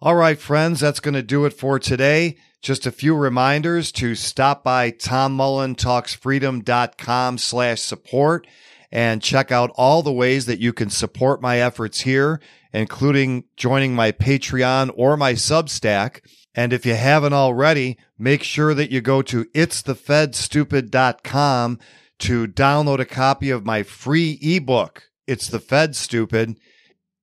All 0.00 0.16
right, 0.16 0.38
friends, 0.38 0.80
that's 0.80 1.00
going 1.00 1.14
to 1.14 1.22
do 1.22 1.46
it 1.46 1.54
for 1.54 1.78
today. 1.78 2.36
Just 2.60 2.84
a 2.86 2.92
few 2.92 3.14
reminders 3.14 3.90
to 3.92 4.14
stop 4.14 4.62
by 4.64 4.90
tommullentalksfreedom.com 4.90 7.38
slash 7.38 7.80
support 7.80 8.46
and 8.92 9.22
check 9.22 9.50
out 9.50 9.70
all 9.76 10.02
the 10.02 10.12
ways 10.12 10.44
that 10.46 10.60
you 10.60 10.72
can 10.72 10.88
support 10.90 11.42
my 11.42 11.58
efforts 11.58 12.00
here, 12.00 12.40
including 12.72 13.44
joining 13.56 13.94
my 13.94 14.12
Patreon 14.12 14.90
or 14.94 15.16
my 15.16 15.32
Substack. 15.32 16.20
And 16.54 16.72
if 16.72 16.86
you 16.86 16.94
haven't 16.94 17.32
already, 17.32 17.98
make 18.18 18.42
sure 18.42 18.74
that 18.74 18.90
you 18.90 19.00
go 19.00 19.22
to 19.22 19.44
itsthefedstupid.com 19.46 21.78
to 22.20 22.46
download 22.46 23.00
a 23.00 23.04
copy 23.04 23.50
of 23.50 23.66
my 23.66 23.82
free 23.82 24.38
ebook, 24.40 25.10
It's 25.26 25.48
the 25.48 25.60
Fed 25.60 25.96
Stupid. 25.96 26.58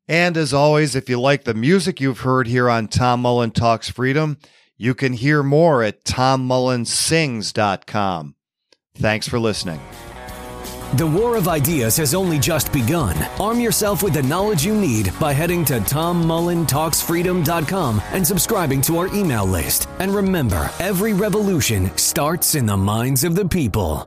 And 0.07 0.35
as 0.35 0.51
always, 0.53 0.95
if 0.95 1.07
you 1.09 1.19
like 1.19 1.43
the 1.45 1.53
music 1.53 2.01
you've 2.01 2.22
heard 2.22 2.47
here 2.47 2.68
on 2.69 2.88
Tom 2.88 3.22
Mullen 3.22 3.51
Talks 3.51 3.89
Freedom, 3.89 4.38
you 4.77 4.93
can 4.93 5.13
hear 5.13 5.43
more 5.43 5.84
at 5.84 6.03
tommullensings.com. 6.03 8.35
Thanks 8.95 9.27
for 9.27 9.39
listening. 9.39 9.80
The 10.95 11.07
war 11.07 11.38
of 11.38 11.47
ideas 11.47 11.95
has 11.97 12.13
only 12.13 12.38
just 12.38 12.72
begun. 12.73 13.18
Arm 13.39 13.61
yourself 13.61 14.03
with 14.03 14.13
the 14.13 14.23
knowledge 14.23 14.65
you 14.65 14.76
need 14.76 15.09
by 15.22 15.31
heading 15.31 15.63
to 15.65 15.80
tommullentalksfreedom.com 15.80 18.01
and 18.11 18.27
subscribing 18.27 18.81
to 18.81 18.97
our 18.97 19.07
email 19.15 19.45
list. 19.45 19.88
And 19.99 20.13
remember, 20.13 20.69
every 20.80 21.13
revolution 21.13 21.97
starts 21.97 22.55
in 22.55 22.65
the 22.65 22.76
minds 22.76 23.23
of 23.23 23.35
the 23.35 23.47
people. 23.47 24.05